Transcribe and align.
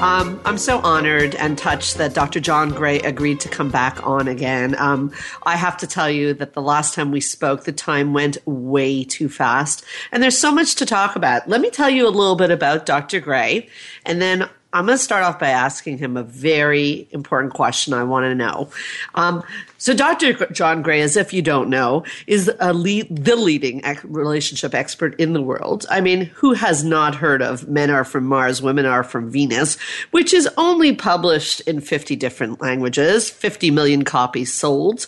Um, 0.00 0.38
I'm 0.44 0.58
so 0.58 0.78
honored 0.80 1.34
and 1.36 1.56
touched 1.56 1.96
that 1.96 2.12
Dr. 2.12 2.38
John 2.38 2.68
Gray 2.68 2.98
agreed 2.98 3.40
to 3.40 3.48
come 3.48 3.70
back 3.70 4.06
on 4.06 4.28
again. 4.28 4.78
Um, 4.78 5.10
I 5.44 5.56
have 5.56 5.78
to 5.78 5.86
tell 5.86 6.10
you 6.10 6.34
that 6.34 6.52
the 6.52 6.60
last 6.60 6.92
time 6.92 7.10
we 7.10 7.22
spoke, 7.22 7.64
the 7.64 7.72
time 7.72 8.12
went 8.12 8.36
way 8.46 9.04
too 9.04 9.30
fast, 9.30 9.86
and 10.12 10.22
there's 10.22 10.36
so 10.36 10.52
much 10.52 10.74
to 10.76 10.86
talk 10.86 11.16
about. 11.16 11.48
Let 11.48 11.62
me 11.62 11.70
tell 11.70 11.88
you 11.88 12.06
a 12.06 12.10
little 12.10 12.36
bit 12.36 12.50
about 12.50 12.84
Dr. 12.84 13.20
Gray, 13.20 13.70
and 14.04 14.20
then 14.20 14.50
I'm 14.74 14.84
going 14.84 14.98
to 14.98 15.02
start 15.02 15.24
off 15.24 15.38
by 15.38 15.48
asking 15.48 15.96
him 15.96 16.18
a 16.18 16.22
very 16.22 17.08
important 17.10 17.54
question 17.54 17.94
I 17.94 18.04
want 18.04 18.24
to 18.24 18.34
know. 18.34 18.68
Um, 19.14 19.42
so, 19.78 19.94
Dr. 19.94 20.32
John 20.52 20.82
Gray, 20.82 21.00
as 21.00 21.16
if 21.16 21.32
you 21.32 21.42
don't 21.42 21.68
know, 21.68 22.04
is 22.26 22.50
lead, 22.60 23.08
the 23.10 23.36
leading 23.36 23.82
relationship 24.04 24.74
expert 24.74 25.18
in 25.20 25.32
the 25.32 25.42
world. 25.42 25.84
I 25.90 26.00
mean, 26.00 26.26
who 26.34 26.54
has 26.54 26.82
not 26.82 27.14
heard 27.14 27.42
of 27.42 27.68
Men 27.68 27.90
Are 27.90 28.04
From 28.04 28.24
Mars, 28.24 28.62
Women 28.62 28.86
Are 28.86 29.04
From 29.04 29.30
Venus, 29.30 29.76
which 30.10 30.32
is 30.32 30.48
only 30.56 30.94
published 30.94 31.60
in 31.62 31.80
50 31.80 32.16
different 32.16 32.60
languages, 32.60 33.30
50 33.30 33.70
million 33.70 34.04
copies 34.04 34.52
sold. 34.52 35.06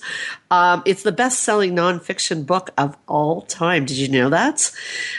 Um, 0.50 0.82
it's 0.86 1.02
the 1.02 1.12
best 1.12 1.40
selling 1.40 1.74
nonfiction 1.74 2.46
book 2.46 2.70
of 2.78 2.96
all 3.06 3.42
time. 3.42 3.84
Did 3.84 3.98
you 3.98 4.08
know 4.08 4.30
that? 4.30 4.70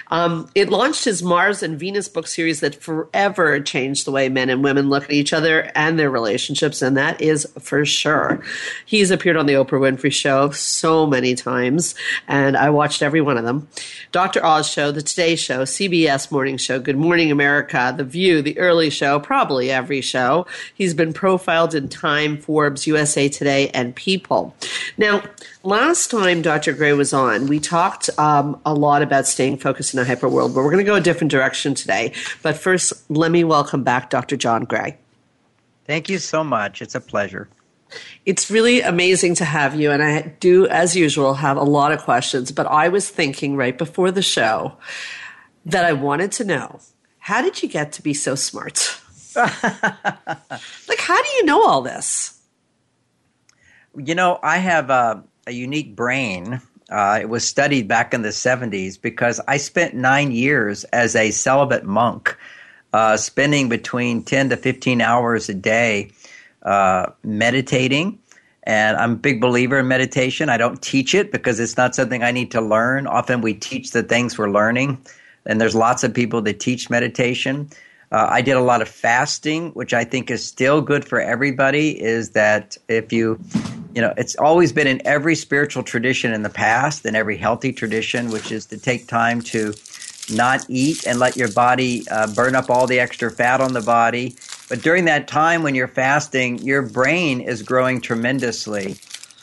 Um, 0.07 0.49
it 0.55 0.69
launched 0.69 1.05
his 1.05 1.21
Mars 1.21 1.61
and 1.61 1.79
Venus 1.79 2.07
book 2.07 2.25
series 2.25 2.61
that 2.61 2.81
forever 2.81 3.59
changed 3.59 4.05
the 4.05 4.11
way 4.11 4.27
men 4.29 4.49
and 4.49 4.63
women 4.63 4.89
look 4.89 5.03
at 5.03 5.11
each 5.11 5.31
other 5.31 5.71
and 5.75 5.99
their 5.99 6.09
relationships, 6.09 6.81
and 6.81 6.97
that 6.97 7.21
is 7.21 7.47
for 7.59 7.85
sure. 7.85 8.41
He's 8.85 9.11
appeared 9.11 9.37
on 9.39 9.45
the 9.45 9.53
Oprah 9.53 9.79
Winfrey 9.79 10.11
Show 10.11 10.51
so 10.51 11.07
many 11.07 11.33
times, 11.33 11.95
and 12.27 12.55
I 12.55 12.69
watched 12.69 13.01
every 13.01 13.21
one 13.21 13.37
of 13.37 13.45
them. 13.45 13.67
Dr. 14.11 14.45
Oz 14.45 14.69
Show, 14.69 14.91
The 14.91 15.01
Today 15.01 15.35
Show, 15.35 15.63
CBS 15.63 16.31
Morning 16.31 16.57
Show, 16.57 16.79
Good 16.79 16.97
Morning 16.97 17.31
America, 17.31 17.93
The 17.95 18.03
View, 18.03 18.41
The 18.41 18.57
Early 18.59 18.89
Show, 18.89 19.19
probably 19.19 19.71
every 19.71 20.01
show. 20.01 20.45
He's 20.73 20.93
been 20.93 21.13
profiled 21.13 21.73
in 21.73 21.89
Time, 21.89 22.37
Forbes, 22.37 22.85
USA 22.85 23.29
Today, 23.29 23.69
and 23.69 23.95
People. 23.95 24.55
Now, 24.97 25.23
last 25.63 26.11
time 26.11 26.41
Dr. 26.41 26.73
Gray 26.73 26.93
was 26.93 27.13
on, 27.13 27.47
we 27.47 27.59
talked 27.59 28.09
um, 28.19 28.59
a 28.65 28.73
lot 28.73 29.01
about 29.01 29.25
staying 29.25 29.57
focused 29.57 29.93
in 29.93 29.99
a 29.99 30.05
hyper 30.05 30.27
world, 30.27 30.53
but 30.53 30.61
we're 30.61 30.71
going 30.71 30.85
to 30.85 30.89
go 30.89 30.95
a 30.95 31.01
different 31.01 31.31
direction 31.31 31.73
today. 31.73 32.13
But 32.43 32.57
first, 32.57 32.93
let 33.09 33.31
me 33.31 33.43
welcome 33.43 33.83
back 33.83 34.09
Dr. 34.09 34.37
John 34.37 34.65
Gray. 34.65 34.97
Thank 35.85 36.09
you 36.09 36.19
so 36.19 36.43
much. 36.43 36.81
It's 36.81 36.93
a 36.93 37.01
pleasure. 37.01 37.49
It's 38.25 38.51
really 38.51 38.81
amazing 38.81 39.35
to 39.35 39.45
have 39.45 39.79
you. 39.79 39.91
And 39.91 40.03
I 40.03 40.21
do, 40.39 40.67
as 40.67 40.95
usual, 40.95 41.35
have 41.35 41.57
a 41.57 41.63
lot 41.63 41.91
of 41.91 42.01
questions. 42.01 42.51
But 42.51 42.67
I 42.67 42.89
was 42.89 43.09
thinking 43.09 43.55
right 43.55 43.77
before 43.77 44.11
the 44.11 44.21
show 44.21 44.73
that 45.65 45.85
I 45.85 45.93
wanted 45.93 46.31
to 46.33 46.45
know 46.45 46.79
how 47.19 47.41
did 47.43 47.61
you 47.61 47.69
get 47.69 47.91
to 47.93 48.01
be 48.01 48.13
so 48.13 48.33
smart? 48.33 48.99
like, 49.35 50.97
how 50.97 51.21
do 51.21 51.29
you 51.37 51.45
know 51.45 51.63
all 51.63 51.81
this? 51.81 52.39
You 53.95 54.15
know, 54.15 54.39
I 54.41 54.57
have 54.57 54.89
a, 54.89 55.23
a 55.45 55.51
unique 55.51 55.95
brain. 55.95 56.59
Uh, 56.89 57.19
it 57.21 57.29
was 57.29 57.47
studied 57.47 57.87
back 57.87 58.15
in 58.15 58.23
the 58.23 58.29
70s 58.29 58.99
because 58.99 59.39
I 59.47 59.57
spent 59.57 59.93
nine 59.93 60.31
years 60.31 60.85
as 60.85 61.15
a 61.15 61.29
celibate 61.29 61.83
monk, 61.83 62.35
uh, 62.93 63.15
spending 63.17 63.69
between 63.69 64.23
10 64.23 64.49
to 64.49 64.57
15 64.57 64.99
hours 64.99 65.49
a 65.49 65.53
day 65.53 66.11
uh, 66.63 67.11
meditating. 67.23 68.19
And 68.63 68.97
I'm 68.97 69.13
a 69.13 69.15
big 69.15 69.41
believer 69.41 69.79
in 69.79 69.87
meditation. 69.87 70.49
I 70.49 70.57
don't 70.57 70.81
teach 70.81 71.15
it 71.15 71.31
because 71.31 71.59
it's 71.59 71.77
not 71.77 71.95
something 71.95 72.23
I 72.23 72.31
need 72.31 72.51
to 72.51 72.61
learn. 72.61 73.07
Often 73.07 73.41
we 73.41 73.53
teach 73.53 73.91
the 73.91 74.03
things 74.03 74.37
we're 74.37 74.51
learning, 74.51 75.01
and 75.45 75.59
there's 75.59 75.75
lots 75.75 76.03
of 76.03 76.13
people 76.13 76.41
that 76.43 76.59
teach 76.59 76.89
meditation. 76.89 77.69
Uh, 78.11 78.27
I 78.29 78.41
did 78.41 78.53
a 78.53 78.61
lot 78.61 78.81
of 78.81 78.89
fasting, 78.89 79.69
which 79.71 79.93
I 79.93 80.03
think 80.03 80.29
is 80.29 80.45
still 80.45 80.81
good 80.81 81.05
for 81.05 81.21
everybody. 81.21 81.99
Is 82.01 82.31
that 82.31 82.77
if 82.87 83.13
you, 83.13 83.39
you 83.95 84.01
know, 84.01 84.13
it's 84.17 84.35
always 84.35 84.71
been 84.71 84.87
in 84.87 85.01
every 85.05 85.35
spiritual 85.35 85.83
tradition 85.83 86.33
in 86.33 86.43
the 86.43 86.49
past 86.49 87.05
and 87.05 87.15
every 87.15 87.37
healthy 87.37 87.71
tradition, 87.71 88.29
which 88.29 88.51
is 88.51 88.65
to 88.67 88.77
take 88.77 89.07
time 89.07 89.41
to 89.41 89.73
not 90.31 90.65
eat 90.69 91.07
and 91.07 91.17
let 91.17 91.35
your 91.35 91.51
body 91.51 92.07
uh, 92.09 92.27
burn 92.33 92.55
up 92.55 92.69
all 92.69 92.85
the 92.85 92.99
extra 92.99 93.31
fat 93.31 93.61
on 93.61 93.73
the 93.73 93.81
body 93.81 94.35
but 94.69 94.81
during 94.83 95.05
that 95.05 95.27
time 95.27 95.63
when 95.63 95.75
you're 95.75 95.87
fasting, 95.87 96.59
your 96.59 96.83
brain 96.83 97.41
is 97.41 97.63
growing 97.63 97.99
tremendously. 97.99 98.95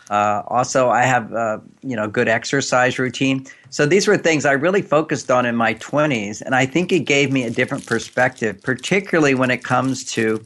Uh, 0.08 0.42
also, 0.46 0.88
I 0.88 1.02
have 1.02 1.32
uh, 1.32 1.58
you 1.82 1.96
know 1.96 2.06
good 2.06 2.28
exercise 2.28 2.98
routine. 2.98 3.44
So 3.70 3.86
these 3.86 4.06
were 4.06 4.16
things 4.16 4.44
I 4.44 4.52
really 4.52 4.82
focused 4.82 5.30
on 5.30 5.44
in 5.44 5.56
my 5.56 5.74
20s, 5.74 6.40
and 6.42 6.54
I 6.54 6.64
think 6.64 6.92
it 6.92 7.00
gave 7.00 7.32
me 7.32 7.42
a 7.42 7.50
different 7.50 7.86
perspective, 7.86 8.62
particularly 8.62 9.34
when 9.34 9.50
it 9.50 9.64
comes 9.64 10.04
to 10.12 10.44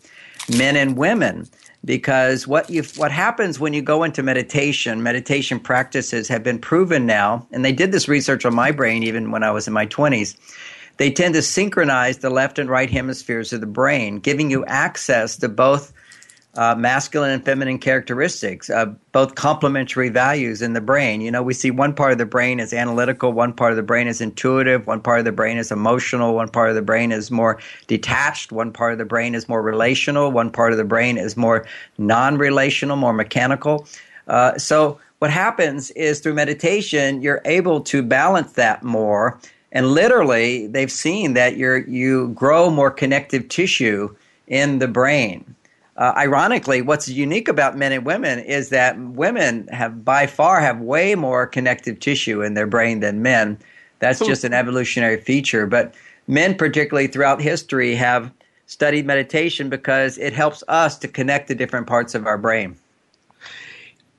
men 0.56 0.76
and 0.76 0.96
women. 0.96 1.46
Because 1.84 2.46
what 2.46 2.68
you 2.70 2.82
what 2.96 3.12
happens 3.12 3.60
when 3.60 3.74
you 3.74 3.82
go 3.82 4.02
into 4.02 4.22
meditation, 4.22 5.02
meditation 5.02 5.60
practices 5.60 6.26
have 6.28 6.42
been 6.42 6.58
proven 6.58 7.04
now, 7.04 7.46
and 7.52 7.62
they 7.62 7.72
did 7.72 7.92
this 7.92 8.08
research 8.08 8.46
on 8.46 8.54
my 8.54 8.70
brain 8.70 9.02
even 9.02 9.30
when 9.30 9.42
I 9.42 9.50
was 9.50 9.66
in 9.66 9.74
my 9.74 9.86
20s 9.86 10.36
they 11.00 11.10
tend 11.10 11.32
to 11.32 11.40
synchronize 11.40 12.18
the 12.18 12.28
left 12.28 12.58
and 12.58 12.68
right 12.68 12.90
hemispheres 12.90 13.54
of 13.54 13.62
the 13.62 13.66
brain, 13.66 14.18
giving 14.18 14.50
you 14.50 14.66
access 14.66 15.34
to 15.38 15.48
both 15.48 15.94
uh, 16.56 16.74
masculine 16.74 17.30
and 17.30 17.42
feminine 17.42 17.78
characteristics, 17.78 18.68
uh, 18.68 18.84
both 19.10 19.34
complementary 19.34 20.10
values 20.10 20.60
in 20.60 20.74
the 20.74 20.80
brain. 20.82 21.22
You 21.22 21.30
know, 21.30 21.42
we 21.42 21.54
see 21.54 21.70
one 21.70 21.94
part 21.94 22.12
of 22.12 22.18
the 22.18 22.26
brain 22.26 22.60
is 22.60 22.74
analytical, 22.74 23.32
one 23.32 23.54
part 23.54 23.72
of 23.72 23.76
the 23.76 23.82
brain 23.82 24.08
is 24.08 24.20
intuitive, 24.20 24.86
one 24.86 25.00
part 25.00 25.20
of 25.20 25.24
the 25.24 25.32
brain 25.32 25.56
is 25.56 25.72
emotional, 25.72 26.34
one 26.34 26.50
part 26.50 26.68
of 26.68 26.74
the 26.74 26.82
brain 26.82 27.12
is 27.12 27.30
more 27.30 27.58
detached, 27.86 28.52
one 28.52 28.70
part 28.70 28.92
of 28.92 28.98
the 28.98 29.06
brain 29.06 29.34
is 29.34 29.48
more 29.48 29.62
relational, 29.62 30.30
one 30.30 30.50
part 30.50 30.70
of 30.72 30.76
the 30.76 30.84
brain 30.84 31.16
is 31.16 31.34
more 31.34 31.66
non 31.96 32.36
relational, 32.36 32.96
more 32.96 33.14
mechanical. 33.14 33.86
Uh, 34.28 34.58
so, 34.58 35.00
what 35.20 35.30
happens 35.30 35.90
is 35.92 36.20
through 36.20 36.34
meditation, 36.34 37.22
you're 37.22 37.40
able 37.46 37.80
to 37.80 38.02
balance 38.02 38.52
that 38.52 38.82
more 38.82 39.40
and 39.72 39.92
literally, 39.92 40.66
they've 40.66 40.90
seen 40.90 41.34
that 41.34 41.56
you 41.56 41.84
you 41.86 42.28
grow 42.28 42.70
more 42.70 42.90
connective 42.90 43.48
tissue 43.48 44.14
in 44.46 44.78
the 44.78 44.88
brain. 44.88 45.54
Uh, 45.96 46.12
ironically, 46.16 46.82
what's 46.82 47.08
unique 47.08 47.46
about 47.46 47.76
men 47.76 47.92
and 47.92 48.04
women 48.04 48.38
is 48.40 48.70
that 48.70 48.98
women 48.98 49.68
have 49.68 50.04
by 50.04 50.26
far 50.26 50.60
have 50.60 50.80
way 50.80 51.14
more 51.14 51.46
connective 51.46 52.00
tissue 52.00 52.42
in 52.42 52.54
their 52.54 52.66
brain 52.66 53.00
than 53.00 53.22
men. 53.22 53.58
That's 53.98 54.18
just 54.18 54.44
an 54.44 54.54
evolutionary 54.54 55.20
feature. 55.20 55.66
But 55.66 55.94
men, 56.26 56.54
particularly 56.54 57.06
throughout 57.06 57.40
history, 57.42 57.94
have 57.94 58.32
studied 58.66 59.04
meditation 59.04 59.68
because 59.68 60.16
it 60.16 60.32
helps 60.32 60.64
us 60.68 60.96
to 60.98 61.08
connect 61.08 61.48
the 61.48 61.54
different 61.54 61.86
parts 61.86 62.14
of 62.14 62.26
our 62.26 62.38
brain. 62.38 62.76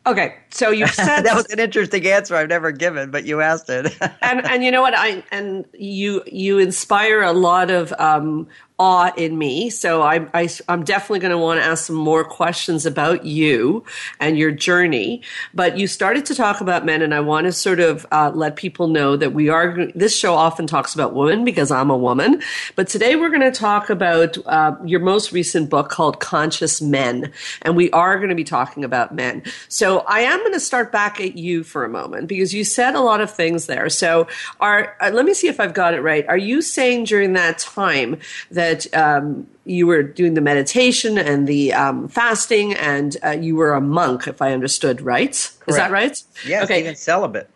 Okay, 0.06 0.36
so 0.50 0.72
you 0.72 0.88
said 0.88 1.22
that 1.22 1.36
was 1.36 1.46
an 1.52 1.60
interesting 1.60 2.06
answer 2.08 2.36
I've 2.36 2.50
never 2.50 2.72
given, 2.72 3.12
but 3.12 3.26
you 3.26 3.42
asked 3.42 3.70
it. 3.70 3.96
and 4.22 4.46
and 4.46 4.64
you 4.64 4.72
know 4.72 4.82
what 4.82 4.94
I 4.98 5.24
and 5.32 5.66
you 5.74 6.24
you 6.26 6.60
inspire 6.60 7.22
a 7.22 7.34
lot 7.34 7.70
of 7.70 7.94
um, 8.00 8.48
awe 8.82 9.12
in 9.16 9.38
me. 9.38 9.70
So 9.70 10.02
I, 10.02 10.28
I, 10.34 10.50
I'm 10.68 10.84
definitely 10.84 11.20
going 11.20 11.32
to 11.32 11.38
want 11.38 11.60
to 11.60 11.64
ask 11.64 11.86
some 11.86 11.96
more 11.96 12.24
questions 12.24 12.84
about 12.88 13.24
you 13.26 13.86
and 14.20 14.40
your 14.40 14.50
journey. 14.50 15.22
But 15.54 15.78
you 15.78 15.86
started 15.86 16.26
to 16.26 16.36
talk 16.36 16.62
about 16.62 16.84
men, 16.84 17.04
and 17.04 17.14
I 17.14 17.20
want 17.20 17.46
to 17.46 17.52
sort 17.52 17.80
of 17.80 18.08
uh, 18.12 18.32
let 18.34 18.56
people 18.56 18.88
know 18.88 19.16
that 19.16 19.34
we 19.34 19.50
are, 19.50 19.86
this 19.94 20.18
show 20.18 20.34
often 20.34 20.66
talks 20.66 20.96
about 20.96 21.14
women 21.14 21.46
because 21.46 21.70
I'm 21.70 21.92
a 21.92 21.98
woman. 21.98 22.42
But 22.76 22.90
today 22.90 23.16
we're 23.16 23.30
going 23.30 23.42
to 23.42 23.52
talk 23.52 23.92
about 23.92 24.36
uh, 24.48 24.76
your 24.84 25.00
most 25.00 25.32
recent 25.32 25.70
book 25.70 25.90
called 25.90 26.20
Conscious 26.20 26.82
Men. 26.82 27.32
And 27.62 27.76
we 27.76 27.92
are 27.92 28.18
going 28.18 28.30
to 28.30 28.36
be 28.36 28.44
talking 28.44 28.84
about 28.84 29.14
men. 29.14 29.44
So 29.68 30.00
I 30.08 30.22
am 30.22 30.40
going 30.40 30.54
to 30.54 30.60
start 30.60 30.92
back 30.92 31.22
at 31.22 31.38
you 31.38 31.64
for 31.64 31.86
a 31.86 31.90
moment 31.90 32.28
because 32.28 32.52
you 32.52 32.64
said 32.64 32.96
a 32.96 33.02
lot 33.02 33.22
of 33.22 33.30
things 33.30 33.68
there. 33.68 33.90
So 33.90 34.28
are, 34.60 34.98
uh, 35.00 35.12
let 35.14 35.26
me 35.26 35.36
see 35.36 35.50
if 35.50 35.60
I've 35.60 35.76
got 35.76 35.94
it 35.94 36.02
right. 36.02 36.28
Are 36.28 36.38
you 36.38 36.64
saying 36.64 37.04
during 37.04 37.34
that 37.34 37.60
time 37.60 38.18
that 38.50 38.71
that 38.72 38.94
um, 38.94 39.48
you 39.66 39.86
were 39.88 40.02
doing 40.04 40.34
the 40.34 40.42
meditation 40.42 41.18
and 41.18 41.48
the 41.48 41.74
um, 41.74 42.08
fasting, 42.08 42.74
and 42.74 43.18
uh, 43.24 43.32
you 43.32 43.56
were 43.56 43.74
a 43.74 43.82
monk, 43.82 44.28
if 44.28 44.42
I 44.42 44.54
understood 44.54 45.02
right. 45.02 45.34
Correct. 45.60 45.70
Is 45.70 45.76
that 45.76 45.92
right? 45.92 46.24
Yes, 46.46 46.64
okay. 46.64 46.80
even 46.80 46.96
celibate. 46.96 47.50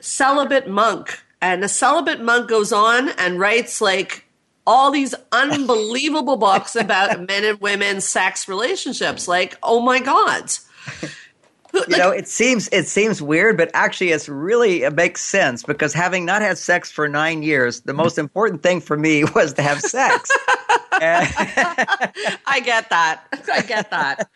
Celibate 0.00 0.68
monk. 0.68 1.20
And 1.40 1.62
a 1.62 1.68
celibate 1.68 2.22
monk 2.22 2.48
goes 2.48 2.72
on 2.72 3.10
and 3.10 3.38
writes 3.38 3.80
like 3.80 4.24
all 4.66 4.90
these 4.90 5.14
unbelievable 5.30 6.36
books 6.36 6.74
about 6.74 7.20
men 7.28 7.44
and 7.44 7.60
women 7.60 8.00
sex 8.00 8.48
relationships. 8.48 9.28
Like, 9.28 9.58
oh 9.62 9.80
my 9.80 10.00
God. 10.00 10.50
you 11.88 11.96
know, 11.96 12.10
it 12.10 12.28
seems 12.28 12.68
it 12.68 12.86
seems 12.86 13.20
weird, 13.20 13.56
but 13.56 13.70
actually, 13.74 14.10
it's 14.10 14.28
really 14.28 14.84
it 14.84 14.94
makes 14.94 15.20
sense 15.22 15.62
because 15.62 15.92
having 15.92 16.24
not 16.24 16.40
had 16.40 16.56
sex 16.56 16.90
for 16.90 17.08
nine 17.08 17.42
years, 17.42 17.80
the 17.80 17.92
most 17.92 18.16
important 18.16 18.62
thing 18.62 18.80
for 18.80 18.96
me 18.96 19.24
was 19.34 19.52
to 19.54 19.62
have 19.62 19.80
sex. 19.80 20.30
I 20.96 22.62
get 22.64 22.88
that. 22.90 23.24
I 23.52 23.62
get 23.62 23.90
that. 23.90 24.30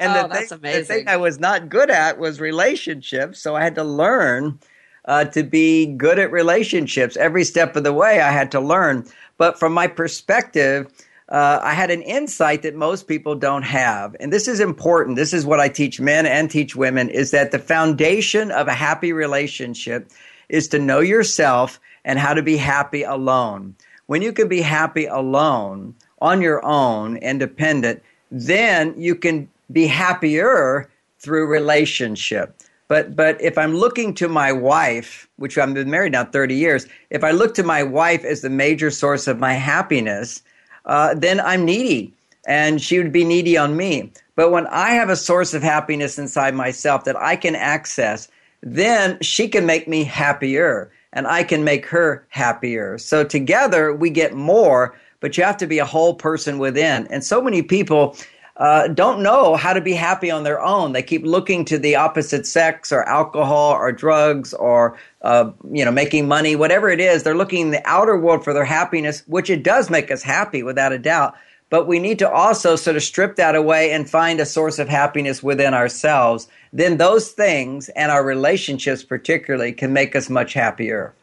and 0.00 0.12
oh, 0.12 0.28
the, 0.28 0.34
thing, 0.34 0.60
the 0.60 0.84
thing 0.84 1.08
I 1.08 1.16
was 1.16 1.38
not 1.38 1.68
good 1.68 1.90
at 1.90 2.18
was 2.18 2.40
relationships, 2.40 3.40
so 3.40 3.54
I 3.54 3.62
had 3.62 3.76
to 3.76 3.84
learn 3.84 4.58
uh, 5.04 5.24
to 5.26 5.44
be 5.44 5.86
good 5.86 6.18
at 6.18 6.32
relationships. 6.32 7.16
Every 7.16 7.44
step 7.44 7.76
of 7.76 7.84
the 7.84 7.92
way, 7.92 8.20
I 8.20 8.32
had 8.32 8.50
to 8.52 8.60
learn. 8.60 9.06
But 9.36 9.58
from 9.58 9.72
my 9.72 9.86
perspective 9.86 10.92
uh, 11.28 11.60
I 11.62 11.74
had 11.74 11.90
an 11.90 12.02
insight 12.02 12.62
that 12.62 12.74
most 12.74 13.06
people 13.06 13.34
don't 13.34 13.62
have. 13.62 14.16
And 14.18 14.32
this 14.32 14.48
is 14.48 14.60
important. 14.60 15.16
This 15.16 15.32
is 15.32 15.44
what 15.44 15.60
I 15.60 15.68
teach 15.68 16.00
men 16.00 16.24
and 16.24 16.50
teach 16.50 16.74
women 16.74 17.10
is 17.10 17.32
that 17.32 17.50
the 17.50 17.58
foundation 17.58 18.50
of 18.50 18.68
a 18.68 18.74
happy 18.74 19.12
relationship 19.12 20.10
is 20.48 20.68
to 20.68 20.78
know 20.78 21.00
yourself 21.00 21.78
and 22.04 22.18
how 22.18 22.32
to 22.32 22.42
be 22.42 22.56
happy 22.56 23.02
alone. 23.02 23.74
When 24.06 24.22
you 24.22 24.32
can 24.32 24.48
be 24.48 24.62
happy 24.62 25.04
alone, 25.04 25.94
on 26.20 26.40
your 26.40 26.64
own, 26.64 27.16
independent, 27.18 28.02
then 28.30 28.94
you 28.96 29.14
can 29.14 29.48
be 29.70 29.86
happier 29.86 30.88
through 31.18 31.46
relationship. 31.46 32.54
But 32.88 33.14
but 33.14 33.40
if 33.40 33.58
I'm 33.58 33.74
looking 33.74 34.14
to 34.14 34.28
my 34.28 34.50
wife, 34.50 35.28
which 35.36 35.58
I've 35.58 35.74
been 35.74 35.90
married 35.90 36.12
now 36.12 36.24
30 36.24 36.54
years, 36.54 36.86
if 37.10 37.22
I 37.22 37.32
look 37.32 37.54
to 37.54 37.62
my 37.62 37.82
wife 37.82 38.24
as 38.24 38.40
the 38.40 38.50
major 38.50 38.90
source 38.90 39.26
of 39.26 39.38
my 39.38 39.52
happiness, 39.52 40.42
uh, 40.84 41.14
then 41.14 41.40
I'm 41.40 41.64
needy 41.64 42.12
and 42.46 42.80
she 42.80 42.98
would 42.98 43.12
be 43.12 43.24
needy 43.24 43.56
on 43.56 43.76
me. 43.76 44.10
But 44.34 44.50
when 44.50 44.66
I 44.68 44.90
have 44.90 45.10
a 45.10 45.16
source 45.16 45.52
of 45.54 45.62
happiness 45.62 46.18
inside 46.18 46.54
myself 46.54 47.04
that 47.04 47.16
I 47.16 47.36
can 47.36 47.54
access, 47.54 48.28
then 48.62 49.18
she 49.20 49.48
can 49.48 49.66
make 49.66 49.86
me 49.86 50.04
happier 50.04 50.90
and 51.12 51.26
I 51.26 51.42
can 51.42 51.64
make 51.64 51.86
her 51.86 52.26
happier. 52.28 52.98
So 52.98 53.24
together 53.24 53.94
we 53.94 54.10
get 54.10 54.34
more, 54.34 54.96
but 55.20 55.36
you 55.36 55.44
have 55.44 55.56
to 55.58 55.66
be 55.66 55.78
a 55.78 55.84
whole 55.84 56.14
person 56.14 56.58
within. 56.58 57.06
And 57.08 57.24
so 57.24 57.42
many 57.42 57.62
people 57.62 58.16
uh, 58.58 58.88
don't 58.88 59.22
know 59.22 59.54
how 59.54 59.72
to 59.72 59.80
be 59.80 59.94
happy 59.94 60.32
on 60.32 60.42
their 60.42 60.60
own. 60.60 60.92
They 60.92 61.02
keep 61.02 61.24
looking 61.24 61.64
to 61.66 61.78
the 61.78 61.94
opposite 61.94 62.44
sex 62.44 62.90
or 62.90 63.04
alcohol 63.04 63.72
or 63.72 63.92
drugs 63.92 64.52
or 64.52 64.98
uh, 65.22 65.52
you 65.70 65.84
know 65.84 65.92
making 65.92 66.26
money, 66.26 66.56
whatever 66.56 66.90
it 66.90 66.98
is. 66.98 67.22
They're 67.22 67.36
looking 67.36 67.66
in 67.66 67.70
the 67.70 67.86
outer 67.88 68.18
world 68.18 68.42
for 68.42 68.52
their 68.52 68.64
happiness, 68.64 69.22
which 69.28 69.48
it 69.48 69.62
does 69.62 69.90
make 69.90 70.10
us 70.10 70.22
happy 70.22 70.64
without 70.64 70.92
a 70.92 70.98
doubt. 70.98 71.36
But 71.70 71.86
we 71.86 71.98
need 72.00 72.18
to 72.18 72.30
also 72.30 72.76
sort 72.76 72.96
of 72.96 73.02
strip 73.02 73.36
that 73.36 73.54
away 73.54 73.92
and 73.92 74.08
find 74.08 74.40
a 74.40 74.46
source 74.46 74.78
of 74.78 74.88
happiness 74.88 75.42
within 75.42 75.74
ourselves. 75.74 76.48
Then 76.72 76.96
those 76.96 77.30
things 77.30 77.90
and 77.90 78.10
our 78.10 78.24
relationships, 78.24 79.04
particularly, 79.04 79.72
can 79.72 79.92
make 79.92 80.16
us 80.16 80.30
much 80.30 80.54
happier. 80.54 81.14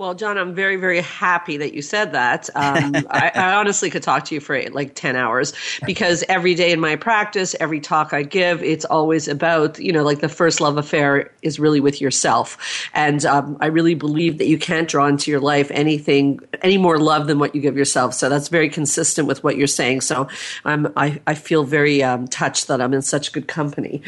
Well, 0.00 0.14
John, 0.14 0.38
I'm 0.38 0.54
very, 0.54 0.76
very 0.76 1.02
happy 1.02 1.58
that 1.58 1.74
you 1.74 1.82
said 1.82 2.12
that. 2.12 2.48
Um, 2.54 2.96
I, 3.10 3.32
I, 3.34 3.52
honestly 3.56 3.90
could 3.90 4.02
talk 4.02 4.24
to 4.24 4.34
you 4.34 4.40
for 4.40 4.58
like 4.70 4.94
10 4.94 5.14
hours 5.14 5.52
because 5.84 6.24
every 6.26 6.54
day 6.54 6.72
in 6.72 6.80
my 6.80 6.96
practice, 6.96 7.54
every 7.60 7.80
talk 7.80 8.14
I 8.14 8.22
give, 8.22 8.62
it's 8.62 8.86
always 8.86 9.28
about, 9.28 9.78
you 9.78 9.92
know, 9.92 10.02
like 10.02 10.20
the 10.20 10.28
first 10.30 10.58
love 10.58 10.78
affair 10.78 11.30
is 11.42 11.60
really 11.60 11.80
with 11.80 12.00
yourself. 12.00 12.56
And 12.94 13.26
um, 13.26 13.58
I 13.60 13.66
really 13.66 13.94
believe 13.94 14.38
that 14.38 14.46
you 14.46 14.56
can't 14.56 14.88
draw 14.88 15.04
into 15.04 15.30
your 15.30 15.40
life 15.40 15.70
anything, 15.70 16.40
any 16.62 16.78
more 16.78 16.98
love 16.98 17.26
than 17.26 17.38
what 17.38 17.54
you 17.54 17.60
give 17.60 17.76
yourself. 17.76 18.14
So 18.14 18.30
that's 18.30 18.48
very 18.48 18.70
consistent 18.70 19.28
with 19.28 19.44
what 19.44 19.58
you're 19.58 19.66
saying. 19.66 20.00
So 20.00 20.28
I'm, 20.64 20.90
I, 20.96 21.20
I 21.26 21.34
feel 21.34 21.62
very 21.62 22.02
um, 22.02 22.26
touched 22.26 22.68
that 22.68 22.80
I'm 22.80 22.94
in 22.94 23.02
such 23.02 23.32
good 23.32 23.48
company. 23.48 24.00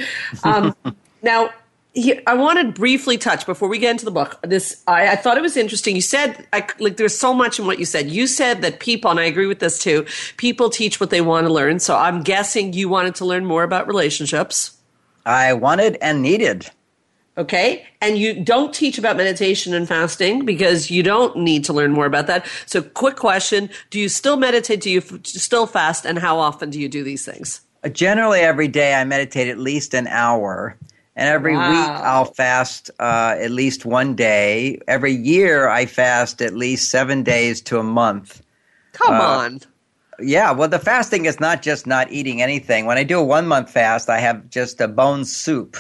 Um, 0.43 0.75
I 2.27 2.35
want 2.35 2.59
to 2.59 2.73
briefly 2.73 3.19
touch 3.19 3.45
before 3.45 3.69
we 3.69 3.79
get 3.79 3.91
into 3.91 4.07
the 4.07 4.11
book. 4.11 4.39
This 4.43 4.83
I, 4.87 5.09
I 5.09 5.17
thought 5.17 5.37
it 5.37 5.43
was 5.43 5.59
interesting. 5.59 5.95
You 5.95 6.01
said 6.01 6.47
I, 6.53 6.67
like 6.79 6.97
there's 6.97 7.19
so 7.19 7.35
much 7.35 7.59
in 7.59 7.67
what 7.67 7.79
you 7.79 7.85
said. 7.85 8.09
You 8.09 8.27
said 8.27 8.63
that 8.63 8.81
people, 8.81 9.11
and 9.11 9.21
I 9.21 9.25
agree 9.25 9.47
with 9.47 9.59
this 9.59 9.79
too. 9.79 10.07
People 10.39 10.71
teach 10.71 11.01
what 11.01 11.11
they 11.11 11.21
want 11.21 11.47
to 11.47 11.53
learn. 11.53 11.81
So 11.81 11.97
I'm 11.97 12.23
guessing 12.23 12.73
you 12.73 12.89
wanted 12.89 13.15
to 13.17 13.27
learn 13.27 13.45
more 13.45 13.63
about 13.63 13.87
relationships. 13.87 14.79
I 15.27 15.53
wanted 15.53 15.99
and 16.01 16.23
needed. 16.23 16.71
Okay. 17.39 17.87
And 18.01 18.19
you 18.19 18.43
don't 18.43 18.75
teach 18.75 18.99
about 18.99 19.17
meditation 19.17 19.73
and 19.73 19.89
fasting 19.89 20.45
because 20.45 20.91
you 20.91 21.03
don't 21.03 21.37
need 21.37 21.65
to 21.65 21.73
learn 21.73 21.93
more 21.93 22.05
about 22.05 22.27
that. 22.27 22.47
So, 22.67 22.83
quick 22.83 23.17
question 23.17 23.71
Do 23.91 23.99
you 23.99 24.09
still 24.09 24.37
meditate? 24.37 24.81
Do 24.81 24.91
you 24.91 24.99
f- 24.99 25.25
still 25.27 25.67
fast? 25.67 26.05
And 26.05 26.19
how 26.19 26.39
often 26.39 26.69
do 26.69 26.79
you 26.79 26.89
do 26.89 27.03
these 27.03 27.25
things? 27.25 27.63
Generally, 27.91 28.41
every 28.41 28.69
day 28.69 28.95
I 28.95 29.05
meditate 29.05 29.49
at 29.49 29.59
least 29.59 29.95
an 29.95 30.07
hour. 30.09 30.77
And 31.15 31.29
every 31.29 31.55
wow. 31.55 31.71
week 31.71 31.89
I'll 32.03 32.25
fast 32.25 32.91
uh, 32.99 33.37
at 33.39 33.51
least 33.51 33.85
one 33.85 34.15
day. 34.15 34.81
Every 34.89 35.13
year 35.13 35.69
I 35.69 35.87
fast 35.87 36.41
at 36.41 36.55
least 36.55 36.91
seven 36.91 37.23
days 37.23 37.61
to 37.63 37.79
a 37.79 37.83
month. 37.83 38.43
Come 38.93 39.15
uh, 39.15 39.25
on. 39.25 39.61
Yeah, 40.21 40.53
well, 40.53 40.69
the 40.69 40.79
fasting 40.79 41.25
is 41.27 41.41
not 41.41 41.63
just 41.63 41.87
not 41.87 42.11
eating 42.13 42.41
anything. 42.41 42.87
When 42.87 42.97
I 42.97 43.05
do 43.05 43.19
a 43.19 43.25
one 43.25 43.47
month 43.47 43.71
fast, 43.71 44.09
I 44.09 44.19
have 44.19 44.49
just 44.51 44.81
a 44.81 44.89
bone 44.89 45.25
soup. 45.25 45.77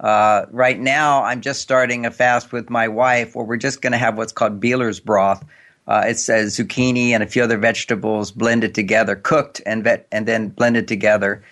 Uh, 0.00 0.46
right 0.50 0.78
now, 0.78 1.22
I'm 1.24 1.40
just 1.40 1.60
starting 1.60 2.04
a 2.06 2.10
fast 2.10 2.52
with 2.52 2.70
my 2.70 2.88
wife 2.88 3.34
where 3.34 3.44
we're 3.44 3.56
just 3.56 3.80
going 3.80 3.92
to 3.92 3.98
have 3.98 4.16
what's 4.16 4.32
called 4.32 4.60
Bieler's 4.60 5.00
broth. 5.00 5.44
Uh, 5.86 6.04
it's 6.06 6.28
uh, 6.28 6.44
zucchini 6.46 7.10
and 7.10 7.22
a 7.22 7.26
few 7.26 7.42
other 7.42 7.58
vegetables 7.58 8.30
blended 8.30 8.74
together, 8.74 9.16
cooked 9.16 9.60
and 9.66 9.84
vet- 9.84 10.06
and 10.10 10.26
then 10.26 10.48
blended 10.48 10.88
together 10.88 11.42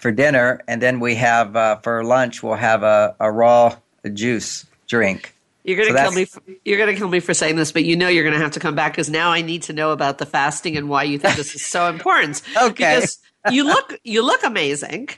for 0.00 0.10
dinner, 0.10 0.60
and 0.68 0.80
then 0.80 1.00
we 1.00 1.14
have 1.16 1.56
uh, 1.56 1.76
for 1.76 2.04
lunch 2.04 2.42
we'll 2.42 2.54
have 2.54 2.82
a, 2.82 3.14
a 3.20 3.30
raw 3.30 3.76
juice 4.12 4.66
drink. 4.86 5.34
You're 5.64 5.76
gonna 5.76 5.98
so 5.98 6.04
kill 6.04 6.12
me. 6.12 6.24
For, 6.26 6.42
you're 6.64 6.78
gonna 6.78 6.94
kill 6.94 7.08
me 7.08 7.20
for 7.20 7.34
saying 7.34 7.56
this, 7.56 7.72
but 7.72 7.84
you 7.84 7.96
know 7.96 8.08
you're 8.08 8.24
gonna 8.24 8.38
have 8.38 8.52
to 8.52 8.60
come 8.60 8.76
back 8.76 8.92
because 8.92 9.10
now 9.10 9.30
I 9.30 9.42
need 9.42 9.62
to 9.64 9.72
know 9.72 9.90
about 9.90 10.18
the 10.18 10.26
fasting 10.26 10.76
and 10.76 10.88
why 10.88 11.02
you 11.02 11.18
think 11.18 11.36
this 11.36 11.54
is 11.54 11.64
so 11.64 11.88
important. 11.90 12.40
okay. 12.56 12.94
Because 12.96 13.18
you 13.50 13.64
look 13.64 13.98
you 14.04 14.24
look 14.24 14.44
amazing. 14.44 15.08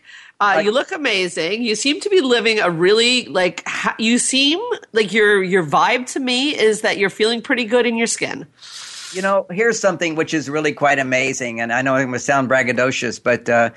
Uh, 0.41 0.63
you 0.65 0.71
look 0.71 0.93
amazing. 0.93 1.63
You 1.63 1.75
seem 1.75 2.01
to 2.01 2.09
be 2.09 2.21
living 2.21 2.61
a 2.61 2.71
really 2.71 3.27
like 3.27 3.63
ha- 3.67 3.97
you 3.99 4.19
seem 4.19 4.61
like 4.93 5.13
your 5.13 5.43
your 5.43 5.67
vibe 5.67 6.07
to 6.13 6.21
me 6.21 6.57
is 6.57 6.83
that 6.83 6.97
you're 6.97 7.11
feeling 7.11 7.43
pretty 7.43 7.65
good 7.65 7.87
in 7.87 7.97
your 7.97 8.07
skin. 8.07 8.47
You 9.13 9.21
know, 9.21 9.47
here's 9.51 9.81
something 9.81 10.15
which 10.15 10.33
is 10.33 10.49
really 10.49 10.73
quite 10.73 10.99
amazing, 10.99 11.61
and 11.61 11.73
I 11.73 11.83
know 11.83 11.97
it 11.97 12.07
must 12.07 12.25
sound 12.25 12.49
braggadocious, 12.49 13.21
but 13.23 13.49
uh, 13.49 13.71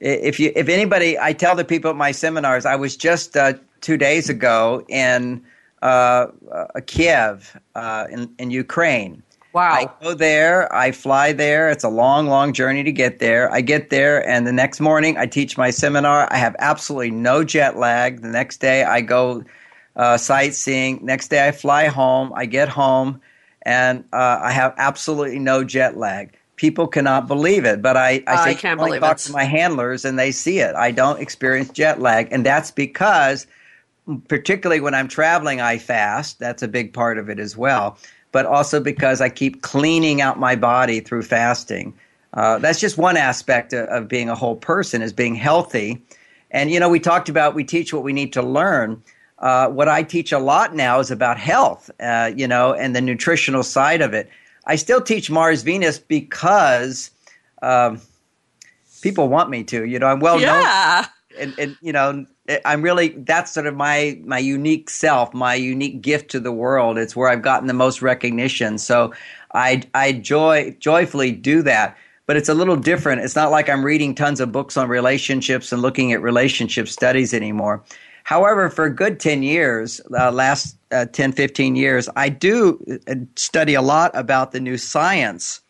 if 0.00 0.38
you 0.38 0.52
if 0.54 0.68
anybody, 0.68 1.18
I 1.18 1.32
tell 1.32 1.56
the 1.56 1.64
people 1.64 1.90
at 1.90 1.96
my 1.96 2.12
seminars. 2.12 2.66
I 2.66 2.76
was 2.76 2.96
just 2.96 3.36
uh, 3.36 3.54
two 3.80 3.96
days 3.96 4.28
ago 4.28 4.84
in 4.88 5.42
uh, 5.82 6.26
uh, 6.52 6.80
Kiev 6.86 7.58
uh, 7.74 8.06
in, 8.10 8.30
in 8.38 8.50
Ukraine. 8.50 9.22
Wow! 9.52 9.72
I 9.72 9.88
go 10.02 10.14
there. 10.14 10.72
I 10.72 10.92
fly 10.92 11.32
there. 11.32 11.70
It's 11.70 11.82
a 11.82 11.88
long, 11.88 12.28
long 12.28 12.52
journey 12.52 12.84
to 12.84 12.92
get 12.92 13.18
there. 13.18 13.50
I 13.52 13.60
get 13.60 13.90
there, 13.90 14.26
and 14.28 14.46
the 14.46 14.52
next 14.52 14.78
morning 14.78 15.16
I 15.16 15.26
teach 15.26 15.56
my 15.56 15.70
seminar. 15.70 16.28
I 16.30 16.36
have 16.36 16.54
absolutely 16.58 17.10
no 17.10 17.42
jet 17.42 17.76
lag. 17.76 18.20
The 18.20 18.28
next 18.28 18.58
day 18.58 18.84
I 18.84 19.00
go 19.00 19.44
uh, 19.96 20.16
sightseeing. 20.16 21.00
Next 21.04 21.28
day 21.28 21.48
I 21.48 21.52
fly 21.52 21.86
home. 21.86 22.32
I 22.36 22.46
get 22.46 22.68
home, 22.68 23.20
and 23.62 24.04
uh, 24.12 24.38
I 24.42 24.52
have 24.52 24.74
absolutely 24.76 25.40
no 25.40 25.64
jet 25.64 25.96
lag 25.96 26.37
people 26.58 26.86
cannot 26.86 27.26
believe 27.26 27.64
it. 27.64 27.80
But 27.80 27.96
I, 27.96 28.22
I, 28.26 28.44
say, 28.44 28.50
I 28.50 28.54
can't 28.54 28.78
believe 28.78 29.00
talk 29.00 29.16
it. 29.16 29.20
to 29.20 29.32
my 29.32 29.44
handlers 29.44 30.04
and 30.04 30.18
they 30.18 30.30
see 30.30 30.58
it. 30.58 30.74
I 30.76 30.90
don't 30.90 31.18
experience 31.18 31.70
jet 31.70 32.00
lag, 32.00 32.28
and 32.30 32.44
that's 32.44 32.70
because, 32.70 33.46
particularly 34.28 34.82
when 34.82 34.94
I'm 34.94 35.08
traveling, 35.08 35.62
I 35.62 35.78
fast. 35.78 36.38
That's 36.38 36.62
a 36.62 36.68
big 36.68 36.92
part 36.92 37.16
of 37.16 37.30
it 37.30 37.38
as 37.38 37.56
well. 37.56 37.96
but 38.32 38.46
also 38.46 38.80
because 38.80 39.20
I 39.20 39.28
keep 39.28 39.62
cleaning 39.62 40.20
out 40.20 40.38
my 40.38 40.56
body 40.56 41.00
through 41.00 41.22
fasting. 41.22 41.94
Uh, 42.34 42.58
that's 42.58 42.80
just 42.80 42.98
one 42.98 43.16
aspect 43.16 43.72
of, 43.72 43.88
of 43.88 44.08
being 44.08 44.28
a 44.28 44.34
whole 44.34 44.56
person 44.56 45.02
is 45.02 45.12
being 45.12 45.34
healthy. 45.34 46.02
And 46.50 46.70
you 46.70 46.80
know, 46.80 46.88
we 46.88 47.00
talked 47.00 47.28
about 47.28 47.54
we 47.54 47.64
teach 47.64 47.92
what 47.92 48.02
we 48.02 48.12
need 48.12 48.32
to 48.34 48.42
learn. 48.42 49.02
Uh, 49.38 49.68
what 49.68 49.88
I 49.88 50.02
teach 50.02 50.32
a 50.32 50.38
lot 50.38 50.74
now 50.74 50.98
is 50.98 51.10
about 51.10 51.38
health, 51.38 51.90
uh, 52.00 52.30
you 52.34 52.46
know, 52.46 52.74
and 52.74 52.94
the 52.94 53.00
nutritional 53.00 53.62
side 53.62 54.02
of 54.02 54.12
it. 54.12 54.28
I 54.68 54.76
still 54.76 55.00
teach 55.00 55.30
Mars 55.30 55.62
Venus 55.62 55.98
because 55.98 57.10
um, 57.62 58.00
people 59.02 59.28
want 59.28 59.50
me 59.50 59.64
to. 59.64 59.84
You 59.84 59.98
know, 59.98 60.06
I'm 60.06 60.20
well 60.20 60.40
yeah. 60.40 61.06
known, 61.40 61.42
and, 61.42 61.58
and 61.58 61.76
you 61.80 61.92
know, 61.92 62.26
I'm 62.64 62.82
really 62.82 63.08
that's 63.08 63.52
sort 63.52 63.66
of 63.66 63.74
my 63.74 64.20
my 64.24 64.38
unique 64.38 64.90
self, 64.90 65.34
my 65.34 65.54
unique 65.54 66.02
gift 66.02 66.30
to 66.32 66.40
the 66.40 66.52
world. 66.52 66.98
It's 66.98 67.16
where 67.16 67.28
I've 67.28 67.42
gotten 67.42 67.66
the 67.66 67.74
most 67.74 68.02
recognition. 68.02 68.78
So 68.78 69.12
I 69.54 69.82
I 69.94 70.12
joy 70.12 70.76
joyfully 70.78 71.32
do 71.32 71.62
that. 71.62 71.96
But 72.26 72.36
it's 72.36 72.50
a 72.50 72.54
little 72.54 72.76
different. 72.76 73.22
It's 73.22 73.34
not 73.34 73.50
like 73.50 73.70
I'm 73.70 73.82
reading 73.82 74.14
tons 74.14 74.38
of 74.38 74.52
books 74.52 74.76
on 74.76 74.86
relationships 74.86 75.72
and 75.72 75.80
looking 75.80 76.12
at 76.12 76.20
relationship 76.20 76.86
studies 76.86 77.32
anymore. 77.32 77.82
However, 78.28 78.68
for 78.68 78.84
a 78.84 78.94
good 78.94 79.20
10 79.20 79.42
years, 79.42 80.02
uh, 80.12 80.30
last 80.30 80.76
uh, 80.92 81.06
10, 81.06 81.32
15 81.32 81.76
years, 81.76 82.10
I 82.14 82.28
do 82.28 82.78
uh, 83.08 83.14
study 83.36 83.72
a 83.72 83.80
lot 83.80 84.10
about 84.12 84.52
the 84.52 84.60
new 84.60 84.76
science 84.76 85.62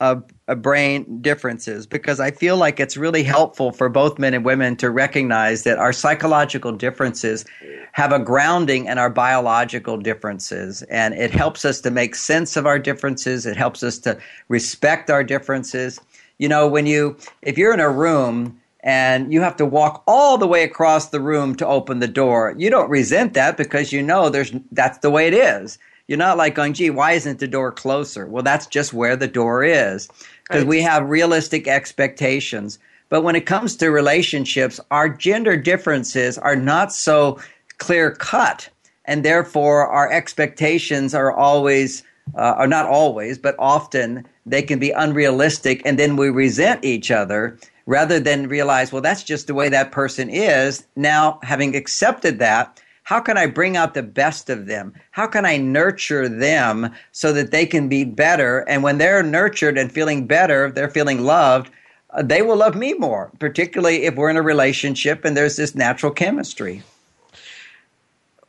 of, 0.00 0.22
of 0.46 0.60
brain 0.60 1.22
differences 1.22 1.86
because 1.86 2.20
I 2.20 2.30
feel 2.30 2.58
like 2.58 2.78
it's 2.78 2.98
really 2.98 3.22
helpful 3.22 3.72
for 3.72 3.88
both 3.88 4.18
men 4.18 4.34
and 4.34 4.44
women 4.44 4.76
to 4.76 4.90
recognize 4.90 5.62
that 5.62 5.78
our 5.78 5.94
psychological 5.94 6.72
differences 6.72 7.46
have 7.92 8.12
a 8.12 8.18
grounding 8.18 8.84
in 8.84 8.98
our 8.98 9.08
biological 9.08 9.96
differences. 9.96 10.82
And 10.90 11.14
it 11.14 11.30
helps 11.30 11.64
us 11.64 11.80
to 11.80 11.90
make 11.90 12.16
sense 12.16 12.58
of 12.58 12.66
our 12.66 12.78
differences, 12.78 13.46
it 13.46 13.56
helps 13.56 13.82
us 13.82 13.98
to 14.00 14.18
respect 14.48 15.08
our 15.08 15.24
differences. 15.24 15.98
You 16.36 16.50
know, 16.50 16.68
when 16.68 16.84
you, 16.84 17.16
if 17.40 17.56
you're 17.56 17.72
in 17.72 17.80
a 17.80 17.88
room, 17.88 18.60
and 18.84 19.32
you 19.32 19.40
have 19.40 19.56
to 19.56 19.64
walk 19.64 20.04
all 20.06 20.36
the 20.36 20.46
way 20.46 20.62
across 20.62 21.08
the 21.08 21.20
room 21.20 21.56
to 21.56 21.66
open 21.66 21.98
the 22.00 22.06
door. 22.06 22.54
You 22.58 22.68
don't 22.68 22.90
resent 22.90 23.32
that 23.32 23.56
because 23.56 23.92
you 23.92 24.02
know 24.02 24.28
there's 24.28 24.52
that's 24.72 24.98
the 24.98 25.10
way 25.10 25.26
it 25.26 25.34
is. 25.34 25.78
You're 26.06 26.18
not 26.18 26.36
like 26.36 26.54
going, 26.54 26.74
gee, 26.74 26.90
why 26.90 27.12
isn't 27.12 27.38
the 27.38 27.48
door 27.48 27.72
closer? 27.72 28.26
Well, 28.26 28.42
that's 28.42 28.66
just 28.66 28.92
where 28.92 29.16
the 29.16 29.26
door 29.26 29.64
is 29.64 30.08
because 30.42 30.62
right. 30.62 30.68
we 30.68 30.82
have 30.82 31.08
realistic 31.08 31.66
expectations. 31.66 32.78
But 33.08 33.22
when 33.22 33.36
it 33.36 33.46
comes 33.46 33.74
to 33.76 33.90
relationships, 33.90 34.78
our 34.90 35.08
gender 35.08 35.56
differences 35.56 36.36
are 36.36 36.56
not 36.56 36.92
so 36.92 37.40
clear 37.78 38.10
cut. 38.10 38.68
And 39.06 39.24
therefore, 39.24 39.86
our 39.86 40.12
expectations 40.12 41.14
are 41.14 41.32
always, 41.32 42.02
uh, 42.34 42.54
are 42.58 42.66
not 42.66 42.86
always, 42.86 43.38
but 43.38 43.54
often 43.58 44.26
they 44.44 44.60
can 44.60 44.78
be 44.78 44.90
unrealistic. 44.90 45.80
And 45.86 45.98
then 45.98 46.16
we 46.16 46.28
resent 46.28 46.84
each 46.84 47.10
other 47.10 47.58
rather 47.86 48.18
than 48.20 48.48
realize, 48.48 48.92
well, 48.92 49.02
that's 49.02 49.22
just 49.22 49.46
the 49.46 49.54
way 49.54 49.68
that 49.68 49.92
person 49.92 50.28
is. 50.30 50.86
Now, 50.96 51.38
having 51.42 51.76
accepted 51.76 52.38
that, 52.38 52.80
how 53.04 53.20
can 53.20 53.36
I 53.36 53.46
bring 53.46 53.76
out 53.76 53.92
the 53.92 54.02
best 54.02 54.48
of 54.48 54.66
them? 54.66 54.94
How 55.10 55.26
can 55.26 55.44
I 55.44 55.58
nurture 55.58 56.28
them 56.28 56.90
so 57.12 57.32
that 57.32 57.50
they 57.50 57.66
can 57.66 57.88
be 57.88 58.04
better? 58.04 58.60
And 58.60 58.82
when 58.82 58.96
they're 58.98 59.22
nurtured 59.22 59.76
and 59.76 59.92
feeling 59.92 60.26
better, 60.26 60.70
they're 60.70 60.88
feeling 60.88 61.22
loved, 61.22 61.70
uh, 62.10 62.22
they 62.22 62.40
will 62.40 62.56
love 62.56 62.74
me 62.74 62.94
more, 62.94 63.30
particularly 63.38 64.04
if 64.04 64.14
we're 64.14 64.30
in 64.30 64.38
a 64.38 64.42
relationship 64.42 65.24
and 65.24 65.36
there's 65.36 65.56
this 65.56 65.74
natural 65.74 66.12
chemistry. 66.12 66.82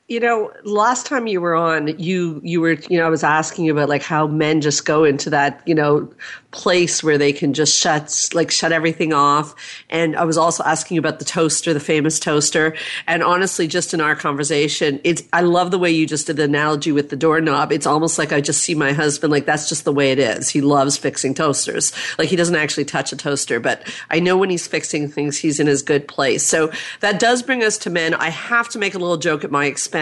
You 0.08 0.20
know, 0.20 0.52
last 0.64 1.08
time 1.08 1.26
you 1.26 1.42
were 1.42 1.56
on, 1.56 1.88
you 1.98 2.40
you 2.44 2.62
were 2.62 2.74
you 2.90 3.00
know 3.00 3.08
I 3.08 3.10
was 3.10 3.24
asking 3.24 3.66
you 3.66 3.72
about 3.72 3.90
like 3.90 4.04
how 4.04 4.28
men 4.28 4.62
just 4.62 4.86
go 4.86 5.04
into 5.04 5.32
that 5.32 5.64
you 5.66 5.74
know 5.74 6.14
place 6.52 7.04
where 7.04 7.18
they 7.18 7.34
can 7.34 7.54
just 7.54 7.76
shut 7.76 8.30
like 8.34 8.52
shut 8.52 8.72
everything 8.72 9.14
off. 9.14 9.56
And 9.90 10.16
I 10.16 10.24
was 10.24 10.38
also 10.38 10.64
asking 10.64 11.00
about 11.00 11.18
the 11.18 11.26
toaster, 11.26 11.74
the 11.74 11.80
famous 11.80 12.20
toaster. 12.20 12.76
And 13.08 13.24
honestly, 13.24 13.68
just 13.68 13.96
in 13.96 14.00
our 14.00 14.16
conversation, 14.16 15.02
it's 15.04 15.24
I 15.34 15.42
love 15.42 15.72
the 15.72 15.80
way 15.80 15.90
you 15.90 16.06
just 16.06 16.28
did 16.28 16.38
the 16.38 16.44
analogy 16.44 16.92
with 16.92 17.10
the 17.10 17.16
doorknob. 17.16 17.72
It's 17.72 17.88
almost 17.88 18.20
like 18.20 18.32
I 18.32 18.42
just 18.42 18.62
see 18.62 18.76
my 18.76 18.94
husband 18.94 19.32
like 19.32 19.48
that's 19.48 19.68
just 19.68 19.86
the 19.86 19.92
way 19.92 20.12
it 20.12 20.20
is. 20.20 20.50
He 20.50 20.62
loves 20.62 20.98
fixing 20.98 21.34
toasters. 21.34 21.94
Like 22.20 22.30
he 22.30 22.36
doesn't 22.36 22.56
actually 22.56 22.86
touch 22.86 23.12
a 23.12 23.18
toaster, 23.18 23.60
but 23.60 23.92
I 24.12 24.20
know 24.20 24.38
when 24.38 24.52
he's 24.52 24.68
fixing 24.68 25.10
things, 25.10 25.38
he's 25.40 25.60
in 25.60 25.66
his 25.66 25.82
good 25.82 26.08
place. 26.08 26.44
So 26.44 26.72
that 27.00 27.20
does 27.20 27.42
bring 27.42 27.64
us 27.64 27.80
to 27.80 27.90
men. 27.90 28.14
I 28.14 28.30
have 28.30 28.70
to 28.70 28.78
make 28.78 28.94
a 28.94 29.00
little 29.00 29.18
joke 29.18 29.44
at 29.44 29.50
my 29.50 29.66
expense. 29.66 29.95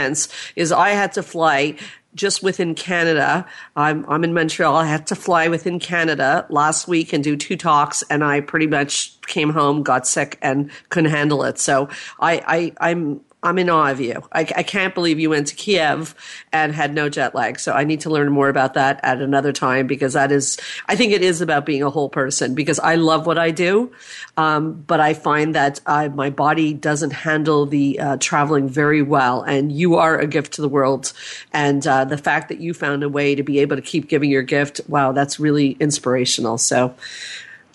Is 0.55 0.71
I 0.71 0.89
had 0.89 1.13
to 1.13 1.23
fly 1.23 1.77
just 2.15 2.43
within 2.43 2.75
Canada. 2.75 3.45
I'm, 3.75 4.05
I'm 4.07 4.23
in 4.23 4.33
Montreal. 4.33 4.75
I 4.75 4.85
had 4.85 5.07
to 5.07 5.15
fly 5.15 5.47
within 5.47 5.79
Canada 5.79 6.45
last 6.49 6.87
week 6.87 7.13
and 7.13 7.23
do 7.23 7.35
two 7.35 7.57
talks, 7.57 8.03
and 8.03 8.23
I 8.23 8.41
pretty 8.41 8.67
much 8.67 9.19
came 9.21 9.49
home, 9.49 9.83
got 9.83 10.05
sick, 10.05 10.37
and 10.41 10.69
couldn't 10.89 11.11
handle 11.11 11.43
it. 11.43 11.57
So 11.57 11.89
I, 12.19 12.73
I 12.79 12.89
I'm 12.89 13.21
I'm 13.43 13.59
in 13.59 13.69
awe 13.69 13.91
of 13.91 13.99
you. 13.99 14.23
I, 14.31 14.41
I, 14.55 14.63
can't 14.63 14.95
believe 14.95 15.19
you 15.19 15.29
went 15.29 15.47
to 15.47 15.55
Kiev 15.55 16.15
and 16.53 16.73
had 16.73 16.93
no 16.93 17.09
jet 17.09 17.35
lag. 17.35 17.59
So 17.59 17.73
I 17.73 17.83
need 17.83 17.99
to 18.01 18.09
learn 18.09 18.31
more 18.31 18.47
about 18.47 18.73
that 18.75 19.01
at 19.03 19.21
another 19.21 19.51
time 19.51 19.85
because 19.85 20.13
that 20.13 20.31
is, 20.31 20.57
I 20.87 20.95
think 20.95 21.11
it 21.11 21.21
is 21.21 21.41
about 21.41 21.65
being 21.65 21.83
a 21.83 21.89
whole 21.89 22.07
person 22.07 22.55
because 22.55 22.79
I 22.79 22.95
love 22.95 23.27
what 23.27 23.37
I 23.37 23.51
do. 23.51 23.91
Um, 24.37 24.81
but 24.87 25.01
I 25.01 25.13
find 25.13 25.53
that 25.55 25.81
I, 25.85 26.07
my 26.07 26.29
body 26.29 26.73
doesn't 26.73 27.11
handle 27.11 27.65
the 27.65 27.99
uh, 27.99 28.17
traveling 28.17 28.69
very 28.69 29.01
well. 29.01 29.41
And 29.41 29.73
you 29.73 29.95
are 29.95 30.17
a 30.17 30.25
gift 30.25 30.53
to 30.53 30.61
the 30.61 30.69
world. 30.69 31.11
And 31.51 31.85
uh, 31.85 32.05
the 32.05 32.17
fact 32.17 32.47
that 32.47 32.61
you 32.61 32.73
found 32.73 33.03
a 33.03 33.09
way 33.09 33.35
to 33.35 33.43
be 33.43 33.59
able 33.59 33.75
to 33.75 33.81
keep 33.81 34.07
giving 34.07 34.31
your 34.31 34.43
gift, 34.43 34.79
wow, 34.87 35.11
that's 35.11 35.37
really 35.37 35.71
inspirational. 35.81 36.57
So 36.57 36.95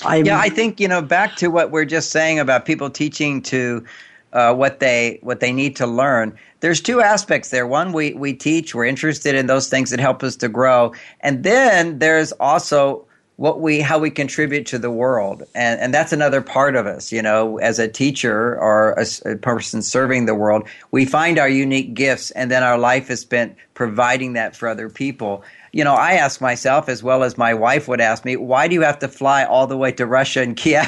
I'm, 0.03 0.25
yeah, 0.25 0.39
I 0.39 0.49
think, 0.49 0.81
you 0.81 0.89
know, 0.89 1.03
back 1.03 1.37
to 1.37 1.49
what 1.49 1.71
we're 1.73 1.85
just 1.85 2.11
saying 2.11 2.39
about 2.39 2.65
people 2.65 2.89
teaching 2.89 3.43
to, 3.43 3.85
uh, 4.33 4.55
what 4.55 4.81
they 4.81 5.19
what 5.23 5.41
they 5.41 5.53
need 5.53 5.77
to 5.77 5.87
learn. 5.87 6.37
There's 6.61 6.81
two 6.81 7.01
aspects 7.01 7.51
there. 7.51 7.67
One, 7.67 7.93
we 7.93 8.15
we 8.15 8.35
teach. 8.35 8.75
We're 8.75 8.87
interested 8.87 9.35
in 9.35 9.47
those 9.47 9.69
things 9.69 9.91
that 9.91 10.01
help 10.01 10.23
us 10.23 10.37
to 10.37 10.49
grow, 10.49 10.95
and 11.21 11.45
then 11.45 11.99
there's 11.99 12.33
also 12.33 13.05
what 13.37 13.61
we 13.61 13.81
how 13.81 13.99
we 13.99 14.11
contribute 14.11 14.67
to 14.67 14.79
the 14.79 14.91
world, 14.91 15.45
and 15.55 15.81
and 15.81 15.95
that's 15.95 16.13
another 16.13 16.41
part 16.43 16.77
of 16.77 16.87
us. 16.87 17.13
You 17.13 17.23
know, 17.23 17.59
as 17.59 17.79
a 17.79 17.89
teacher 17.89 18.59
or 18.59 18.93
a, 18.93 19.33
a 19.33 19.37
person 19.37 19.83
serving 19.83 20.27
the 20.27 20.35
world, 20.35 20.69
we 20.91 21.05
find 21.05 21.39
our 21.39 21.49
unique 21.49 21.95
gifts, 21.95 22.31
and 22.33 22.51
then 22.51 22.63
our 22.63 22.79
life 22.79 23.11
is 23.11 23.21
spent 23.21 23.57
providing 23.75 24.33
that 24.35 24.57
for 24.57 24.69
other 24.69 24.91
people 24.91 25.45
you 25.73 25.85
know, 25.85 25.95
I 25.95 26.13
ask 26.15 26.41
myself 26.41 26.89
as 26.89 27.03
well 27.03 27.23
as 27.23 27.37
my 27.37 27.55
wife 27.55 27.89
would 27.89 28.01
ask 28.01 28.25
me, 28.25 28.37
why 28.37 28.69
do 28.69 28.75
you 28.75 28.83
have 28.83 28.99
to 29.01 29.09
fly 29.09 29.45
all 29.45 29.67
the 29.67 29.77
way 29.77 29.93
to 29.93 30.07
Russia 30.07 30.41
and 30.41 30.57
Kiev 30.57 30.87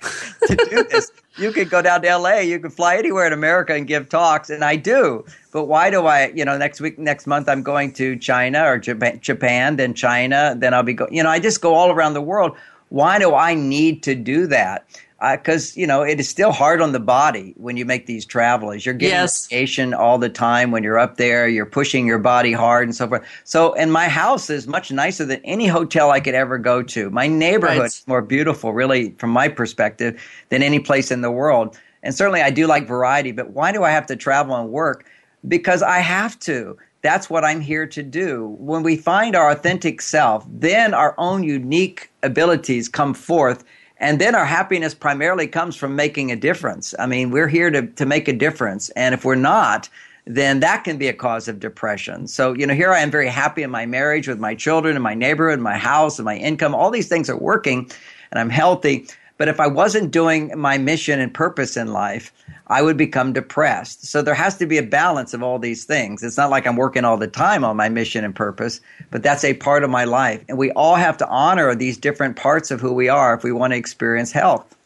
to 0.46 0.56
do 0.56 0.84
this? 0.84 1.10
You 1.38 1.52
could 1.52 1.70
go 1.70 1.80
down 1.82 2.02
to 2.02 2.16
LA, 2.16 2.38
you 2.38 2.58
could 2.58 2.72
fly 2.72 2.96
anywhere 2.96 3.26
in 3.26 3.32
America 3.32 3.74
and 3.74 3.86
give 3.86 4.08
talks, 4.08 4.50
and 4.50 4.64
I 4.64 4.76
do. 4.76 5.24
But 5.52 5.64
why 5.64 5.90
do 5.90 6.06
I, 6.06 6.28
you 6.34 6.44
know, 6.44 6.56
next 6.56 6.80
week, 6.80 6.98
next 6.98 7.26
month, 7.26 7.48
I'm 7.48 7.62
going 7.62 7.92
to 7.94 8.16
China 8.16 8.64
or 8.64 8.78
Japan, 8.78 9.76
then 9.76 9.94
China, 9.94 10.54
then 10.56 10.74
I'll 10.74 10.82
be 10.82 10.94
going, 10.94 11.14
you 11.14 11.22
know, 11.22 11.30
I 11.30 11.38
just 11.38 11.60
go 11.60 11.74
all 11.74 11.90
around 11.90 12.14
the 12.14 12.22
world. 12.22 12.56
Why 12.90 13.18
do 13.18 13.34
I 13.34 13.54
need 13.54 14.02
to 14.04 14.14
do 14.14 14.46
that? 14.48 14.86
Because 15.20 15.76
uh, 15.76 15.80
you 15.80 15.86
know 15.86 16.02
it 16.02 16.20
is 16.20 16.28
still 16.28 16.52
hard 16.52 16.80
on 16.80 16.92
the 16.92 17.00
body 17.00 17.52
when 17.56 17.76
you 17.76 17.84
make 17.84 18.06
these 18.06 18.24
travels. 18.24 18.86
You're 18.86 18.94
getting 18.94 19.14
yes. 19.14 19.48
radiation 19.50 19.92
all 19.92 20.18
the 20.18 20.28
time 20.28 20.70
when 20.70 20.84
you're 20.84 20.98
up 20.98 21.16
there. 21.16 21.48
You're 21.48 21.66
pushing 21.66 22.06
your 22.06 22.18
body 22.18 22.52
hard 22.52 22.86
and 22.86 22.94
so 22.94 23.08
forth. 23.08 23.26
So, 23.44 23.74
and 23.74 23.92
my 23.92 24.08
house 24.08 24.48
is 24.48 24.68
much 24.68 24.92
nicer 24.92 25.24
than 25.24 25.40
any 25.44 25.66
hotel 25.66 26.10
I 26.10 26.20
could 26.20 26.34
ever 26.34 26.56
go 26.56 26.82
to. 26.84 27.10
My 27.10 27.26
neighborhood 27.26 27.80
right. 27.80 28.02
more 28.06 28.22
beautiful, 28.22 28.72
really, 28.72 29.10
from 29.18 29.30
my 29.30 29.48
perspective, 29.48 30.22
than 30.50 30.62
any 30.62 30.78
place 30.78 31.10
in 31.10 31.20
the 31.20 31.32
world. 31.32 31.76
And 32.02 32.14
certainly, 32.14 32.42
I 32.42 32.50
do 32.50 32.66
like 32.66 32.86
variety. 32.86 33.32
But 33.32 33.50
why 33.50 33.72
do 33.72 33.82
I 33.82 33.90
have 33.90 34.06
to 34.06 34.16
travel 34.16 34.54
and 34.54 34.70
work? 34.70 35.04
Because 35.46 35.82
I 35.82 35.98
have 35.98 36.38
to. 36.40 36.76
That's 37.00 37.30
what 37.30 37.44
I'm 37.44 37.60
here 37.60 37.86
to 37.86 38.02
do. 38.02 38.56
When 38.58 38.82
we 38.82 38.96
find 38.96 39.36
our 39.36 39.50
authentic 39.50 40.00
self, 40.00 40.44
then 40.48 40.94
our 40.94 41.14
own 41.16 41.44
unique 41.44 42.10
abilities 42.22 42.88
come 42.88 43.14
forth 43.14 43.64
and 44.00 44.20
then 44.20 44.34
our 44.34 44.44
happiness 44.44 44.94
primarily 44.94 45.46
comes 45.46 45.76
from 45.76 45.96
making 45.96 46.30
a 46.30 46.36
difference. 46.36 46.94
I 46.98 47.06
mean, 47.06 47.30
we're 47.30 47.48
here 47.48 47.70
to, 47.70 47.86
to 47.86 48.06
make 48.06 48.28
a 48.28 48.32
difference. 48.32 48.90
And 48.90 49.14
if 49.14 49.24
we're 49.24 49.34
not, 49.34 49.88
then 50.24 50.60
that 50.60 50.84
can 50.84 50.98
be 50.98 51.08
a 51.08 51.12
cause 51.12 51.48
of 51.48 51.58
depression. 51.58 52.26
So, 52.26 52.52
you 52.52 52.66
know, 52.66 52.74
here 52.74 52.92
I 52.92 53.00
am 53.00 53.10
very 53.10 53.28
happy 53.28 53.62
in 53.62 53.70
my 53.70 53.86
marriage 53.86 54.28
with 54.28 54.38
my 54.38 54.54
children 54.54 54.94
and 54.94 55.02
my 55.02 55.14
neighborhood, 55.14 55.58
my 55.58 55.76
house 55.76 56.18
and 56.18 56.26
my 56.26 56.36
income. 56.36 56.74
All 56.74 56.90
these 56.90 57.08
things 57.08 57.28
are 57.30 57.38
working 57.38 57.90
and 58.30 58.38
I'm 58.38 58.50
healthy. 58.50 59.08
But 59.38 59.48
if 59.48 59.60
I 59.60 59.66
wasn't 59.66 60.10
doing 60.10 60.52
my 60.56 60.78
mission 60.78 61.20
and 61.20 61.32
purpose 61.32 61.76
in 61.76 61.92
life, 61.92 62.32
I 62.66 62.82
would 62.82 62.96
become 62.96 63.32
depressed. 63.32 64.04
So 64.04 64.20
there 64.20 64.34
has 64.34 64.58
to 64.58 64.66
be 64.66 64.76
a 64.76 64.82
balance 64.82 65.32
of 65.32 65.42
all 65.42 65.58
these 65.58 65.84
things. 65.84 66.22
It's 66.22 66.36
not 66.36 66.50
like 66.50 66.66
I'm 66.66 66.76
working 66.76 67.04
all 67.04 67.16
the 67.16 67.28
time 67.28 67.64
on 67.64 67.76
my 67.76 67.88
mission 67.88 68.24
and 68.24 68.34
purpose, 68.34 68.80
but 69.10 69.22
that's 69.22 69.44
a 69.44 69.54
part 69.54 69.84
of 69.84 69.90
my 69.90 70.04
life. 70.04 70.44
And 70.48 70.58
we 70.58 70.70
all 70.72 70.96
have 70.96 71.16
to 71.18 71.28
honor 71.28 71.74
these 71.74 71.96
different 71.96 72.36
parts 72.36 72.70
of 72.70 72.80
who 72.80 72.92
we 72.92 73.08
are 73.08 73.34
if 73.34 73.42
we 73.42 73.52
want 73.52 73.72
to 73.72 73.76
experience 73.78 74.32
health. 74.32 74.76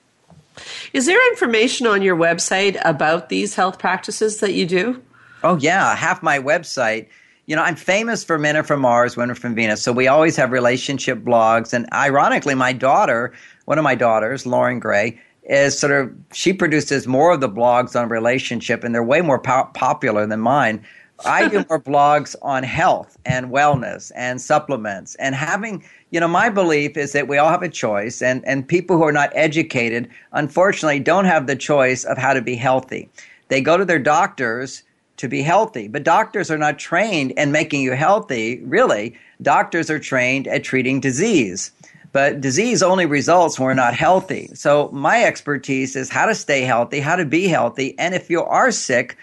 Is 0.92 1.06
there 1.06 1.30
information 1.32 1.86
on 1.86 2.02
your 2.02 2.16
website 2.16 2.80
about 2.84 3.30
these 3.30 3.54
health 3.54 3.78
practices 3.78 4.38
that 4.40 4.52
you 4.52 4.66
do? 4.66 5.02
Oh, 5.42 5.56
yeah. 5.56 5.96
Half 5.96 6.22
my 6.22 6.38
website 6.38 7.08
you 7.46 7.56
know, 7.56 7.62
I'm 7.62 7.76
famous 7.76 8.22
for 8.22 8.38
Men 8.38 8.56
Are 8.56 8.62
From 8.62 8.80
Mars, 8.80 9.16
Women 9.16 9.32
Are 9.32 9.34
From 9.34 9.54
Venus. 9.54 9.82
So 9.82 9.92
we 9.92 10.06
always 10.06 10.36
have 10.36 10.52
relationship 10.52 11.18
blogs. 11.18 11.72
And 11.72 11.88
ironically, 11.92 12.54
my 12.54 12.72
daughter, 12.72 13.32
one 13.64 13.78
of 13.78 13.84
my 13.84 13.94
daughters, 13.94 14.46
Lauren 14.46 14.78
Gray, 14.78 15.18
is 15.44 15.78
sort 15.78 15.92
of, 15.92 16.12
she 16.32 16.52
produces 16.52 17.06
more 17.06 17.32
of 17.32 17.40
the 17.40 17.48
blogs 17.48 18.00
on 18.00 18.08
relationship, 18.08 18.84
and 18.84 18.94
they're 18.94 19.02
way 19.02 19.20
more 19.20 19.38
po- 19.38 19.70
popular 19.74 20.26
than 20.26 20.40
mine. 20.40 20.84
I 21.24 21.48
do 21.48 21.64
more 21.68 21.80
blogs 21.80 22.34
on 22.42 22.62
health 22.62 23.16
and 23.24 23.50
wellness 23.50 24.12
and 24.14 24.40
supplements 24.40 25.14
and 25.16 25.34
having, 25.34 25.84
you 26.10 26.20
know, 26.20 26.28
my 26.28 26.48
belief 26.48 26.96
is 26.96 27.12
that 27.12 27.28
we 27.28 27.38
all 27.38 27.50
have 27.50 27.62
a 27.62 27.68
choice, 27.68 28.22
and, 28.22 28.46
and 28.46 28.66
people 28.66 28.96
who 28.96 29.04
are 29.04 29.12
not 29.12 29.30
educated, 29.34 30.08
unfortunately, 30.32 31.00
don't 31.00 31.24
have 31.24 31.46
the 31.46 31.56
choice 31.56 32.04
of 32.04 32.18
how 32.18 32.32
to 32.32 32.42
be 32.42 32.54
healthy. 32.54 33.08
They 33.48 33.60
go 33.60 33.76
to 33.76 33.84
their 33.84 33.98
doctors 33.98 34.82
to 35.22 35.28
be 35.28 35.42
healthy. 35.42 35.88
But 35.88 36.02
doctors 36.02 36.50
are 36.50 36.58
not 36.58 36.78
trained 36.78 37.32
in 37.32 37.52
making 37.52 37.82
you 37.82 37.92
healthy, 37.92 38.60
really. 38.64 39.14
Doctors 39.40 39.90
are 39.90 39.98
trained 39.98 40.48
at 40.48 40.64
treating 40.64 41.00
disease. 41.00 41.70
But 42.12 42.40
disease 42.40 42.82
only 42.82 43.06
results 43.06 43.58
when 43.58 43.66
we're 43.66 43.74
not 43.74 43.94
healthy. 43.94 44.50
So 44.54 44.90
my 44.92 45.24
expertise 45.24 45.96
is 45.96 46.10
how 46.10 46.26
to 46.26 46.34
stay 46.34 46.62
healthy, 46.62 47.00
how 47.00 47.16
to 47.16 47.24
be 47.24 47.48
healthy, 47.48 47.98
and 47.98 48.14
if 48.14 48.28
you 48.28 48.42
are 48.42 48.70
sick, 48.70 49.16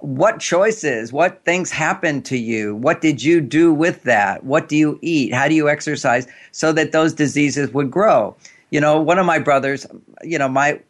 what 0.00 0.40
choices, 0.40 1.12
what 1.12 1.44
things 1.44 1.70
happened 1.70 2.26
to 2.26 2.36
you? 2.36 2.76
What 2.76 3.00
did 3.00 3.22
you 3.22 3.40
do 3.40 3.72
with 3.72 4.02
that? 4.02 4.44
What 4.44 4.68
do 4.68 4.76
you 4.76 4.98
eat? 5.00 5.32
How 5.32 5.48
do 5.48 5.54
you 5.54 5.70
exercise 5.70 6.26
so 6.52 6.72
that 6.72 6.92
those 6.92 7.14
diseases 7.14 7.72
would 7.72 7.90
grow? 7.90 8.36
You 8.70 8.80
know, 8.80 9.00
one 9.00 9.18
of 9.18 9.24
my 9.24 9.38
brothers, 9.38 9.86
you 10.22 10.38
know, 10.38 10.48
my 10.48 10.80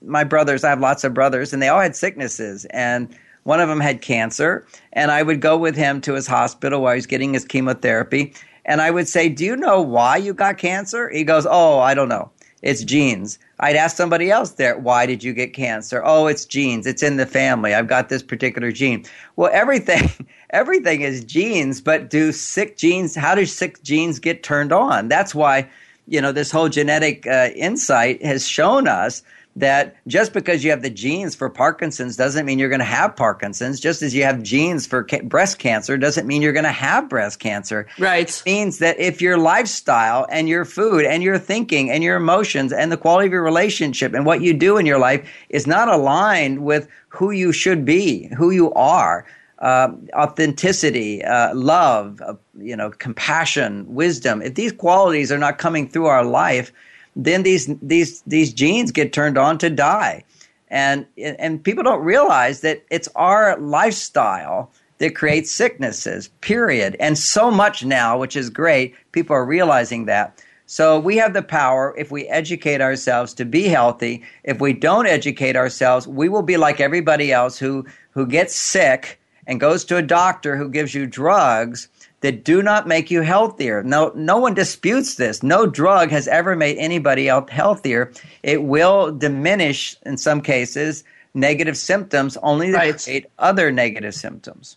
my 0.00 0.22
brothers, 0.22 0.62
I 0.62 0.68
have 0.68 0.78
lots 0.78 1.02
of 1.02 1.12
brothers 1.12 1.52
and 1.52 1.60
they 1.60 1.66
all 1.68 1.80
had 1.80 1.96
sicknesses 1.96 2.64
and 2.66 3.12
one 3.48 3.60
of 3.60 3.68
them 3.70 3.80
had 3.80 4.02
cancer, 4.02 4.66
and 4.92 5.10
I 5.10 5.22
would 5.22 5.40
go 5.40 5.56
with 5.56 5.74
him 5.74 6.02
to 6.02 6.12
his 6.12 6.26
hospital 6.26 6.82
while 6.82 6.92
he 6.92 6.98
was 6.98 7.06
getting 7.06 7.32
his 7.32 7.46
chemotherapy. 7.46 8.34
And 8.68 8.82
I 8.82 8.90
would 8.90 9.08
say, 9.08 9.28
Do 9.30 9.44
you 9.44 9.56
know 9.56 9.80
why 9.80 10.18
you 10.18 10.34
got 10.34 10.58
cancer? 10.58 11.08
He 11.08 11.24
goes, 11.24 11.46
Oh, 11.48 11.80
I 11.80 11.94
don't 11.94 12.10
know. 12.10 12.30
It's 12.60 12.84
genes. 12.84 13.38
I'd 13.60 13.76
ask 13.76 13.96
somebody 13.96 14.30
else 14.30 14.52
there, 14.52 14.78
Why 14.78 15.06
did 15.06 15.24
you 15.24 15.32
get 15.32 15.54
cancer? 15.54 16.02
Oh, 16.04 16.26
it's 16.26 16.44
genes. 16.44 16.86
It's 16.86 17.02
in 17.02 17.16
the 17.16 17.26
family. 17.26 17.74
I've 17.74 17.88
got 17.88 18.10
this 18.10 18.22
particular 18.22 18.70
gene. 18.70 19.06
Well, 19.34 19.50
everything. 19.52 20.10
Everything 20.50 21.02
is 21.02 21.24
genes, 21.24 21.82
but 21.82 22.08
do 22.08 22.32
sick 22.32 22.78
genes, 22.78 23.14
how 23.14 23.34
do 23.34 23.44
sick 23.44 23.82
genes 23.82 24.18
get 24.18 24.42
turned 24.42 24.72
on? 24.72 25.08
That's 25.08 25.34
why, 25.34 25.68
you 26.06 26.22
know, 26.22 26.32
this 26.32 26.50
whole 26.50 26.70
genetic 26.70 27.26
uh, 27.26 27.50
insight 27.54 28.24
has 28.24 28.48
shown 28.48 28.88
us 28.88 29.22
that 29.56 29.96
just 30.06 30.32
because 30.32 30.62
you 30.62 30.70
have 30.70 30.82
the 30.82 30.90
genes 30.90 31.34
for 31.34 31.50
Parkinson's 31.50 32.16
doesn't 32.16 32.46
mean 32.46 32.58
you're 32.58 32.68
going 32.68 32.78
to 32.78 32.84
have 32.84 33.16
Parkinson's. 33.16 33.80
Just 33.80 34.02
as 34.02 34.14
you 34.14 34.22
have 34.22 34.42
genes 34.42 34.86
for 34.86 35.02
ca- 35.04 35.22
breast 35.22 35.58
cancer 35.58 35.96
doesn't 35.96 36.26
mean 36.26 36.42
you're 36.42 36.52
going 36.52 36.64
to 36.64 36.70
have 36.70 37.08
breast 37.08 37.40
cancer. 37.40 37.86
Right. 37.98 38.28
It 38.28 38.42
means 38.46 38.78
that 38.78 38.98
if 39.00 39.20
your 39.20 39.36
lifestyle 39.36 40.26
and 40.30 40.48
your 40.48 40.64
food 40.64 41.04
and 41.04 41.22
your 41.22 41.38
thinking 41.38 41.90
and 41.90 42.04
your 42.04 42.16
emotions 42.16 42.72
and 42.72 42.92
the 42.92 42.96
quality 42.96 43.26
of 43.26 43.32
your 43.32 43.42
relationship 43.42 44.14
and 44.14 44.24
what 44.24 44.42
you 44.42 44.54
do 44.54 44.76
in 44.76 44.86
your 44.86 44.98
life 44.98 45.28
is 45.48 45.66
not 45.66 45.88
aligned 45.88 46.64
with 46.64 46.88
who 47.08 47.30
you 47.30 47.52
should 47.52 47.84
be, 47.84 48.28
who 48.36 48.50
you 48.50 48.72
are, 48.74 49.26
uh, 49.58 49.88
authenticity, 50.14 51.24
uh, 51.24 51.52
love, 51.54 52.20
uh, 52.20 52.34
you 52.58 52.76
know, 52.76 52.90
compassion, 52.90 53.92
wisdom. 53.92 54.40
If 54.40 54.54
these 54.54 54.72
qualities 54.72 55.32
are 55.32 55.38
not 55.38 55.58
coming 55.58 55.88
through 55.88 56.06
our 56.06 56.24
life, 56.24 56.72
then 57.18 57.42
these 57.42 57.68
these 57.82 58.22
these 58.22 58.52
genes 58.54 58.92
get 58.92 59.12
turned 59.12 59.36
on 59.36 59.58
to 59.58 59.68
die, 59.68 60.24
and 60.68 61.04
and 61.18 61.62
people 61.62 61.82
don't 61.82 62.02
realize 62.02 62.60
that 62.60 62.84
it's 62.90 63.08
our 63.16 63.58
lifestyle 63.58 64.70
that 64.98 65.16
creates 65.16 65.50
sicknesses. 65.50 66.28
Period. 66.40 66.96
And 67.00 67.18
so 67.18 67.50
much 67.50 67.84
now, 67.84 68.18
which 68.18 68.36
is 68.36 68.50
great, 68.50 68.94
people 69.12 69.34
are 69.34 69.44
realizing 69.44 70.06
that. 70.06 70.42
So 70.66 71.00
we 71.00 71.16
have 71.16 71.32
the 71.32 71.42
power 71.42 71.94
if 71.96 72.10
we 72.10 72.26
educate 72.28 72.80
ourselves 72.80 73.34
to 73.34 73.44
be 73.44 73.64
healthy. 73.64 74.22
If 74.44 74.60
we 74.60 74.72
don't 74.72 75.06
educate 75.06 75.56
ourselves, 75.56 76.06
we 76.06 76.28
will 76.28 76.42
be 76.42 76.56
like 76.56 76.80
everybody 76.80 77.32
else 77.32 77.58
who 77.58 77.84
who 78.10 78.26
gets 78.26 78.54
sick 78.54 79.18
and 79.46 79.58
goes 79.58 79.84
to 79.86 79.96
a 79.96 80.02
doctor 80.02 80.56
who 80.56 80.68
gives 80.68 80.94
you 80.94 81.06
drugs 81.06 81.88
that 82.20 82.44
do 82.44 82.62
not 82.62 82.88
make 82.88 83.10
you 83.10 83.22
healthier. 83.22 83.82
No, 83.82 84.12
no 84.14 84.38
one 84.38 84.54
disputes 84.54 85.14
this. 85.14 85.42
No 85.42 85.66
drug 85.66 86.10
has 86.10 86.26
ever 86.28 86.56
made 86.56 86.76
anybody 86.78 87.28
else 87.28 87.50
healthier. 87.50 88.12
It 88.42 88.64
will 88.64 89.12
diminish, 89.12 89.96
in 90.04 90.16
some 90.16 90.40
cases, 90.40 91.04
negative 91.34 91.76
symptoms 91.76 92.36
only 92.38 92.72
to 92.72 92.76
right. 92.76 93.02
create 93.02 93.26
other 93.38 93.70
negative 93.70 94.14
symptoms. 94.14 94.76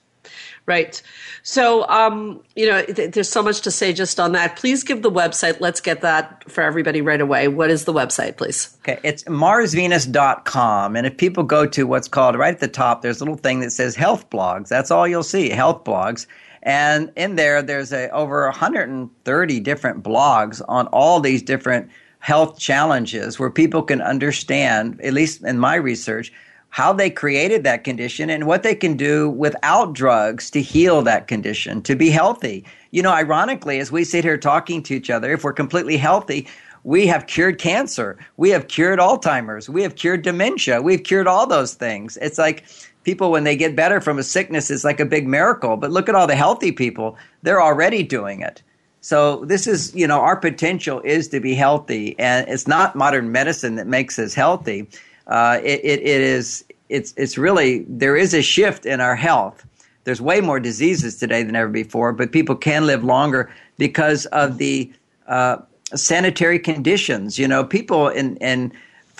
Right. 0.67 1.01
So, 1.41 1.87
um, 1.89 2.43
you 2.55 2.67
know, 2.69 2.85
th- 2.85 3.11
there's 3.11 3.27
so 3.27 3.41
much 3.41 3.61
to 3.61 3.71
say 3.71 3.91
just 3.93 4.19
on 4.19 4.33
that. 4.33 4.55
Please 4.55 4.83
give 4.83 5.01
the 5.01 5.11
website. 5.11 5.59
Let's 5.59 5.81
get 5.81 6.01
that 6.01 6.49
for 6.49 6.61
everybody 6.61 7.01
right 7.01 7.19
away. 7.19 7.47
What 7.47 7.71
is 7.71 7.85
the 7.85 7.93
website, 7.93 8.37
please? 8.37 8.77
Okay. 8.81 8.99
It's 9.03 9.23
marsvenus.com. 9.23 10.95
And 10.95 11.07
if 11.07 11.17
people 11.17 11.43
go 11.43 11.65
to 11.65 11.87
what's 11.87 12.07
called 12.07 12.35
right 12.35 12.53
at 12.53 12.59
the 12.59 12.67
top, 12.67 13.01
there's 13.01 13.19
a 13.19 13.23
little 13.23 13.37
thing 13.37 13.61
that 13.61 13.71
says 13.71 13.95
health 13.95 14.29
blogs. 14.29 14.67
That's 14.67 14.91
all 14.91 15.07
you'll 15.07 15.23
see, 15.23 15.49
health 15.49 15.83
blogs. 15.83 16.27
And 16.63 17.11
in 17.15 17.35
there, 17.35 17.61
there's 17.61 17.91
a, 17.91 18.09
over 18.09 18.45
130 18.45 19.59
different 19.61 20.03
blogs 20.03 20.61
on 20.67 20.87
all 20.87 21.19
these 21.19 21.41
different 21.41 21.89
health 22.19 22.59
challenges 22.59 23.39
where 23.39 23.49
people 23.49 23.81
can 23.81 24.01
understand, 24.01 25.01
at 25.01 25.13
least 25.13 25.43
in 25.43 25.57
my 25.57 25.75
research, 25.75 26.31
how 26.69 26.93
they 26.93 27.09
created 27.09 27.63
that 27.63 27.83
condition 27.83 28.29
and 28.29 28.47
what 28.47 28.63
they 28.63 28.75
can 28.75 28.95
do 28.95 29.29
without 29.29 29.93
drugs 29.93 30.49
to 30.51 30.61
heal 30.61 31.01
that 31.01 31.27
condition, 31.27 31.81
to 31.81 31.95
be 31.95 32.09
healthy. 32.09 32.63
You 32.91 33.01
know, 33.01 33.11
ironically, 33.11 33.79
as 33.79 33.91
we 33.91 34.03
sit 34.05 34.23
here 34.23 34.37
talking 34.37 34.81
to 34.83 34.95
each 34.95 35.09
other, 35.09 35.33
if 35.33 35.43
we're 35.43 35.53
completely 35.53 35.97
healthy, 35.97 36.47
we 36.83 37.07
have 37.07 37.27
cured 37.27 37.59
cancer. 37.59 38.17
We 38.37 38.49
have 38.51 38.67
cured 38.67 38.99
Alzheimer's. 38.99 39.69
We 39.69 39.83
have 39.83 39.95
cured 39.95 40.21
dementia. 40.21 40.81
We've 40.81 41.03
cured 41.03 41.27
all 41.27 41.45
those 41.45 41.73
things. 41.73 42.17
It's 42.21 42.37
like 42.37 42.63
people 43.03 43.31
when 43.31 43.43
they 43.43 43.55
get 43.55 43.75
better 43.75 43.99
from 44.01 44.19
a 44.19 44.23
sickness 44.23 44.69
is 44.69 44.83
like 44.83 44.99
a 44.99 45.05
big 45.05 45.27
miracle. 45.27 45.77
But 45.77 45.91
look 45.91 46.09
at 46.09 46.15
all 46.15 46.27
the 46.27 46.35
healthy 46.35 46.71
people. 46.71 47.17
They're 47.41 47.61
already 47.61 48.03
doing 48.03 48.41
it. 48.41 48.61
So 49.01 49.43
this 49.45 49.65
is 49.65 49.93
you 49.95 50.07
know 50.07 50.19
our 50.19 50.35
potential 50.35 51.01
is 51.01 51.27
to 51.29 51.39
be 51.39 51.55
healthy. 51.55 52.17
And 52.19 52.47
it's 52.47 52.67
not 52.67 52.95
modern 52.95 53.31
medicine 53.31 53.75
that 53.75 53.87
makes 53.87 54.19
us 54.19 54.33
healthy. 54.33 54.87
Uh, 55.27 55.59
it, 55.63 55.81
it, 55.83 55.99
it 56.01 56.21
is 56.21 56.63
it's 56.89 57.13
it's 57.17 57.37
really 57.37 57.85
there 57.87 58.15
is 58.15 58.33
a 58.33 58.41
shift 58.41 58.85
in 58.85 59.01
our 59.01 59.15
health. 59.15 59.65
There's 60.03 60.21
way 60.21 60.41
more 60.41 60.59
diseases 60.59 61.17
today 61.17 61.43
than 61.43 61.55
ever 61.55 61.69
before 61.69 62.13
but 62.13 62.31
people 62.31 62.55
can 62.55 62.85
live 62.85 63.03
longer 63.03 63.51
because 63.77 64.25
of 64.27 64.57
the 64.57 64.91
uh, 65.27 65.57
sanitary 65.95 66.59
conditions. 66.59 67.39
You 67.39 67.47
know 67.47 67.63
people 67.63 68.07
in 68.07 68.37
in 68.37 68.71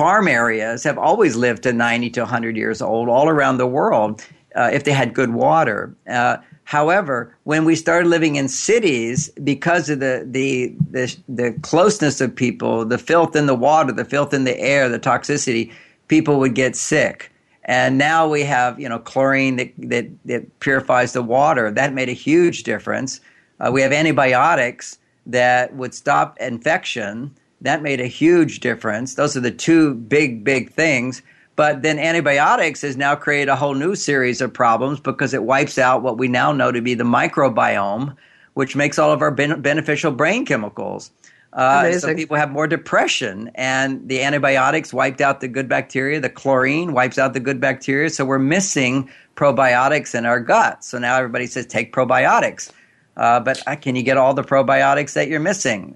farm 0.01 0.27
areas 0.27 0.83
have 0.83 0.97
always 0.97 1.35
lived 1.35 1.61
to 1.61 1.71
90 1.71 2.09
to 2.09 2.21
100 2.21 2.57
years 2.57 2.81
old 2.81 3.07
all 3.07 3.29
around 3.29 3.57
the 3.57 3.67
world 3.67 4.25
uh, 4.55 4.67
if 4.73 4.83
they 4.83 4.91
had 4.91 5.13
good 5.13 5.31
water. 5.31 5.95
Uh, 6.09 6.37
however, 6.63 7.37
when 7.43 7.65
we 7.65 7.75
started 7.75 8.09
living 8.09 8.35
in 8.35 8.47
cities, 8.47 9.29
because 9.43 9.91
of 9.91 9.99
the, 9.99 10.25
the, 10.27 10.73
the, 10.89 11.15
the, 11.29 11.51
closeness 11.61 12.19
of 12.19 12.35
people, 12.35 12.83
the 12.83 12.97
filth 12.97 13.35
in 13.35 13.45
the 13.45 13.53
water, 13.53 13.91
the 13.91 14.03
filth 14.03 14.33
in 14.33 14.43
the 14.43 14.59
air, 14.59 14.89
the 14.89 14.97
toxicity, 14.97 15.71
people 16.07 16.39
would 16.39 16.55
get 16.55 16.75
sick. 16.75 17.31
And 17.65 17.99
now 17.99 18.27
we 18.27 18.41
have, 18.41 18.79
you 18.79 18.89
know, 18.89 18.97
chlorine 18.97 19.57
that, 19.57 19.71
that, 19.77 20.07
that 20.25 20.59
purifies 20.61 21.13
the 21.13 21.21
water. 21.21 21.69
That 21.69 21.93
made 21.93 22.09
a 22.09 22.13
huge 22.13 22.63
difference. 22.63 23.21
Uh, 23.59 23.69
we 23.71 23.83
have 23.83 23.91
antibiotics 23.91 24.97
that 25.27 25.75
would 25.75 25.93
stop 25.93 26.39
infection 26.39 27.35
that 27.61 27.81
made 27.81 28.01
a 28.01 28.07
huge 28.07 28.59
difference. 28.59 29.15
Those 29.15 29.37
are 29.37 29.41
the 29.41 29.51
two 29.51 29.95
big, 29.95 30.43
big 30.43 30.71
things. 30.71 31.21
But 31.55 31.81
then 31.81 31.99
antibiotics 31.99 32.81
has 32.81 32.97
now 32.97 33.15
created 33.15 33.49
a 33.49 33.55
whole 33.55 33.75
new 33.75 33.95
series 33.95 34.41
of 34.41 34.53
problems 34.53 34.99
because 34.99 35.33
it 35.33 35.43
wipes 35.43 35.77
out 35.77 36.01
what 36.01 36.17
we 36.17 36.27
now 36.27 36.51
know 36.51 36.71
to 36.71 36.81
be 36.81 36.93
the 36.93 37.03
microbiome, 37.03 38.15
which 38.53 38.75
makes 38.75 38.97
all 38.97 39.11
of 39.11 39.21
our 39.21 39.31
ben- 39.31 39.61
beneficial 39.61 40.11
brain 40.11 40.45
chemicals. 40.45 41.11
Uh, 41.53 41.91
so 41.99 42.15
people 42.15 42.37
have 42.37 42.49
more 42.49 42.65
depression, 42.65 43.51
and 43.55 44.07
the 44.07 44.23
antibiotics 44.23 44.93
wiped 44.93 45.19
out 45.19 45.41
the 45.41 45.49
good 45.49 45.67
bacteria. 45.67 46.21
The 46.21 46.29
chlorine 46.29 46.93
wipes 46.93 47.17
out 47.17 47.33
the 47.33 47.41
good 47.41 47.59
bacteria. 47.59 48.09
So 48.09 48.23
we're 48.23 48.39
missing 48.39 49.09
probiotics 49.35 50.15
in 50.15 50.25
our 50.25 50.39
gut. 50.39 50.83
So 50.83 50.97
now 50.97 51.17
everybody 51.17 51.47
says 51.47 51.65
take 51.65 51.91
probiotics. 51.93 52.71
Uh, 53.17 53.41
but 53.41 53.61
uh, 53.67 53.75
can 53.75 53.97
you 53.97 54.03
get 54.03 54.15
all 54.15 54.33
the 54.33 54.43
probiotics 54.43 55.13
that 55.13 55.27
you're 55.27 55.41
missing? 55.41 55.95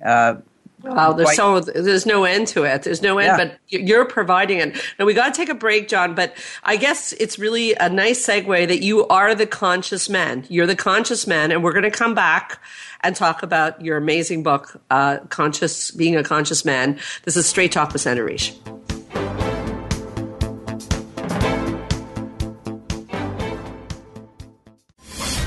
Wow, 0.85 1.13
there's 1.13 1.35
so 1.35 1.59
there's 1.59 2.05
no 2.05 2.23
end 2.25 2.47
to 2.49 2.63
it. 2.63 2.83
There's 2.83 3.01
no 3.01 3.17
end, 3.17 3.39
yeah. 3.39 3.45
but 3.45 3.59
you're 3.67 4.05
providing 4.05 4.59
it. 4.59 4.75
Now 4.99 5.05
we 5.05 5.13
got 5.13 5.33
to 5.33 5.37
take 5.37 5.49
a 5.49 5.55
break, 5.55 5.87
John. 5.87 6.13
But 6.13 6.35
I 6.63 6.77
guess 6.77 7.13
it's 7.13 7.39
really 7.39 7.73
a 7.73 7.89
nice 7.89 8.25
segue 8.25 8.67
that 8.67 8.83
you 8.83 9.07
are 9.07 9.33
the 9.33 9.47
conscious 9.47 10.09
man. 10.09 10.45
You're 10.49 10.67
the 10.67 10.75
conscious 10.75 11.25
man, 11.25 11.51
and 11.51 11.63
we're 11.63 11.73
going 11.73 11.83
to 11.83 11.91
come 11.91 12.13
back 12.13 12.61
and 13.01 13.15
talk 13.15 13.43
about 13.43 13.83
your 13.83 13.97
amazing 13.97 14.43
book, 14.43 14.79
uh, 14.91 15.17
"Conscious 15.29 15.91
Being 15.91 16.15
a 16.15 16.23
Conscious 16.23 16.63
Man." 16.63 16.99
This 17.23 17.35
is 17.35 17.45
Straight 17.47 17.71
Talk 17.71 17.91
with 17.91 18.01
Sandra 18.01 18.29
Reish. 18.29 18.55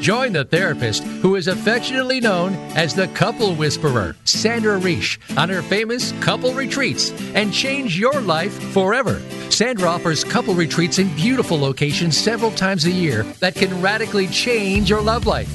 Join 0.00 0.32
the 0.32 0.46
therapist 0.46 1.04
who 1.04 1.36
is 1.36 1.46
affectionately 1.46 2.20
known 2.20 2.54
as 2.74 2.94
the 2.94 3.08
couple 3.08 3.54
whisperer, 3.54 4.16
Sandra 4.24 4.80
Reish, 4.80 5.18
on 5.36 5.50
her 5.50 5.60
famous 5.60 6.12
couple 6.20 6.54
retreats 6.54 7.10
and 7.34 7.52
change 7.52 7.98
your 7.98 8.18
life 8.22 8.52
forever. 8.72 9.20
Sandra 9.50 9.90
offers 9.90 10.24
couple 10.24 10.54
retreats 10.54 10.98
in 10.98 11.14
beautiful 11.16 11.58
locations 11.58 12.16
several 12.16 12.50
times 12.52 12.86
a 12.86 12.90
year 12.90 13.24
that 13.40 13.54
can 13.54 13.82
radically 13.82 14.26
change 14.28 14.88
your 14.88 15.02
love 15.02 15.26
life. 15.26 15.54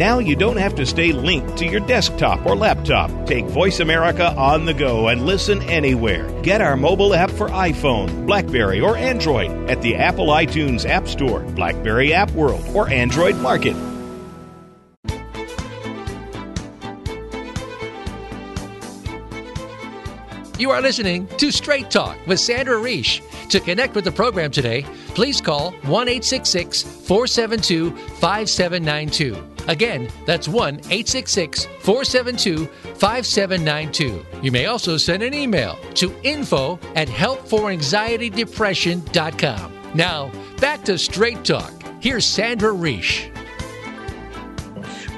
Now 0.00 0.18
you 0.18 0.34
don't 0.34 0.56
have 0.56 0.74
to 0.76 0.86
stay 0.86 1.12
linked 1.12 1.58
to 1.58 1.66
your 1.66 1.80
desktop 1.80 2.46
or 2.46 2.56
laptop. 2.56 3.10
Take 3.26 3.44
Voice 3.44 3.80
America 3.80 4.34
on 4.34 4.64
the 4.64 4.72
go 4.72 5.08
and 5.08 5.26
listen 5.26 5.60
anywhere. 5.64 6.26
Get 6.40 6.62
our 6.62 6.74
mobile 6.74 7.12
app 7.12 7.30
for 7.30 7.50
iPhone, 7.50 8.24
Blackberry, 8.24 8.80
or 8.80 8.96
Android 8.96 9.50
at 9.68 9.82
the 9.82 9.96
Apple 9.96 10.28
iTunes 10.28 10.88
App 10.88 11.06
Store, 11.06 11.40
Blackberry 11.40 12.14
App 12.14 12.30
World, 12.30 12.64
or 12.74 12.88
Android 12.88 13.36
Market. 13.42 13.76
You 20.58 20.70
are 20.70 20.80
listening 20.80 21.26
to 21.36 21.50
Straight 21.50 21.90
Talk 21.90 22.16
with 22.26 22.40
Sandra 22.40 22.76
Reish. 22.76 23.20
To 23.50 23.60
connect 23.60 23.94
with 23.94 24.04
the 24.04 24.12
program 24.12 24.50
today, 24.50 24.86
please 25.08 25.42
call 25.42 25.72
1 25.72 26.06
472 26.06 27.90
5792. 27.90 29.50
Again, 29.70 30.08
that's 30.26 30.46
1 30.48 30.80
866 30.90 31.66
472 31.78 32.66
5792. 32.66 34.26
You 34.42 34.50
may 34.50 34.66
also 34.66 34.96
send 34.96 35.22
an 35.22 35.32
email 35.32 35.78
to 35.94 36.12
info 36.24 36.80
at 36.96 37.06
helpforanxietydepression.com. 37.06 39.72
Now, 39.94 40.32
back 40.60 40.82
to 40.84 40.98
Straight 40.98 41.44
Talk. 41.44 41.72
Here's 42.00 42.26
Sandra 42.26 42.72
Reish. 42.72 43.30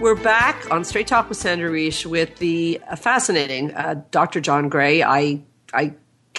We're 0.02 0.16
back 0.16 0.70
on 0.70 0.84
Straight 0.84 1.06
Talk 1.06 1.30
with 1.30 1.38
Sandra 1.38 1.70
Reish 1.70 2.04
with 2.04 2.36
the 2.36 2.78
uh, 2.90 2.96
fascinating 2.96 3.72
uh, 3.72 4.02
Dr. 4.10 4.42
John 4.42 4.68
Gray. 4.68 5.02
I, 5.02 5.40
I, 5.72 5.94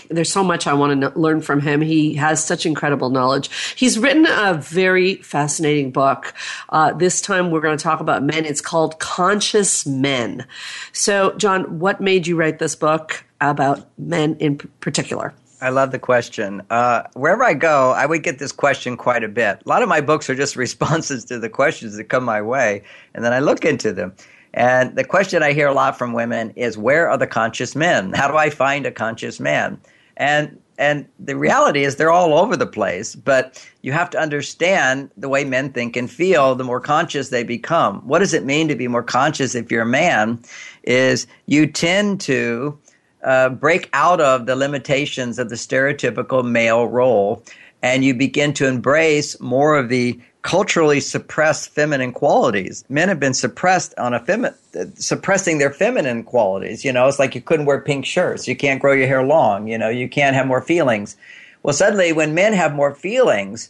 there's 0.09 0.31
so 0.31 0.43
much 0.43 0.67
I 0.67 0.73
want 0.73 1.01
to 1.01 1.19
learn 1.19 1.41
from 1.41 1.61
him. 1.61 1.81
He 1.81 2.15
has 2.15 2.43
such 2.43 2.65
incredible 2.65 3.09
knowledge. 3.09 3.49
He's 3.75 3.97
written 3.97 4.25
a 4.25 4.53
very 4.55 5.15
fascinating 5.15 5.91
book. 5.91 6.33
Uh, 6.69 6.93
this 6.93 7.21
time 7.21 7.51
we're 7.51 7.61
going 7.61 7.77
to 7.77 7.83
talk 7.83 7.99
about 7.99 8.23
men. 8.23 8.45
It's 8.45 8.61
called 8.61 8.99
Conscious 8.99 9.85
Men. 9.85 10.45
So, 10.91 11.33
John, 11.37 11.79
what 11.79 12.01
made 12.01 12.27
you 12.27 12.35
write 12.35 12.59
this 12.59 12.75
book 12.75 13.23
about 13.41 13.87
men 13.97 14.35
in 14.39 14.57
particular? 14.57 15.33
I 15.63 15.69
love 15.69 15.91
the 15.91 15.99
question. 15.99 16.61
Uh, 16.69 17.03
wherever 17.13 17.41
I 17.41 17.53
go, 17.53 17.91
I 17.91 18.05
would 18.05 18.21
get 18.21 18.37
this 18.37 18.51
question 18.51 18.97
quite 18.97 19.23
a 19.23 19.29
bit. 19.29 19.61
A 19.65 19.69
lot 19.69 19.81
of 19.81 19.87
my 19.87 20.01
books 20.01 20.29
are 20.29 20.35
just 20.35 20.55
responses 20.57 21.23
to 21.25 21.39
the 21.39 21.47
questions 21.49 21.95
that 21.95 22.05
come 22.05 22.25
my 22.25 22.41
way, 22.41 22.83
and 23.13 23.23
then 23.23 23.31
I 23.31 23.39
look 23.39 23.63
into 23.63 23.93
them. 23.93 24.13
And 24.53 24.95
the 24.95 25.05
question 25.05 25.41
I 25.41 25.53
hear 25.53 25.67
a 25.67 25.73
lot 25.73 25.97
from 25.97 26.11
women 26.11 26.51
is, 26.57 26.77
"Where 26.77 27.09
are 27.09 27.17
the 27.17 27.27
conscious 27.27 27.77
men? 27.77 28.11
How 28.11 28.27
do 28.27 28.35
I 28.35 28.49
find 28.49 28.85
a 28.85 28.91
conscious 28.91 29.39
man?" 29.39 29.79
And 30.17 30.59
and 30.77 31.05
the 31.19 31.37
reality 31.37 31.83
is 31.83 31.95
they're 31.95 32.11
all 32.11 32.33
over 32.33 32.57
the 32.57 32.65
place, 32.65 33.15
but 33.15 33.63
you 33.83 33.91
have 33.91 34.09
to 34.09 34.19
understand 34.19 35.11
the 35.15 35.29
way 35.29 35.45
men 35.45 35.71
think 35.71 35.95
and 35.95 36.09
feel 36.09 36.55
the 36.55 36.63
more 36.63 36.79
conscious 36.79 37.29
they 37.29 37.43
become. 37.43 38.01
What 38.07 38.19
does 38.19 38.33
it 38.33 38.43
mean 38.43 38.67
to 38.69 38.75
be 38.75 38.87
more 38.87 39.03
conscious 39.03 39.53
if 39.53 39.71
you're 39.71 39.83
a 39.83 39.85
man? 39.85 40.39
Is 40.83 41.27
you 41.45 41.67
tend 41.67 42.21
to 42.21 42.77
uh, 43.23 43.49
break 43.49 43.87
out 43.93 44.19
of 44.19 44.47
the 44.47 44.55
limitations 44.55 45.37
of 45.37 45.49
the 45.49 45.55
stereotypical 45.55 46.43
male 46.43 46.87
role 46.87 47.43
and 47.83 48.03
you 48.03 48.13
begin 48.13 48.53
to 48.53 48.67
embrace 48.67 49.39
more 49.39 49.75
of 49.75 49.89
the 49.89 50.19
culturally 50.43 50.99
suppressed 50.99 51.69
feminine 51.69 52.11
qualities. 52.11 52.83
Men 52.89 53.07
have 53.07 53.19
been 53.19 53.33
suppressed 53.33 53.93
on 53.97 54.13
a 54.13 54.19
femi- 54.19 54.53
suppressing 55.01 55.57
their 55.57 55.71
feminine 55.71 56.23
qualities. 56.23 56.85
You 56.85 56.91
know, 56.91 57.07
it's 57.07 57.17
like 57.17 57.33
you 57.33 57.41
couldn't 57.41 57.65
wear 57.65 57.81
pink 57.81 58.05
shirts, 58.05 58.47
you 58.47 58.55
can't 58.55 58.81
grow 58.81 58.93
your 58.93 59.07
hair 59.07 59.23
long, 59.23 59.67
you 59.67 59.77
know, 59.77 59.89
you 59.89 60.07
can't 60.07 60.35
have 60.35 60.45
more 60.45 60.61
feelings. 60.61 61.17
Well, 61.63 61.73
suddenly, 61.73 62.11
when 62.11 62.35
men 62.35 62.51
have 62.53 62.75
more 62.75 62.93
feelings, 62.93 63.69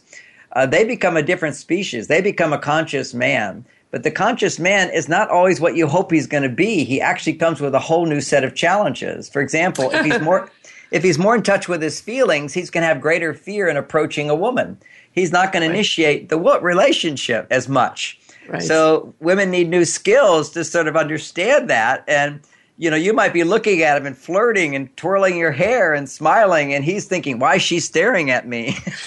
uh, 0.52 0.66
they 0.66 0.84
become 0.84 1.16
a 1.16 1.22
different 1.22 1.54
species. 1.54 2.08
They 2.08 2.20
become 2.20 2.52
a 2.52 2.58
conscious 2.58 3.14
man. 3.14 3.64
But 3.92 4.02
the 4.02 4.10
conscious 4.10 4.58
man 4.58 4.90
is 4.90 5.08
not 5.08 5.30
always 5.30 5.60
what 5.60 5.76
you 5.76 5.86
hope 5.86 6.10
he's 6.10 6.26
going 6.26 6.42
to 6.42 6.48
be. 6.48 6.82
He 6.82 7.00
actually 7.00 7.34
comes 7.34 7.60
with 7.60 7.74
a 7.76 7.78
whole 7.78 8.06
new 8.06 8.20
set 8.20 8.42
of 8.42 8.56
challenges. 8.56 9.28
For 9.28 9.40
example, 9.40 9.90
if 9.92 10.04
he's 10.04 10.20
more 10.20 10.50
if 10.90 11.04
he's 11.04 11.18
more 11.18 11.36
in 11.36 11.42
touch 11.42 11.68
with 11.68 11.80
his 11.80 12.00
feelings, 12.00 12.52
he's 12.52 12.70
going 12.70 12.82
to 12.82 12.88
have 12.88 13.00
greater 13.00 13.34
fear 13.34 13.68
in 13.68 13.76
approaching 13.76 14.30
a 14.30 14.34
woman. 14.34 14.78
He's 15.14 15.32
not 15.32 15.52
going 15.52 15.62
right. 15.62 15.68
to 15.68 15.74
initiate 15.74 16.28
the 16.28 16.38
what 16.38 16.62
relationship 16.62 17.46
as 17.50 17.68
much. 17.68 18.18
Right. 18.48 18.62
So 18.62 19.14
women 19.20 19.50
need 19.50 19.70
new 19.70 19.84
skills 19.84 20.50
to 20.50 20.64
sort 20.64 20.88
of 20.88 20.96
understand 20.96 21.70
that 21.70 22.04
and 22.06 22.40
you 22.76 22.90
know, 22.90 22.96
you 22.96 23.12
might 23.12 23.32
be 23.32 23.44
looking 23.44 23.82
at 23.82 23.96
him 23.96 24.04
and 24.04 24.18
flirting 24.18 24.74
and 24.74 24.94
twirling 24.96 25.36
your 25.36 25.52
hair 25.52 25.94
and 25.94 26.10
smiling, 26.10 26.74
and 26.74 26.84
he's 26.84 27.04
thinking, 27.04 27.38
why 27.38 27.54
is 27.56 27.62
she 27.62 27.78
staring 27.78 28.30
at 28.30 28.48
me? 28.48 28.72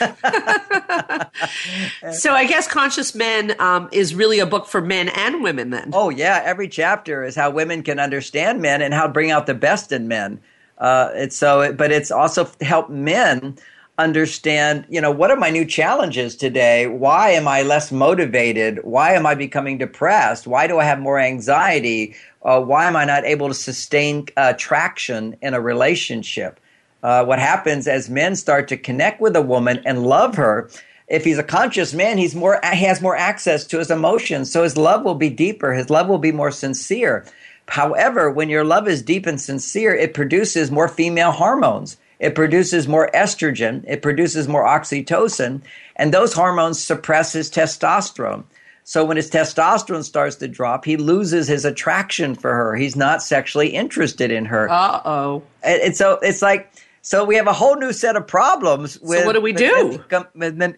so 2.14 2.32
I 2.32 2.46
guess 2.48 2.66
Conscious 2.66 3.14
Men 3.14 3.60
um, 3.60 3.90
is 3.92 4.16
really 4.16 4.40
a 4.40 4.46
book 4.46 4.68
for 4.68 4.80
men 4.80 5.10
and 5.10 5.44
women 5.44 5.72
then. 5.72 5.90
Oh, 5.92 6.10
yeah. 6.10 6.42
Every 6.46 6.70
chapter 6.70 7.26
is 7.26 7.36
how 7.36 7.50
women 7.50 7.84
can 7.84 8.00
understand 8.00 8.62
men 8.62 8.82
and 8.82 8.94
how 8.94 9.08
to 9.08 9.12
bring 9.12 9.32
out 9.32 9.48
the 9.48 9.54
best 9.54 9.92
in 9.92 10.08
men. 10.08 10.40
Uh, 10.78 11.10
it's 11.16 11.36
so, 11.36 11.74
but 11.74 11.92
it's 11.92 12.12
also 12.12 12.50
help 12.62 12.90
men 12.90 13.58
understand, 13.98 14.86
you 14.90 15.02
know, 15.02 15.10
what 15.10 15.32
are 15.32 15.38
my 15.38 15.50
new 15.50 15.66
challenges 15.66 16.36
today? 16.36 16.88
Why 16.88 17.32
am 17.32 17.48
I 17.48 17.64
less 17.64 17.92
motivated? 17.92 18.80
Why 18.84 19.14
am 19.14 19.26
I 19.26 19.34
becoming 19.34 19.78
depressed? 19.78 20.46
Why 20.46 20.68
do 20.68 20.78
I 20.78 20.84
have 20.84 21.00
more 21.00 21.20
anxiety? 21.20 22.16
Uh, 22.44 22.62
why 22.62 22.86
am 22.86 22.96
I 22.96 23.06
not 23.06 23.26
able 23.26 23.48
to 23.48 23.54
sustain 23.54 24.28
uh, 24.38 24.54
traction 24.54 25.36
in 25.42 25.54
a 25.54 25.62
relationship? 25.62 26.60
Uh, 27.02 27.26
what 27.26 27.40
happens 27.40 27.88
as 27.88 28.10
men 28.10 28.36
start 28.36 28.68
to 28.68 28.78
connect 28.78 29.20
with 29.20 29.36
a 29.36 29.42
woman 29.42 29.82
and 29.86 30.04
love 30.04 30.36
her? 30.36 30.70
If 31.08 31.24
he's 31.24 31.38
a 31.38 31.44
conscious 31.44 31.94
man, 31.94 32.18
he's 32.18 32.36
more 32.36 32.60
he 32.74 32.84
has 32.84 33.02
more 33.02 33.16
access 33.16 33.66
to 33.68 33.80
his 33.80 33.90
emotions, 33.90 34.52
so 34.52 34.64
his 34.64 34.76
love 34.76 35.06
will 35.06 35.16
be 35.16 35.30
deeper. 35.30 35.74
His 35.74 35.90
love 35.90 36.08
will 36.08 36.18
be 36.18 36.34
more 36.34 36.52
sincere. 36.52 37.26
However, 37.68 38.30
when 38.30 38.50
your 38.50 38.66
love 38.66 38.88
is 38.88 39.02
deep 39.02 39.26
and 39.26 39.40
sincere, 39.40 39.96
it 39.96 40.14
produces 40.14 40.70
more 40.70 40.90
female 40.90 41.32
hormones. 41.32 41.98
It 42.20 42.36
produces 42.36 42.88
more 42.88 43.10
estrogen. 43.14 43.84
It 43.88 44.02
produces 44.02 44.48
more 44.48 44.66
oxytocin, 44.66 45.62
and 45.96 46.14
those 46.14 46.34
hormones 46.34 46.82
suppress 46.82 47.34
his 47.34 47.50
testosterone. 47.50 48.44
So 48.84 49.04
when 49.04 49.18
his 49.18 49.30
testosterone 49.30 50.04
starts 50.04 50.38
to 50.38 50.48
drop, 50.48 50.86
he 50.86 50.96
loses 50.96 51.48
his 51.48 51.66
attraction 51.66 52.36
for 52.36 52.54
her. 52.54 52.76
He's 52.76 52.96
not 52.96 53.22
sexually 53.22 53.68
interested 53.68 54.32
in 54.32 54.46
her. 54.46 54.70
Uh 54.70 55.02
oh. 55.04 55.44
And, 55.62 55.82
and 55.82 55.96
so 55.96 56.20
it's 56.22 56.42
like, 56.42 56.72
so 57.02 57.26
we 57.26 57.36
have 57.36 57.48
a 57.48 57.54
whole 57.54 57.76
new 57.76 57.92
set 57.92 58.16
of 58.16 58.26
problems. 58.26 58.98
With, 59.02 59.20
so 59.20 59.26
what 59.26 59.34
do 59.34 59.42
we 59.42 59.52
do? 59.52 60.02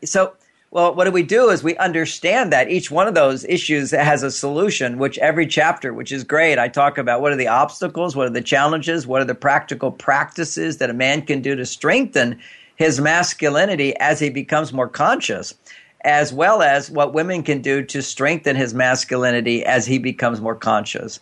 so, 0.05 0.33
well, 0.71 0.93
what 0.93 1.05
do 1.05 1.11
we 1.11 1.23
do 1.23 1.49
is 1.49 1.63
we 1.63 1.75
understand 1.77 2.53
that 2.53 2.69
each 2.69 2.91
one 2.91 3.07
of 3.07 3.15
those 3.15 3.43
issues 3.45 3.91
has 3.91 4.23
a 4.23 4.31
solution, 4.31 4.99
which 4.99 5.17
every 5.17 5.47
chapter, 5.47 5.93
which 5.93 6.11
is 6.11 6.23
great, 6.23 6.59
I 6.59 6.67
talk 6.67 6.97
about 6.97 7.21
what 7.21 7.31
are 7.31 7.37
the 7.37 7.47
obstacles, 7.47 8.15
what 8.15 8.27
are 8.27 8.31
the 8.31 8.41
challenges, 8.41 9.07
what 9.07 9.21
are 9.21 9.25
the 9.25 9.35
practical 9.35 9.91
practices 9.91 10.77
that 10.77 10.89
a 10.89 10.93
man 10.93 11.23
can 11.23 11.41
do 11.41 11.55
to 11.55 11.65
strengthen 11.65 12.39
his 12.75 13.01
masculinity 13.01 13.95
as 13.97 14.19
he 14.19 14.29
becomes 14.29 14.71
more 14.71 14.87
conscious 14.87 15.55
as 16.01 16.31
well 16.31 16.61
as 16.61 16.89
what 16.89 17.13
women 17.13 17.43
can 17.43 17.61
do 17.61 17.83
to 17.83 18.01
strengthen 18.01 18.55
his 18.55 18.73
masculinity 18.73 19.65
as 19.65 19.85
he 19.85 19.97
becomes 19.97 20.39
more 20.39 20.55
conscious. 20.55 21.19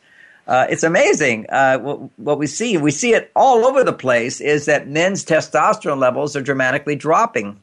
Uh, 0.47 0.65
it's 0.69 0.83
amazing 0.83 1.45
uh, 1.49 1.77
what, 1.79 1.99
what, 2.17 2.39
we 2.39 2.47
see. 2.47 2.77
We 2.77 2.91
see 2.91 3.13
it 3.13 3.31
all 3.35 3.65
over 3.65 3.83
the 3.83 3.93
place. 3.93 4.39
Is 4.39 4.65
that 4.65 4.87
men's 4.87 5.25
testosterone 5.25 5.99
levels 5.99 6.35
are 6.35 6.41
dramatically 6.41 6.95
dropping, 6.95 7.59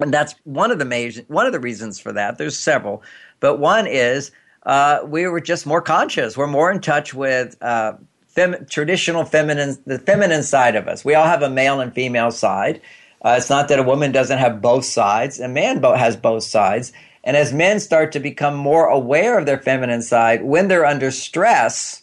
and 0.00 0.12
that's 0.12 0.34
one 0.44 0.70
of 0.70 0.78
the 0.78 0.84
major 0.84 1.22
one 1.28 1.46
of 1.46 1.52
the 1.52 1.60
reasons 1.60 1.98
for 1.98 2.12
that. 2.12 2.38
There's 2.38 2.58
several, 2.58 3.02
but 3.40 3.58
one 3.58 3.86
is 3.86 4.30
uh, 4.64 5.00
we 5.04 5.26
were 5.26 5.40
just 5.40 5.66
more 5.66 5.82
conscious. 5.82 6.36
We're 6.36 6.46
more 6.46 6.70
in 6.70 6.80
touch 6.80 7.12
with 7.14 7.56
uh, 7.62 7.94
fem- 8.28 8.66
traditional 8.66 9.24
feminine, 9.24 9.76
the 9.86 9.98
feminine 9.98 10.42
side 10.42 10.76
of 10.76 10.88
us. 10.88 11.04
We 11.04 11.14
all 11.14 11.26
have 11.26 11.42
a 11.42 11.50
male 11.50 11.80
and 11.80 11.92
female 11.94 12.30
side. 12.30 12.80
Uh, 13.24 13.36
it's 13.38 13.50
not 13.50 13.68
that 13.68 13.78
a 13.78 13.82
woman 13.82 14.12
doesn't 14.12 14.38
have 14.38 14.60
both 14.60 14.84
sides. 14.84 15.40
A 15.40 15.48
man 15.48 15.82
has 15.82 16.16
both 16.16 16.44
sides. 16.44 16.92
And 17.22 17.36
as 17.38 17.54
men 17.54 17.80
start 17.80 18.12
to 18.12 18.20
become 18.20 18.54
more 18.54 18.86
aware 18.86 19.38
of 19.38 19.46
their 19.46 19.58
feminine 19.58 20.02
side, 20.02 20.44
when 20.44 20.68
they're 20.68 20.84
under 20.84 21.10
stress, 21.10 22.02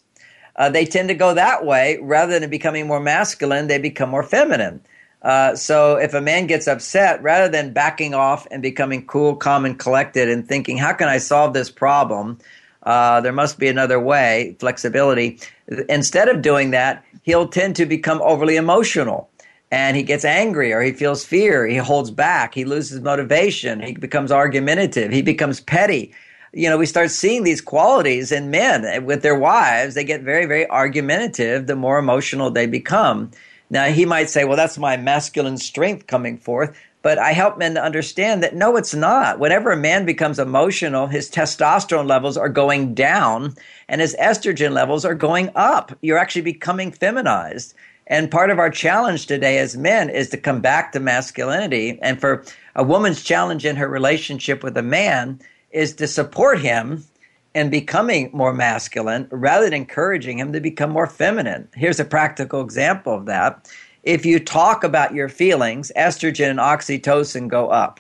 uh, 0.55 0.69
they 0.69 0.85
tend 0.85 1.09
to 1.09 1.15
go 1.15 1.35
that 1.35 1.63
way 1.63 1.99
rather 2.01 2.39
than 2.39 2.49
becoming 2.49 2.87
more 2.87 2.99
masculine, 2.99 3.67
they 3.67 3.77
become 3.77 4.09
more 4.09 4.23
feminine. 4.23 4.81
Uh, 5.21 5.55
so 5.55 5.95
if 5.97 6.13
a 6.13 6.21
man 6.21 6.47
gets 6.47 6.67
upset, 6.67 7.21
rather 7.21 7.47
than 7.47 7.73
backing 7.73 8.13
off 8.13 8.47
and 8.49 8.61
becoming 8.61 9.05
cool, 9.05 9.35
calm, 9.35 9.65
and 9.65 9.77
collected 9.77 10.29
and 10.29 10.47
thinking, 10.47 10.77
how 10.77 10.93
can 10.93 11.07
I 11.07 11.19
solve 11.19 11.53
this 11.53 11.69
problem? 11.69 12.39
Uh, 12.83 13.21
there 13.21 13.31
must 13.31 13.59
be 13.59 13.67
another 13.67 13.99
way, 13.99 14.55
flexibility. 14.59 15.39
Instead 15.87 16.27
of 16.27 16.41
doing 16.41 16.71
that, 16.71 17.05
he'll 17.21 17.47
tend 17.47 17.75
to 17.75 17.85
become 17.85 18.19
overly 18.23 18.55
emotional 18.55 19.29
and 19.71 19.95
he 19.95 20.03
gets 20.03 20.25
angry 20.25 20.73
or 20.73 20.81
he 20.81 20.91
feels 20.91 21.23
fear. 21.23 21.65
He 21.65 21.77
holds 21.77 22.11
back. 22.11 22.53
He 22.53 22.65
loses 22.65 22.99
motivation. 22.99 23.79
He 23.79 23.93
becomes 23.93 24.31
argumentative. 24.31 25.11
He 25.11 25.21
becomes 25.21 25.61
petty. 25.61 26.13
You 26.53 26.69
know, 26.69 26.77
we 26.77 26.85
start 26.85 27.11
seeing 27.11 27.43
these 27.43 27.61
qualities 27.61 28.31
in 28.31 28.51
men 28.51 29.05
with 29.05 29.21
their 29.21 29.37
wives. 29.37 29.95
They 29.95 30.03
get 30.03 30.21
very, 30.21 30.45
very 30.45 30.69
argumentative 30.69 31.67
the 31.67 31.77
more 31.77 31.97
emotional 31.97 32.51
they 32.51 32.67
become. 32.67 33.31
Now, 33.71 33.85
he 33.85 34.05
might 34.05 34.29
say, 34.29 34.43
well, 34.43 34.57
that's 34.57 34.77
my 34.77 34.97
masculine 34.97 35.57
strength 35.57 36.05
coming 36.05 36.37
forth. 36.37 36.77
But 37.01 37.17
I 37.17 37.31
help 37.31 37.57
men 37.57 37.73
to 37.75 37.83
understand 37.83 38.43
that 38.43 38.53
no, 38.53 38.75
it's 38.75 38.93
not. 38.93 39.39
Whenever 39.39 39.71
a 39.71 39.77
man 39.77 40.05
becomes 40.05 40.37
emotional, 40.37 41.07
his 41.07 41.31
testosterone 41.31 42.05
levels 42.05 42.37
are 42.37 42.49
going 42.49 42.93
down 42.93 43.55
and 43.87 44.01
his 44.01 44.15
estrogen 44.19 44.73
levels 44.73 45.05
are 45.05 45.15
going 45.15 45.49
up. 45.55 45.97
You're 46.01 46.19
actually 46.19 46.43
becoming 46.43 46.91
feminized. 46.91 47.73
And 48.05 48.29
part 48.29 48.49
of 48.49 48.59
our 48.59 48.69
challenge 48.69 49.25
today 49.25 49.57
as 49.57 49.77
men 49.77 50.09
is 50.09 50.29
to 50.29 50.37
come 50.37 50.59
back 50.59 50.91
to 50.91 50.99
masculinity. 50.99 51.97
And 52.01 52.19
for 52.19 52.43
a 52.75 52.83
woman's 52.83 53.23
challenge 53.23 53.65
in 53.65 53.77
her 53.77 53.87
relationship 53.87 54.63
with 54.63 54.77
a 54.77 54.83
man 54.83 55.39
is 55.71 55.93
to 55.93 56.07
support 56.07 56.59
him 56.59 57.05
in 57.53 57.69
becoming 57.69 58.29
more 58.33 58.53
masculine 58.53 59.27
rather 59.31 59.65
than 59.65 59.73
encouraging 59.73 60.39
him 60.39 60.53
to 60.53 60.59
become 60.59 60.89
more 60.89 61.07
feminine. 61.07 61.67
Here's 61.75 61.99
a 61.99 62.05
practical 62.05 62.61
example 62.61 63.13
of 63.13 63.25
that. 63.25 63.69
If 64.03 64.25
you 64.25 64.39
talk 64.39 64.83
about 64.83 65.13
your 65.13 65.29
feelings, 65.29 65.91
estrogen 65.97 66.49
and 66.49 66.59
oxytocin 66.59 67.47
go 67.47 67.69
up. 67.69 67.99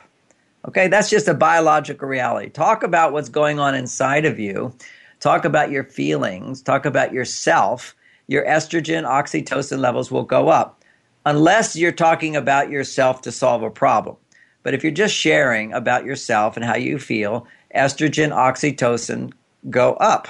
Okay, 0.67 0.87
that's 0.87 1.09
just 1.09 1.27
a 1.27 1.33
biological 1.33 2.07
reality. 2.07 2.49
Talk 2.49 2.83
about 2.83 3.13
what's 3.13 3.29
going 3.29 3.59
on 3.59 3.75
inside 3.75 4.25
of 4.25 4.39
you. 4.39 4.73
Talk 5.19 5.45
about 5.45 5.71
your 5.71 5.83
feelings. 5.83 6.61
Talk 6.61 6.85
about 6.85 7.13
yourself 7.13 7.95
your 8.31 8.45
estrogen, 8.45 9.03
oxytocin 9.05 9.79
levels 9.79 10.09
will 10.09 10.23
go 10.23 10.47
up, 10.47 10.81
unless 11.25 11.75
you're 11.75 11.91
talking 11.91 12.37
about 12.37 12.69
yourself 12.69 13.21
to 13.21 13.31
solve 13.31 13.61
a 13.61 13.69
problem. 13.69 14.15
But 14.63 14.73
if 14.73 14.83
you're 14.83 14.91
just 14.93 15.13
sharing 15.13 15.73
about 15.73 16.05
yourself 16.05 16.55
and 16.55 16.63
how 16.63 16.77
you 16.77 16.97
feel, 16.97 17.45
estrogen, 17.75 18.31
oxytocin 18.31 19.33
go 19.69 19.93
up. 19.93 20.29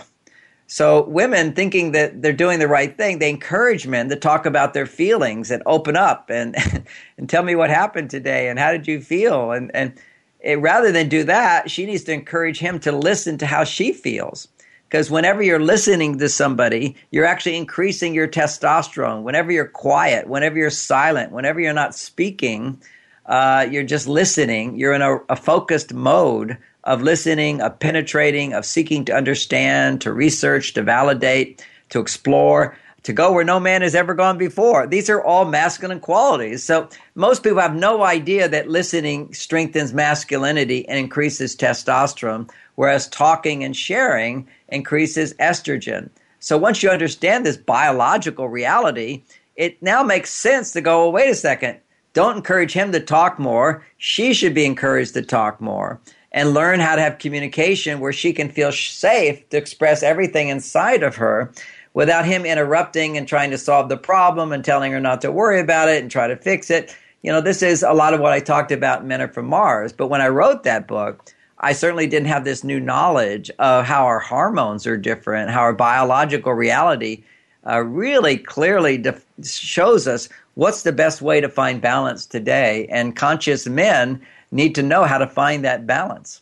So 0.67 1.03
women 1.03 1.53
thinking 1.53 1.91
that 1.91 2.21
they're 2.21 2.31
doing 2.31 2.59
the 2.59 2.67
right 2.67 2.95
thing, 2.95 3.19
they 3.19 3.29
encourage 3.29 3.87
men 3.87 4.07
to 4.09 4.15
talk 4.15 4.45
about 4.45 4.73
their 4.73 4.85
feelings 4.85 5.51
and 5.51 5.61
open 5.65 5.97
up 5.97 6.29
and 6.29 6.55
and 7.17 7.29
tell 7.29 7.43
me 7.43 7.55
what 7.55 7.69
happened 7.69 8.09
today 8.09 8.47
and 8.47 8.57
how 8.57 8.71
did 8.71 8.87
you 8.87 9.01
feel 9.01 9.51
and 9.51 9.69
and 9.75 9.93
it, 10.39 10.59
rather 10.59 10.91
than 10.91 11.09
do 11.09 11.23
that, 11.25 11.69
she 11.69 11.85
needs 11.85 12.03
to 12.05 12.13
encourage 12.13 12.59
him 12.59 12.79
to 12.79 12.91
listen 12.91 13.37
to 13.39 13.45
how 13.45 13.63
she 13.63 13.93
feels. 13.93 14.47
Because 14.85 15.09
whenever 15.09 15.41
you're 15.41 15.59
listening 15.59 16.17
to 16.17 16.27
somebody, 16.27 16.95
you're 17.11 17.25
actually 17.25 17.55
increasing 17.55 18.13
your 18.13 18.27
testosterone. 18.27 19.23
Whenever 19.23 19.51
you're 19.51 19.65
quiet, 19.65 20.27
whenever 20.27 20.57
you're 20.57 20.69
silent, 20.69 21.31
whenever 21.31 21.61
you're 21.61 21.73
not 21.73 21.95
speaking, 21.95 22.81
uh, 23.27 23.65
you're 23.69 23.83
just 23.83 24.07
listening. 24.07 24.77
You're 24.77 24.93
in 24.93 25.01
a, 25.01 25.17
a 25.29 25.35
focused 25.37 25.93
mode 25.93 26.57
of 26.83 27.01
listening, 27.01 27.61
of 27.61 27.77
penetrating, 27.79 28.53
of 28.53 28.65
seeking 28.65 29.05
to 29.05 29.15
understand, 29.15 30.01
to 30.01 30.11
research, 30.11 30.73
to 30.73 30.81
validate, 30.81 31.65
to 31.89 31.99
explore, 31.99 32.75
to 33.03 33.13
go 33.13 33.31
where 33.31 33.43
no 33.43 33.59
man 33.59 33.81
has 33.81 33.95
ever 33.95 34.13
gone 34.13 34.37
before. 34.37 34.85
These 34.85 35.09
are 35.09 35.23
all 35.23 35.45
masculine 35.45 35.99
qualities. 35.99 36.63
So 36.63 36.87
most 37.15 37.43
people 37.43 37.59
have 37.59 37.75
no 37.75 38.03
idea 38.03 38.47
that 38.47 38.69
listening 38.69 39.33
strengthens 39.33 39.93
masculinity 39.93 40.87
and 40.87 40.99
increases 40.99 41.55
testosterone, 41.55 42.49
whereas 42.75 43.07
talking 43.07 43.63
and 43.63 43.75
sharing 43.75 44.47
increases 44.69 45.33
estrogen. 45.35 46.09
So 46.39 46.57
once 46.57 46.81
you 46.81 46.89
understand 46.89 47.45
this 47.45 47.57
biological 47.57 48.49
reality, 48.49 49.23
it 49.55 49.81
now 49.81 50.03
makes 50.03 50.31
sense 50.31 50.71
to 50.73 50.81
go, 50.81 51.03
well, 51.03 51.11
wait 51.11 51.29
a 51.29 51.35
second. 51.35 51.77
Don't 52.13 52.37
encourage 52.37 52.73
him 52.73 52.91
to 52.91 52.99
talk 52.99 53.39
more. 53.39 53.85
She 53.97 54.33
should 54.33 54.53
be 54.53 54.65
encouraged 54.65 55.13
to 55.13 55.21
talk 55.21 55.61
more 55.61 55.99
and 56.31 56.53
learn 56.53 56.79
how 56.79 56.95
to 56.95 57.01
have 57.01 57.17
communication 57.17 57.99
where 57.99 58.13
she 58.13 58.33
can 58.33 58.49
feel 58.49 58.71
safe 58.71 59.47
to 59.49 59.57
express 59.57 60.03
everything 60.03 60.49
inside 60.49 61.03
of 61.03 61.15
her 61.15 61.51
without 61.93 62.25
him 62.25 62.45
interrupting 62.45 63.17
and 63.17 63.27
trying 63.27 63.51
to 63.51 63.57
solve 63.57 63.89
the 63.89 63.97
problem 63.97 64.51
and 64.51 64.63
telling 64.63 64.91
her 64.91 64.99
not 64.99 65.21
to 65.21 65.31
worry 65.31 65.59
about 65.59 65.89
it 65.89 66.01
and 66.01 66.09
try 66.09 66.27
to 66.27 66.37
fix 66.37 66.69
it. 66.69 66.95
You 67.21 67.31
know, 67.31 67.41
this 67.41 67.61
is 67.61 67.83
a 67.83 67.93
lot 67.93 68.13
of 68.13 68.21
what 68.21 68.31
I 68.31 68.39
talked 68.39 68.71
about 68.71 69.05
Men 69.05 69.21
Are 69.21 69.27
From 69.27 69.47
Mars. 69.47 69.93
But 69.93 70.07
when 70.07 70.21
I 70.21 70.29
wrote 70.29 70.63
that 70.63 70.87
book, 70.87 71.31
I 71.59 71.73
certainly 71.73 72.07
didn't 72.07 72.29
have 72.29 72.43
this 72.43 72.63
new 72.63 72.79
knowledge 72.79 73.51
of 73.59 73.85
how 73.85 74.05
our 74.05 74.19
hormones 74.19 74.87
are 74.87 74.97
different, 74.97 75.51
how 75.51 75.59
our 75.59 75.73
biological 75.73 76.53
reality 76.53 77.23
uh, 77.67 77.81
really 77.81 78.37
clearly 78.37 78.97
def- 78.97 79.25
shows 79.43 80.07
us 80.07 80.27
what's 80.55 80.81
the 80.81 80.91
best 80.91 81.21
way 81.21 81.39
to 81.39 81.49
find 81.49 81.79
balance 81.79 82.25
today. 82.25 82.87
And 82.89 83.15
conscious 83.15 83.67
men 83.67 84.19
need 84.51 84.75
to 84.75 84.83
know 84.83 85.03
how 85.05 85.17
to 85.17 85.27
find 85.27 85.65
that 85.65 85.87
balance. 85.87 86.41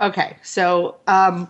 Okay, 0.00 0.36
so 0.42 0.96
um, 1.06 1.48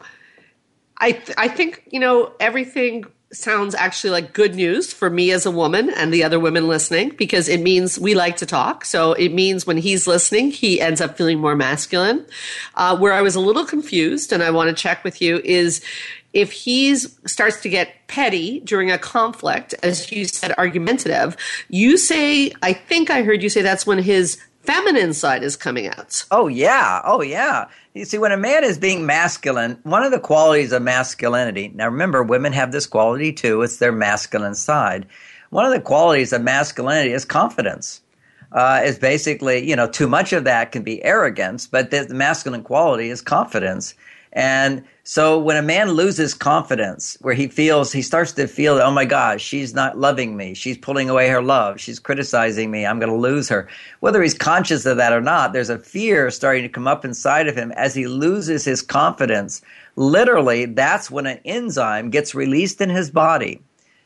I 0.98 1.12
th- 1.12 1.36
I 1.38 1.48
think 1.48 1.88
you 1.90 2.00
know 2.00 2.32
everything 2.40 3.04
sounds 3.32 3.74
actually 3.74 4.10
like 4.10 4.32
good 4.34 4.54
news 4.54 4.92
for 4.92 5.08
me 5.08 5.30
as 5.30 5.46
a 5.46 5.50
woman 5.50 5.90
and 5.90 6.12
the 6.12 6.22
other 6.22 6.38
women 6.38 6.68
listening 6.68 7.08
because 7.16 7.48
it 7.48 7.60
means 7.60 7.98
we 7.98 8.14
like 8.14 8.36
to 8.36 8.46
talk. 8.46 8.84
So 8.84 9.14
it 9.14 9.30
means 9.30 9.66
when 9.66 9.78
he's 9.78 10.06
listening, 10.06 10.50
he 10.50 10.80
ends 10.80 11.00
up 11.00 11.16
feeling 11.16 11.40
more 11.40 11.56
masculine. 11.56 12.26
Uh, 12.74 12.96
where 12.96 13.12
I 13.12 13.22
was 13.22 13.34
a 13.34 13.40
little 13.40 13.64
confused 13.64 14.32
and 14.32 14.42
I 14.42 14.50
want 14.50 14.68
to 14.68 14.74
check 14.80 15.02
with 15.02 15.22
you 15.22 15.38
is 15.44 15.82
if 16.32 16.52
he 16.52 16.94
starts 16.94 17.60
to 17.62 17.68
get 17.68 18.06
petty 18.06 18.60
during 18.60 18.90
a 18.90 18.98
conflict, 18.98 19.74
as 19.82 20.10
you 20.12 20.24
said, 20.24 20.54
argumentative, 20.56 21.36
you 21.68 21.96
say, 21.96 22.52
I 22.62 22.72
think 22.72 23.10
I 23.10 23.22
heard 23.22 23.42
you 23.42 23.48
say 23.48 23.62
that's 23.62 23.86
when 23.86 23.98
his 23.98 24.38
feminine 24.62 25.12
side 25.12 25.42
is 25.42 25.56
coming 25.56 25.86
out. 25.86 26.24
Oh, 26.30 26.48
yeah. 26.48 27.00
Oh, 27.04 27.22
yeah. 27.22 27.66
You 27.94 28.04
see, 28.04 28.18
when 28.18 28.32
a 28.32 28.36
man 28.36 28.64
is 28.64 28.78
being 28.78 29.04
masculine, 29.04 29.78
one 29.82 30.02
of 30.02 30.12
the 30.12 30.20
qualities 30.20 30.72
of 30.72 30.82
masculinity, 30.82 31.72
now 31.74 31.86
remember, 31.86 32.22
women 32.22 32.52
have 32.52 32.72
this 32.72 32.86
quality 32.86 33.32
too, 33.32 33.62
it's 33.62 33.78
their 33.78 33.92
masculine 33.92 34.54
side. 34.54 35.06
One 35.50 35.66
of 35.66 35.72
the 35.72 35.80
qualities 35.80 36.32
of 36.32 36.42
masculinity 36.42 37.12
is 37.12 37.24
confidence. 37.24 38.00
Uh, 38.52 38.82
is 38.84 38.98
basically, 38.98 39.66
you 39.66 39.74
know, 39.74 39.88
too 39.88 40.06
much 40.06 40.34
of 40.34 40.44
that 40.44 40.72
can 40.72 40.82
be 40.82 41.02
arrogance, 41.04 41.66
but 41.66 41.90
the, 41.90 42.04
the 42.04 42.14
masculine 42.14 42.62
quality 42.62 43.08
is 43.08 43.22
confidence. 43.22 43.94
And 44.34 44.84
So 45.04 45.36
when 45.36 45.56
a 45.56 45.62
man 45.62 45.90
loses 45.90 46.32
confidence, 46.32 47.18
where 47.22 47.34
he 47.34 47.48
feels, 47.48 47.90
he 47.90 48.02
starts 48.02 48.30
to 48.32 48.46
feel, 48.46 48.74
oh 48.74 48.92
my 48.92 49.04
gosh, 49.04 49.42
she's 49.42 49.74
not 49.74 49.98
loving 49.98 50.36
me. 50.36 50.54
She's 50.54 50.78
pulling 50.78 51.10
away 51.10 51.28
her 51.28 51.42
love. 51.42 51.80
She's 51.80 51.98
criticizing 51.98 52.70
me. 52.70 52.86
I'm 52.86 53.00
going 53.00 53.10
to 53.10 53.16
lose 53.16 53.48
her. 53.48 53.68
Whether 53.98 54.22
he's 54.22 54.32
conscious 54.32 54.86
of 54.86 54.98
that 54.98 55.12
or 55.12 55.20
not, 55.20 55.52
there's 55.52 55.70
a 55.70 55.78
fear 55.78 56.30
starting 56.30 56.62
to 56.62 56.68
come 56.68 56.86
up 56.86 57.04
inside 57.04 57.48
of 57.48 57.56
him 57.56 57.72
as 57.72 57.96
he 57.96 58.06
loses 58.06 58.64
his 58.64 58.80
confidence. 58.80 59.60
Literally, 59.96 60.66
that's 60.66 61.10
when 61.10 61.26
an 61.26 61.40
enzyme 61.44 62.10
gets 62.10 62.32
released 62.32 62.80
in 62.80 62.88
his 62.88 63.10
body. 63.10 63.60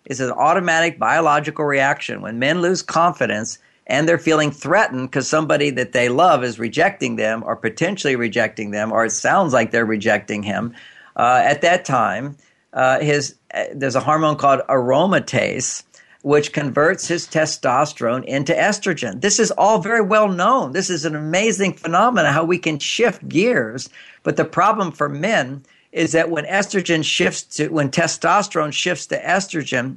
It's 0.06 0.20
an 0.20 0.30
automatic 0.30 0.98
biological 0.98 1.66
reaction. 1.66 2.22
When 2.22 2.38
men 2.38 2.62
lose 2.62 2.80
confidence, 2.80 3.58
and 3.86 4.08
they're 4.08 4.18
feeling 4.18 4.50
threatened 4.50 5.10
because 5.10 5.28
somebody 5.28 5.70
that 5.70 5.92
they 5.92 6.08
love 6.08 6.42
is 6.42 6.58
rejecting 6.58 7.16
them 7.16 7.42
or 7.44 7.56
potentially 7.56 8.16
rejecting 8.16 8.70
them, 8.70 8.92
or 8.92 9.04
it 9.04 9.10
sounds 9.10 9.52
like 9.52 9.70
they're 9.70 9.86
rejecting 9.86 10.42
him. 10.42 10.74
Uh, 11.14 11.42
at 11.44 11.62
that 11.62 11.84
time, 11.84 12.36
uh, 12.72 13.00
his 13.00 13.36
uh, 13.54 13.64
there's 13.74 13.94
a 13.94 14.00
hormone 14.00 14.36
called 14.36 14.60
aromatase, 14.68 15.84
which 16.22 16.52
converts 16.52 17.06
his 17.06 17.26
testosterone 17.26 18.24
into 18.24 18.52
estrogen. 18.52 19.20
This 19.20 19.38
is 19.38 19.52
all 19.52 19.80
very 19.80 20.02
well 20.02 20.28
known. 20.28 20.72
This 20.72 20.90
is 20.90 21.04
an 21.04 21.14
amazing 21.14 21.74
phenomenon 21.74 22.32
how 22.32 22.44
we 22.44 22.58
can 22.58 22.78
shift 22.78 23.26
gears. 23.28 23.88
But 24.24 24.36
the 24.36 24.44
problem 24.44 24.90
for 24.90 25.08
men 25.08 25.64
is 25.92 26.12
that 26.12 26.28
when 26.28 26.44
estrogen 26.44 27.04
shifts 27.04 27.42
to 27.56 27.68
when 27.68 27.90
testosterone 27.90 28.72
shifts 28.72 29.06
to 29.06 29.22
estrogen, 29.22 29.96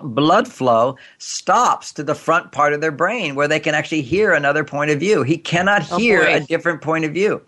blood 0.00 0.48
flow 0.48 0.96
stops 1.18 1.92
to 1.92 2.02
the 2.02 2.14
front 2.14 2.52
part 2.52 2.72
of 2.72 2.80
their 2.80 2.92
brain 2.92 3.34
where 3.34 3.48
they 3.48 3.60
can 3.60 3.74
actually 3.74 4.02
hear 4.02 4.32
another 4.32 4.64
point 4.64 4.90
of 4.90 5.00
view. 5.00 5.22
He 5.22 5.38
cannot 5.38 5.90
oh, 5.92 5.98
hear 5.98 6.22
a 6.22 6.40
different 6.40 6.82
point 6.82 7.04
of 7.04 7.12
view. 7.12 7.42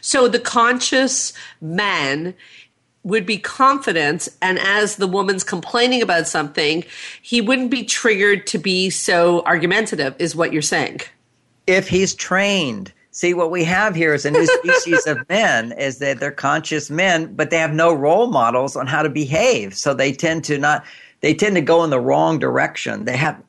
So 0.00 0.28
the 0.28 0.38
conscious 0.38 1.32
man 1.60 2.34
would 3.02 3.26
be 3.26 3.38
confident 3.38 4.28
and 4.40 4.58
as 4.58 4.96
the 4.96 5.06
woman's 5.06 5.44
complaining 5.44 6.00
about 6.00 6.26
something, 6.26 6.84
he 7.20 7.40
wouldn't 7.40 7.70
be 7.70 7.84
triggered 7.84 8.46
to 8.48 8.58
be 8.58 8.88
so 8.88 9.42
argumentative 9.44 10.14
is 10.18 10.34
what 10.34 10.52
you're 10.52 10.62
saying. 10.62 11.00
If 11.66 11.88
he's 11.88 12.14
trained 12.14 12.92
See, 13.14 13.32
what 13.32 13.52
we 13.52 13.62
have 13.62 13.94
here 13.94 14.12
is 14.12 14.24
a 14.24 14.32
new 14.32 14.44
species 14.58 15.06
of 15.06 15.28
men 15.28 15.70
is 15.70 15.98
that 15.98 16.18
they're 16.18 16.32
conscious 16.32 16.90
men, 16.90 17.32
but 17.32 17.50
they 17.50 17.58
have 17.58 17.72
no 17.72 17.94
role 17.94 18.26
models 18.26 18.74
on 18.74 18.88
how 18.88 19.04
to 19.04 19.08
behave. 19.08 19.76
So 19.76 19.94
they 19.94 20.10
tend 20.10 20.42
to 20.46 20.58
not 20.58 20.84
they 21.24 21.32
tend 21.32 21.54
to 21.54 21.62
go 21.62 21.82
in 21.84 21.88
the 21.88 21.98
wrong 21.98 22.38
direction. 22.38 23.06
They 23.06 23.16
have, 23.16 23.42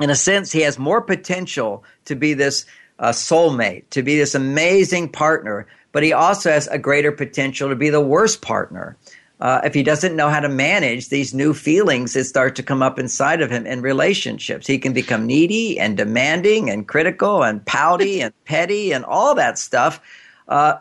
in 0.00 0.08
a 0.08 0.14
sense, 0.14 0.52
he 0.52 0.60
has 0.60 0.78
more 0.78 1.00
potential 1.00 1.82
to 2.04 2.14
be 2.14 2.32
this 2.32 2.64
uh, 3.00 3.10
soulmate, 3.10 3.90
to 3.90 4.04
be 4.04 4.16
this 4.16 4.36
amazing 4.36 5.08
partner, 5.08 5.66
but 5.90 6.04
he 6.04 6.12
also 6.12 6.48
has 6.48 6.68
a 6.68 6.78
greater 6.78 7.10
potential 7.10 7.70
to 7.70 7.74
be 7.74 7.90
the 7.90 8.00
worst 8.00 8.40
partner. 8.40 8.96
Uh, 9.40 9.60
if 9.64 9.74
he 9.74 9.82
doesn't 9.82 10.14
know 10.14 10.28
how 10.28 10.38
to 10.38 10.48
manage 10.48 11.08
these 11.08 11.34
new 11.34 11.52
feelings 11.52 12.12
that 12.12 12.22
start 12.22 12.54
to 12.54 12.62
come 12.62 12.82
up 12.82 13.00
inside 13.00 13.40
of 13.40 13.50
him 13.50 13.66
in 13.66 13.82
relationships, 13.82 14.64
he 14.64 14.78
can 14.78 14.92
become 14.92 15.26
needy 15.26 15.76
and 15.76 15.96
demanding 15.96 16.70
and 16.70 16.86
critical 16.86 17.42
and 17.42 17.66
pouty 17.66 18.20
and 18.20 18.32
petty 18.44 18.92
and 18.92 19.04
all 19.04 19.34
that 19.34 19.58
stuff. 19.58 20.00
Uh, 20.46 20.74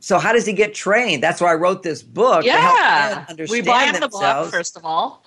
so 0.00 0.18
how 0.18 0.32
does 0.32 0.46
he 0.46 0.52
get 0.52 0.74
trained? 0.74 1.22
That's 1.22 1.40
why 1.40 1.52
I 1.52 1.54
wrote 1.54 1.84
this 1.84 2.02
book. 2.02 2.44
Yeah, 2.44 3.24
we 3.48 3.60
buy 3.60 3.92
the 3.92 4.08
book 4.08 4.50
first 4.50 4.76
of 4.76 4.84
all 4.84 5.24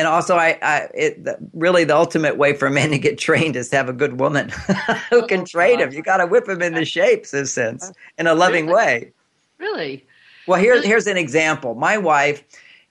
and 0.00 0.08
also 0.08 0.36
I, 0.36 0.58
I 0.62 0.88
it, 0.94 1.24
the, 1.24 1.36
really 1.52 1.84
the 1.84 1.94
ultimate 1.94 2.38
way 2.38 2.54
for 2.54 2.66
a 2.66 2.70
man 2.70 2.88
to 2.90 2.98
get 2.98 3.18
trained 3.18 3.54
is 3.54 3.68
to 3.68 3.76
have 3.76 3.90
a 3.90 3.92
good 3.92 4.18
woman 4.18 4.48
who 5.10 5.26
can 5.26 5.40
oh, 5.40 5.44
train 5.44 5.78
him. 5.78 5.92
You 5.92 6.02
got 6.02 6.16
to 6.16 6.26
whip 6.26 6.48
him 6.48 6.62
into 6.62 6.86
shape, 6.86 7.26
in 7.30 7.40
a 7.40 7.46
sense, 7.46 7.92
in 8.16 8.26
a 8.26 8.34
loving 8.34 8.66
really? 8.66 8.76
way. 8.76 9.12
Really. 9.58 10.06
Well, 10.46 10.58
here's 10.58 10.82
here's 10.86 11.06
an 11.06 11.18
example. 11.18 11.74
My 11.74 11.98
wife, 11.98 12.42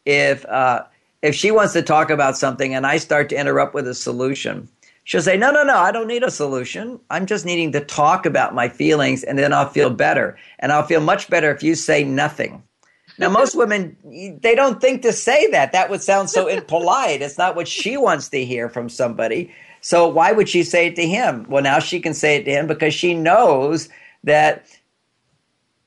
if 0.06 0.46
uh, 0.46 0.84
if 1.24 1.34
she 1.34 1.50
wants 1.50 1.74
to 1.74 1.82
talk 1.82 2.12
about 2.12 2.38
something 2.38 2.76
and 2.76 2.86
I 2.86 2.98
start 2.98 3.28
to 3.30 3.40
interrupt 3.40 3.74
with 3.74 3.88
a 3.88 3.96
solution, 3.96 4.70
she'll 5.06 5.24
say, 5.24 5.36
"No, 5.36 5.50
no, 5.50 5.64
no, 5.64 5.78
I 5.78 5.92
don't 5.92 6.08
need 6.08 6.22
a 6.22 6.30
solution. 6.30 7.00
I'm 7.10 7.26
just 7.26 7.44
needing 7.44 7.72
to 7.72 7.80
talk 7.80 8.28
about 8.28 8.54
my 8.54 8.70
feelings, 8.70 9.24
and 9.24 9.40
then 9.40 9.52
I'll 9.52 9.68
feel 9.68 9.90
better. 9.90 10.38
And 10.60 10.72
I'll 10.72 10.86
feel 10.86 11.02
much 11.02 11.28
better 11.28 11.50
if 11.50 11.64
you 11.64 11.74
say 11.74 12.04
nothing." 12.04 12.62
Now, 13.20 13.30
most 13.30 13.56
women, 13.56 13.98
they 14.42 14.56
don't 14.56 14.80
think 14.80 15.02
to 15.02 15.12
say 15.12 15.48
that. 15.52 15.74
That 15.74 15.90
would 15.90 16.02
sound 16.02 16.30
so 16.30 16.48
impolite. 16.48 17.22
It's 17.22 17.38
not 17.38 17.56
what 17.56 17.68
she 17.68 17.98
wants 17.98 18.30
to 18.30 18.46
hear 18.46 18.70
from 18.70 18.88
somebody. 18.88 19.54
So 19.82 20.08
why 20.08 20.32
would 20.32 20.48
she 20.48 20.64
say 20.64 20.88
it 20.88 20.96
to 20.96 21.06
him? 21.06 21.46
Well, 21.50 21.62
now 21.62 21.80
she 21.80 22.00
can 22.00 22.14
say 22.14 22.38
it 22.38 22.46
to 22.46 22.52
him 22.52 22.68
because 22.68 22.94
she 22.94 23.14
knows 23.14 23.90
that 24.24 24.66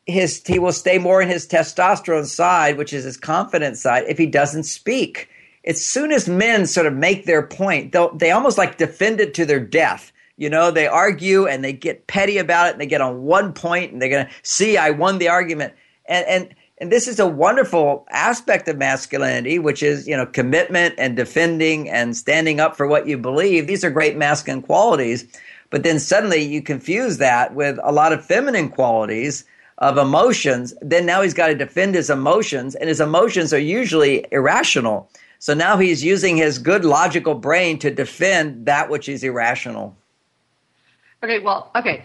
his 0.07 0.43
he 0.47 0.59
will 0.59 0.73
stay 0.73 0.99
more 0.99 1.23
in 1.23 1.29
his 1.29 1.47
testosterone 1.47 2.27
side, 2.27 2.77
which 2.77 2.93
is 2.93 3.05
his 3.05 3.17
confidence 3.17 3.81
side, 3.81 4.05
if 4.09 4.19
he 4.19 4.27
doesn't 4.27 4.65
speak. 4.65 5.29
As 5.65 5.85
soon 5.85 6.13
as 6.13 6.29
men 6.29 6.67
sort 6.67 6.87
of 6.87 6.95
make 6.95 7.25
their 7.25 7.47
point, 7.47 7.93
they 7.93 8.07
they 8.15 8.31
almost 8.31 8.59
like 8.59 8.79
defend 8.79 9.21
it 9.21 9.33
to 9.35 9.47
their 9.47 9.61
death. 9.61 10.13
You 10.37 10.51
know, 10.51 10.71
they 10.71 10.87
argue 10.87 11.47
and 11.47 11.63
they 11.63 11.73
get 11.73 12.09
petty 12.09 12.39
about 12.39 12.69
it 12.69 12.73
and 12.73 12.81
they 12.81 12.87
get 12.87 13.01
on 13.01 13.23
one 13.23 13.53
point 13.53 13.93
and 13.93 14.03
they're 14.03 14.09
going 14.09 14.27
to 14.27 14.33
see 14.43 14.77
I 14.77 14.91
won 14.91 15.19
the 15.19 15.29
argument. 15.29 15.75
And 16.07 16.27
and 16.27 16.55
and 16.83 16.91
this 16.91 17.07
is 17.07 17.21
a 17.21 17.29
wonderful 17.29 18.05
aspect 18.11 18.67
of 18.67 18.77
masculinity, 18.77 19.61
which 19.61 19.85
is, 19.85 20.09
you 20.09 20.17
know, 20.17 20.27
commitment 20.27 20.97
and 20.99 21.17
defending 21.17 21.89
and 21.89 22.17
standing 22.17 22.59
up 22.59 22.77
for 22.77 22.89
what 22.89 23.07
you 23.07 23.17
believe. 23.17 23.69
These 23.69 23.85
are 23.85 23.91
great 23.91 24.17
masculine 24.17 24.63
qualities. 24.63 25.25
But 25.71 25.85
then 25.85 26.01
suddenly 26.01 26.43
you 26.43 26.61
confuse 26.61 27.19
that 27.19 27.55
with 27.55 27.79
a 27.85 27.93
lot 27.93 28.13
of 28.13 28.27
feminine 28.27 28.69
qualities 28.69 29.45
of 29.79 29.97
emotions. 29.97 30.75
Then 30.83 31.07
now 31.07 31.23
he's 31.23 31.35
got 31.35 31.47
to 31.47 31.55
defend 31.55 31.95
his 31.95 32.11
emotions, 32.11 32.75
and 32.75 32.89
his 32.89 33.01
emotions 33.01 33.53
are 33.53 33.61
usually 33.61 34.27
irrational. 34.33 35.09
So 35.39 35.55
now 35.55 35.77
he's 35.77 36.03
using 36.03 36.37
his 36.37 36.59
good 36.59 36.85
logical 36.85 37.37
brain 37.37 37.79
to 37.79 37.93
defend 37.93 38.67
that 38.67 38.91
which 38.91 39.09
is 39.09 39.23
irrational. 39.23 39.97
Okay, 41.23 41.39
well, 41.39 41.71
okay. 41.77 42.03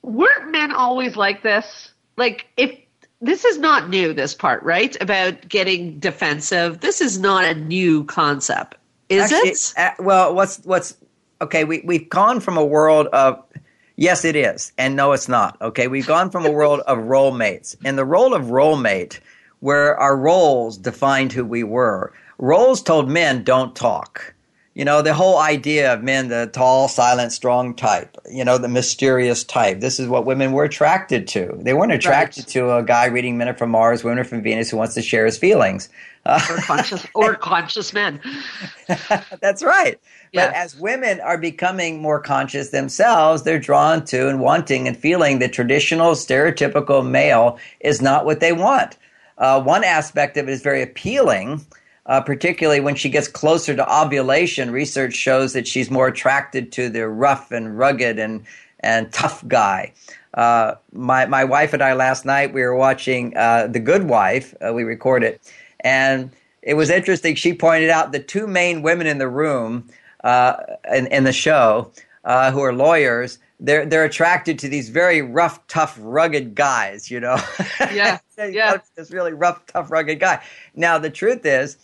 Weren't 0.00 0.50
men 0.50 0.72
always 0.72 1.16
like 1.16 1.42
this? 1.42 1.90
Like, 2.16 2.46
if 2.56 2.78
this 3.20 3.44
is 3.44 3.58
not 3.58 3.88
new 3.88 4.12
this 4.12 4.34
part 4.34 4.62
right? 4.62 4.96
About 5.00 5.48
getting 5.48 5.98
defensive. 5.98 6.80
This 6.80 7.00
is 7.00 7.18
not 7.18 7.44
a 7.44 7.54
new 7.54 8.04
concept. 8.04 8.76
Is 9.08 9.32
Actually, 9.32 9.50
it? 9.50 9.74
uh, 9.76 9.90
well 9.98 10.34
what's 10.34 10.58
what's 10.64 10.96
okay 11.40 11.64
we, 11.64 11.82
we've 11.84 12.08
gone 12.08 12.40
from 12.40 12.56
a 12.56 12.64
world 12.64 13.08
of 13.08 13.42
yes 13.96 14.24
it 14.24 14.36
is 14.36 14.72
and 14.78 14.96
no 14.96 15.12
it's 15.12 15.28
not 15.28 15.60
okay? 15.60 15.88
We've 15.88 16.06
gone 16.06 16.30
from 16.30 16.46
a 16.46 16.50
world 16.50 16.80
of 16.80 16.98
role 16.98 17.32
mates. 17.32 17.76
And 17.84 17.98
the 17.98 18.04
role 18.04 18.34
of 18.34 18.50
role 18.50 18.76
mate 18.76 19.20
where 19.60 19.96
our 19.96 20.16
roles 20.16 20.78
defined 20.78 21.32
who 21.32 21.44
we 21.44 21.62
were. 21.62 22.12
Roles 22.38 22.82
told 22.82 23.08
men 23.10 23.44
don't 23.44 23.76
talk 23.76 24.34
you 24.80 24.86
know, 24.86 25.02
the 25.02 25.12
whole 25.12 25.36
idea 25.36 25.92
of 25.92 26.02
men, 26.02 26.28
the 26.28 26.48
tall, 26.54 26.88
silent, 26.88 27.32
strong 27.32 27.74
type, 27.74 28.16
you 28.32 28.42
know, 28.42 28.56
the 28.56 28.66
mysterious 28.66 29.44
type. 29.44 29.80
This 29.80 30.00
is 30.00 30.08
what 30.08 30.24
women 30.24 30.52
were 30.52 30.64
attracted 30.64 31.28
to. 31.28 31.54
They 31.60 31.74
weren't 31.74 31.92
attracted 31.92 32.44
right. 32.44 32.52
to 32.52 32.76
a 32.78 32.82
guy 32.82 33.04
reading 33.04 33.36
Men 33.36 33.50
Are 33.50 33.54
from 33.54 33.72
Mars, 33.72 34.02
Women 34.02 34.20
Are 34.20 34.24
from 34.24 34.40
Venus 34.40 34.70
who 34.70 34.78
wants 34.78 34.94
to 34.94 35.02
share 35.02 35.26
his 35.26 35.36
feelings. 35.36 35.90
or 36.24 36.56
conscious, 36.62 37.06
or 37.14 37.34
conscious 37.34 37.92
men. 37.92 38.22
That's 39.42 39.62
right. 39.62 40.00
Yeah. 40.32 40.46
But 40.46 40.54
as 40.54 40.74
women 40.76 41.20
are 41.20 41.36
becoming 41.36 42.00
more 42.00 42.18
conscious 42.18 42.70
themselves, 42.70 43.42
they're 43.42 43.58
drawn 43.58 44.06
to 44.06 44.30
and 44.30 44.40
wanting 44.40 44.88
and 44.88 44.96
feeling 44.96 45.40
the 45.40 45.48
traditional, 45.50 46.12
stereotypical 46.12 47.06
male 47.06 47.58
is 47.80 48.00
not 48.00 48.24
what 48.24 48.40
they 48.40 48.54
want. 48.54 48.96
Uh, 49.36 49.62
one 49.62 49.84
aspect 49.84 50.38
of 50.38 50.48
it 50.48 50.52
is 50.52 50.62
very 50.62 50.80
appealing 50.80 51.66
uh, 52.06 52.20
particularly 52.20 52.80
when 52.80 52.94
she 52.94 53.08
gets 53.08 53.28
closer 53.28 53.74
to 53.74 54.00
ovulation. 54.00 54.70
Research 54.70 55.14
shows 55.14 55.52
that 55.52 55.66
she's 55.66 55.90
more 55.90 56.08
attracted 56.08 56.72
to 56.72 56.88
the 56.88 57.08
rough 57.08 57.50
and 57.50 57.78
rugged 57.78 58.18
and 58.18 58.44
and 58.80 59.12
tough 59.12 59.46
guy. 59.46 59.92
Uh, 60.34 60.74
my 60.92 61.26
my 61.26 61.44
wife 61.44 61.72
and 61.72 61.82
I 61.82 61.94
last 61.94 62.24
night 62.24 62.52
we 62.52 62.62
were 62.62 62.76
watching 62.76 63.36
uh, 63.36 63.66
The 63.66 63.80
Good 63.80 64.08
Wife. 64.08 64.54
Uh, 64.60 64.72
we 64.72 64.84
recorded, 64.84 65.34
it 65.34 65.52
and 65.80 66.30
it 66.62 66.74
was 66.74 66.90
interesting. 66.90 67.34
She 67.34 67.54
pointed 67.54 67.90
out 67.90 68.12
the 68.12 68.20
two 68.20 68.46
main 68.46 68.82
women 68.82 69.06
in 69.06 69.18
the 69.18 69.28
room 69.28 69.88
uh, 70.24 70.56
in, 70.92 71.06
in 71.08 71.24
the 71.24 71.32
show 71.32 71.90
uh, 72.24 72.50
who 72.50 72.60
are 72.60 72.72
lawyers 72.72 73.38
they're 73.60 73.86
they're 73.86 74.04
attracted 74.04 74.58
to 74.60 74.68
these 74.68 74.88
very 74.88 75.22
rough, 75.22 75.64
tough, 75.68 75.96
rugged 76.00 76.54
guys. 76.54 77.10
You 77.10 77.20
know, 77.20 77.38
yeah, 77.92 78.18
yeah, 78.38 78.78
this 78.96 79.10
really 79.10 79.32
rough, 79.32 79.64
tough, 79.66 79.90
rugged 79.90 80.18
guy. 80.18 80.42
Now 80.74 80.98
the 80.98 81.10
truth 81.10 81.44
is, 81.44 81.76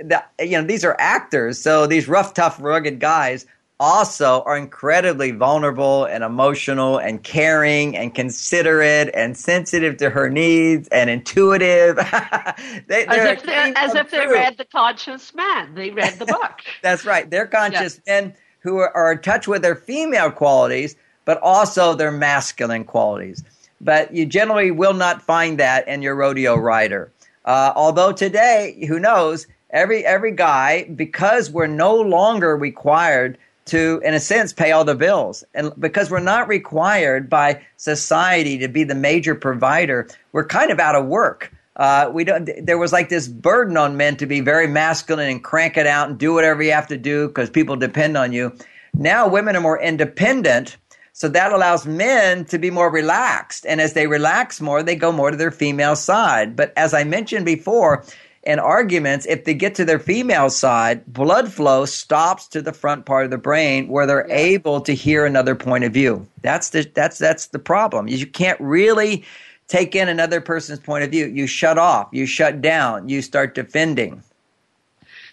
that 0.00 0.32
you 0.40 0.52
know 0.52 0.64
these 0.64 0.84
are 0.84 0.96
actors, 0.98 1.60
so 1.60 1.86
these 1.86 2.08
rough, 2.08 2.34
tough, 2.34 2.60
rugged 2.60 2.98
guys 2.98 3.46
also 3.80 4.42
are 4.42 4.56
incredibly 4.56 5.30
vulnerable 5.30 6.04
and 6.04 6.24
emotional 6.24 6.98
and 6.98 7.22
caring 7.22 7.96
and 7.96 8.14
considerate 8.14 9.08
and 9.14 9.36
sensitive 9.36 9.96
to 9.98 10.10
her 10.10 10.28
needs 10.28 10.88
and 10.88 11.08
intuitive. 11.08 11.96
they, 12.86 13.06
as 13.06 13.42
if, 13.44 13.48
as 13.48 13.94
if 13.94 14.10
they 14.10 14.26
read 14.26 14.56
The 14.58 14.64
Conscious 14.64 15.32
Man. 15.34 15.74
They 15.74 15.90
read 15.90 16.18
the 16.18 16.26
book. 16.26 16.60
That's 16.82 17.04
right. 17.04 17.30
They're 17.30 17.46
conscious 17.46 18.00
yes. 18.04 18.06
men 18.06 18.34
who 18.60 18.78
are, 18.78 18.94
are 18.96 19.12
in 19.12 19.20
touch 19.20 19.46
with 19.46 19.62
their 19.62 19.76
female 19.76 20.32
qualities, 20.32 20.96
but 21.28 21.38
also 21.42 21.92
their 21.92 22.10
masculine 22.10 22.84
qualities. 22.84 23.44
but 23.82 24.14
you 24.14 24.24
generally 24.24 24.70
will 24.70 24.94
not 24.94 25.20
find 25.20 25.58
that 25.58 25.86
in 25.86 26.00
your 26.00 26.14
rodeo 26.16 26.56
rider. 26.56 27.12
Uh, 27.44 27.70
although 27.76 28.12
today, 28.12 28.86
who 28.88 28.98
knows, 28.98 29.46
every 29.68 30.06
every 30.06 30.32
guy, 30.32 30.84
because 30.84 31.50
we're 31.50 31.66
no 31.66 31.94
longer 31.94 32.56
required 32.56 33.36
to, 33.66 34.00
in 34.06 34.14
a 34.14 34.20
sense, 34.20 34.54
pay 34.54 34.72
all 34.72 34.86
the 34.86 34.94
bills, 34.94 35.44
and 35.52 35.70
because 35.78 36.10
we're 36.10 36.18
not 36.34 36.48
required 36.48 37.28
by 37.28 37.60
society 37.76 38.56
to 38.56 38.66
be 38.66 38.82
the 38.82 38.94
major 38.94 39.34
provider, 39.34 40.08
we're 40.32 40.46
kind 40.46 40.70
of 40.70 40.80
out 40.80 40.94
of 40.94 41.04
work. 41.04 41.52
Uh, 41.76 42.10
we 42.10 42.24
don't. 42.24 42.48
There 42.62 42.78
was 42.78 42.92
like 42.92 43.10
this 43.10 43.28
burden 43.28 43.76
on 43.76 43.98
men 43.98 44.16
to 44.16 44.24
be 44.24 44.40
very 44.40 44.66
masculine 44.66 45.28
and 45.28 45.44
crank 45.44 45.76
it 45.76 45.86
out 45.86 46.08
and 46.08 46.18
do 46.18 46.32
whatever 46.32 46.62
you 46.62 46.72
have 46.72 46.88
to 46.88 46.96
do 46.96 47.28
because 47.28 47.50
people 47.50 47.76
depend 47.76 48.16
on 48.16 48.32
you. 48.32 48.56
Now 48.94 49.28
women 49.28 49.56
are 49.56 49.60
more 49.60 49.78
independent 49.78 50.78
so 51.18 51.26
that 51.26 51.52
allows 51.52 51.84
men 51.84 52.44
to 52.44 52.60
be 52.60 52.70
more 52.70 52.88
relaxed. 52.92 53.66
And 53.66 53.80
as 53.80 53.94
they 53.94 54.06
relax 54.06 54.60
more, 54.60 54.84
they 54.84 54.94
go 54.94 55.10
more 55.10 55.32
to 55.32 55.36
their 55.36 55.50
female 55.50 55.96
side. 55.96 56.54
But 56.54 56.72
as 56.76 56.94
I 56.94 57.02
mentioned 57.02 57.44
before, 57.44 58.04
in 58.44 58.60
arguments, 58.60 59.26
if 59.26 59.44
they 59.44 59.52
get 59.52 59.74
to 59.74 59.84
their 59.84 59.98
female 59.98 60.48
side, 60.48 61.04
blood 61.12 61.52
flow 61.52 61.86
stops 61.86 62.46
to 62.48 62.62
the 62.62 62.72
front 62.72 63.04
part 63.04 63.24
of 63.24 63.32
the 63.32 63.36
brain 63.36 63.88
where 63.88 64.06
they're 64.06 64.28
yeah. 64.28 64.36
able 64.36 64.80
to 64.82 64.94
hear 64.94 65.26
another 65.26 65.56
point 65.56 65.82
of 65.82 65.92
view. 65.92 66.24
That's 66.42 66.70
the 66.70 66.88
that's 66.94 67.18
that's 67.18 67.48
the 67.48 67.58
problem. 67.58 68.06
You 68.06 68.24
can't 68.24 68.60
really 68.60 69.24
take 69.66 69.96
in 69.96 70.08
another 70.08 70.40
person's 70.40 70.78
point 70.78 71.02
of 71.02 71.10
view. 71.10 71.26
You 71.26 71.48
shut 71.48 71.78
off, 71.78 72.10
you 72.12 72.26
shut 72.26 72.62
down, 72.62 73.08
you 73.08 73.22
start 73.22 73.56
defending. 73.56 74.22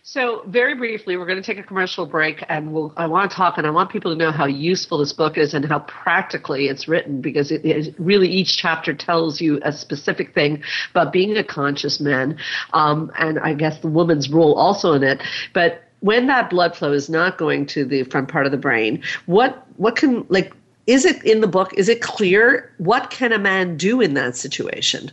So, 0.07 0.43
very 0.45 0.75
briefly, 0.75 1.17
we're 1.17 1.25
going 1.25 1.41
to 1.41 1.43
take 1.43 1.57
a 1.57 1.63
commercial 1.63 2.05
break, 2.05 2.45
and 2.47 2.71
we'll, 2.71 2.93
I 2.95 3.07
want 3.07 3.31
to 3.31 3.35
talk, 3.35 3.57
and 3.57 3.65
I 3.65 3.71
want 3.71 3.89
people 3.89 4.11
to 4.11 4.15
know 4.15 4.29
how 4.29 4.45
useful 4.45 4.99
this 4.99 5.11
book 5.11 5.35
is 5.35 5.55
and 5.55 5.65
how 5.65 5.79
practically 5.79 6.67
it's 6.67 6.87
written, 6.87 7.21
because 7.21 7.49
it, 7.49 7.65
it 7.65 7.95
really 7.97 8.29
each 8.29 8.55
chapter 8.55 8.93
tells 8.93 9.41
you 9.41 9.59
a 9.63 9.71
specific 9.71 10.35
thing 10.35 10.61
about 10.91 11.11
being 11.11 11.35
a 11.35 11.43
conscious 11.43 11.99
man, 11.99 12.37
um, 12.73 13.11
and 13.17 13.39
I 13.39 13.55
guess 13.55 13.79
the 13.79 13.87
woman's 13.87 14.29
role 14.29 14.53
also 14.53 14.93
in 14.93 15.01
it. 15.01 15.23
But 15.53 15.83
when 16.01 16.27
that 16.27 16.51
blood 16.51 16.75
flow 16.75 16.93
is 16.93 17.09
not 17.09 17.39
going 17.39 17.65
to 17.67 17.83
the 17.83 18.03
front 18.03 18.27
part 18.27 18.45
of 18.45 18.51
the 18.51 18.59
brain, 18.59 19.01
what 19.25 19.65
what 19.77 19.95
can 19.95 20.23
like 20.29 20.53
is 20.85 21.05
it 21.05 21.23
in 21.25 21.41
the 21.41 21.47
book? 21.47 21.73
Is 21.73 21.89
it 21.89 22.03
clear 22.03 22.71
what 22.77 23.09
can 23.09 23.33
a 23.33 23.39
man 23.39 23.75
do 23.75 24.01
in 24.01 24.13
that 24.13 24.35
situation? 24.35 25.09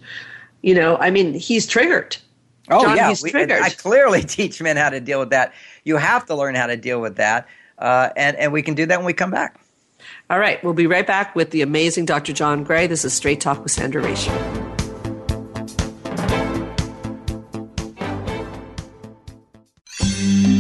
You 0.61 0.75
know, 0.75 0.99
I 0.99 1.09
mean, 1.09 1.33
he's 1.33 1.67
triggered 1.67 2.19
Oh 2.73 2.83
John, 2.83 2.97
yeah, 2.97 3.15
we, 3.23 3.33
I 3.35 3.71
clearly 3.71 4.23
teach 4.23 4.61
men 4.61 4.77
how 4.77 4.91
to 4.91 5.01
deal 5.01 5.21
with 5.21 5.31
that. 5.31 5.53
You 5.85 5.97
have 5.97 6.27
to 6.27 6.35
learn 6.35 6.55
how 6.55 6.67
to 6.67 6.77
deal 6.77 7.01
with 7.01 7.17
that, 7.17 7.49
uh, 7.79 8.11
and 8.17 8.37
and 8.37 8.53
we 8.53 8.63
can 8.63 8.75
do 8.75 8.87
that 8.87 8.99
when 8.99 9.07
we 9.07 9.13
come 9.13 9.31
back. 9.31 9.61
All 10.31 10.39
right, 10.39 10.63
we'll 10.65 10.75
be 10.75 10.87
right 10.87 11.07
back 11.07 11.37
with 11.37 11.51
the 11.51 11.63
amazing 11.63 12.07
Dr. 12.07 12.33
John 12.33 12.65
Gray. 12.65 12.87
This 12.87 13.05
is 13.05 13.13
Straight 13.13 13.41
Talk 13.41 13.63
with 13.63 13.73
Sandra 13.73 14.03
Reich. 14.03 14.62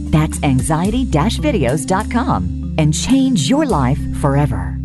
That's 0.11 0.43
anxiety 0.43 1.05
videos.com 1.05 2.75
and 2.77 2.93
change 2.93 3.49
your 3.49 3.65
life 3.65 3.99
forever. 4.17 4.77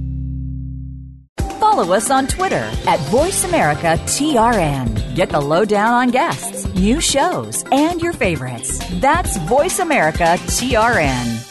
Follow 1.59 1.95
us 1.95 2.11
on 2.11 2.27
Twitter 2.27 2.71
at 2.87 2.99
VoiceAmericaTRN. 3.11 5.15
Get 5.15 5.29
the 5.31 5.41
lowdown 5.41 5.93
on 5.93 6.11
guests, 6.11 6.67
new 6.75 7.01
shows, 7.01 7.65
and 7.71 8.01
your 8.01 8.13
favorites. 8.13 8.81
That's 9.01 9.39
VoiceAmericaTRN. 9.39 11.43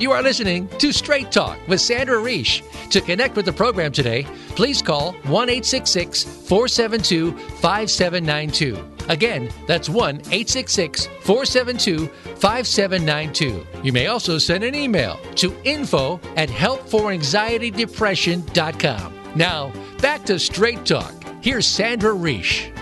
You 0.00 0.10
are 0.10 0.22
listening 0.22 0.68
to 0.78 0.92
Straight 0.92 1.30
Talk 1.30 1.58
with 1.68 1.80
Sandra 1.80 2.18
Reich. 2.18 2.64
To 2.92 3.00
connect 3.00 3.34
with 3.36 3.46
the 3.46 3.52
program 3.54 3.90
today, 3.90 4.26
please 4.50 4.82
call 4.82 5.12
1 5.24 5.48
472 5.48 7.32
5792. 7.32 8.76
Again, 9.08 9.48
that's 9.66 9.88
1 9.88 10.16
866 10.16 11.06
472 11.22 12.06
5792. 12.06 13.66
You 13.82 13.92
may 13.94 14.08
also 14.08 14.36
send 14.36 14.62
an 14.62 14.74
email 14.74 15.18
to 15.36 15.56
info 15.64 16.20
at 16.36 16.50
helpforanxietydepression.com. 16.50 19.14
Now, 19.36 19.72
back 20.02 20.26
to 20.26 20.38
Straight 20.38 20.84
Talk. 20.84 21.14
Here's 21.40 21.66
Sandra 21.66 22.12
Reich. 22.12 22.74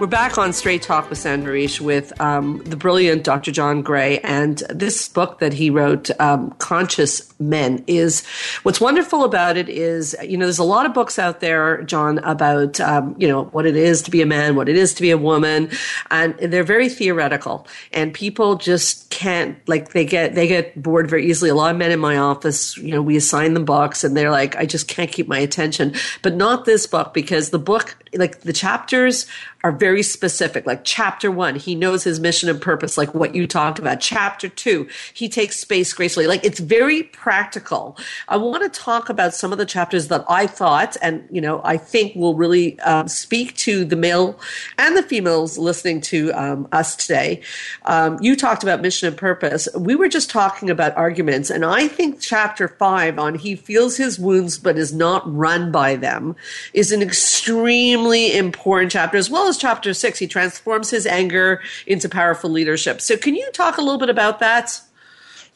We're 0.00 0.08
back 0.08 0.36
on 0.36 0.52
Straight 0.52 0.82
Talk 0.82 1.10
with 1.10 1.18
Sandra 1.18 1.52
Reich 1.52 1.80
with 1.80 2.20
um, 2.20 2.60
the 2.64 2.76
brilliant 2.76 3.22
Dr. 3.22 3.52
John 3.52 3.82
Gray. 3.82 4.18
And 4.18 4.58
this 4.68 5.08
book 5.08 5.38
that 5.38 5.52
he 5.52 5.70
wrote, 5.70 6.10
um, 6.20 6.50
Conscious 6.58 7.27
Men, 7.40 7.84
is 7.86 8.26
what's 8.64 8.80
wonderful 8.80 9.22
about 9.22 9.56
it 9.56 9.68
is, 9.68 10.16
you 10.24 10.36
know, 10.36 10.44
there's 10.44 10.58
a 10.58 10.64
lot 10.64 10.86
of 10.86 10.92
books 10.92 11.20
out 11.20 11.38
there, 11.38 11.82
John, 11.82 12.18
about, 12.18 12.80
um, 12.80 13.14
you 13.16 13.28
know, 13.28 13.44
what 13.44 13.64
it 13.64 13.76
is 13.76 14.02
to 14.02 14.10
be 14.10 14.20
a 14.22 14.26
man, 14.26 14.56
what 14.56 14.68
it 14.68 14.76
is 14.76 14.92
to 14.94 15.02
be 15.02 15.12
a 15.12 15.18
woman. 15.18 15.70
And 16.10 16.36
they're 16.38 16.64
very 16.64 16.88
theoretical. 16.88 17.66
And 17.92 18.12
people 18.12 18.56
just 18.56 19.08
can't, 19.10 19.56
like, 19.68 19.92
they 19.92 20.04
get, 20.04 20.34
they 20.34 20.48
get 20.48 20.82
bored 20.82 21.08
very 21.08 21.26
easily. 21.26 21.48
A 21.48 21.54
lot 21.54 21.70
of 21.70 21.76
men 21.76 21.92
in 21.92 22.00
my 22.00 22.16
office, 22.16 22.76
you 22.76 22.90
know, 22.90 23.02
we 23.02 23.16
assign 23.16 23.54
them 23.54 23.64
books 23.64 24.02
and 24.02 24.16
they're 24.16 24.32
like, 24.32 24.56
I 24.56 24.66
just 24.66 24.88
can't 24.88 25.12
keep 25.12 25.28
my 25.28 25.38
attention. 25.38 25.94
But 26.22 26.34
not 26.34 26.64
this 26.64 26.88
book 26.88 27.14
because 27.14 27.50
the 27.50 27.58
book, 27.60 27.96
like, 28.14 28.40
the 28.40 28.52
chapters 28.52 29.26
are 29.64 29.72
very 29.72 30.02
specific. 30.02 30.66
Like 30.66 30.82
chapter 30.84 31.30
one, 31.30 31.56
he 31.56 31.74
knows 31.74 32.04
his 32.04 32.20
mission 32.20 32.48
and 32.48 32.60
purpose, 32.60 32.96
like 32.96 33.12
what 33.12 33.34
you 33.34 33.46
talked 33.46 33.80
about. 33.80 34.00
Chapter 34.00 34.48
two, 34.48 34.88
he 35.12 35.28
takes 35.28 35.58
space 35.58 35.92
gracefully. 35.92 36.28
Like 36.28 36.44
it's 36.44 36.60
very 36.60 37.02
practical. 37.28 37.94
I 38.26 38.38
want 38.38 38.62
to 38.62 38.80
talk 38.80 39.10
about 39.10 39.34
some 39.34 39.52
of 39.52 39.58
the 39.58 39.66
chapters 39.66 40.08
that 40.08 40.24
I 40.30 40.46
thought, 40.46 40.96
and 41.02 41.28
you 41.30 41.42
know, 41.42 41.60
I 41.62 41.76
think 41.76 42.16
will 42.16 42.34
really 42.34 42.80
um, 42.80 43.06
speak 43.06 43.54
to 43.56 43.84
the 43.84 43.96
male 43.96 44.40
and 44.78 44.96
the 44.96 45.02
females 45.02 45.58
listening 45.58 46.00
to 46.12 46.32
um, 46.32 46.66
us 46.72 46.96
today. 46.96 47.42
Um, 47.84 48.16
you 48.22 48.34
talked 48.34 48.62
about 48.62 48.80
mission 48.80 49.08
and 49.08 49.14
purpose. 49.14 49.68
We 49.76 49.94
were 49.94 50.08
just 50.08 50.30
talking 50.30 50.70
about 50.70 50.96
arguments, 50.96 51.50
and 51.50 51.66
I 51.66 51.86
think 51.86 52.18
chapter 52.18 52.66
five 52.66 53.18
on 53.18 53.34
he 53.34 53.56
feels 53.56 53.98
his 53.98 54.18
wounds 54.18 54.56
but 54.56 54.78
is 54.78 54.94
not 54.94 55.22
run 55.30 55.70
by 55.70 55.96
them 55.96 56.34
is 56.72 56.92
an 56.92 57.02
extremely 57.02 58.34
important 58.34 58.90
chapter 58.90 59.18
as 59.18 59.28
well 59.28 59.48
as 59.48 59.58
chapter 59.58 59.92
six, 59.92 60.18
he 60.18 60.26
transforms 60.26 60.88
his 60.88 61.06
anger 61.06 61.60
into 61.86 62.08
powerful 62.08 62.48
leadership. 62.48 63.02
So, 63.02 63.18
can 63.18 63.34
you 63.34 63.50
talk 63.52 63.76
a 63.76 63.82
little 63.82 63.98
bit 63.98 64.08
about 64.08 64.38
that? 64.38 64.80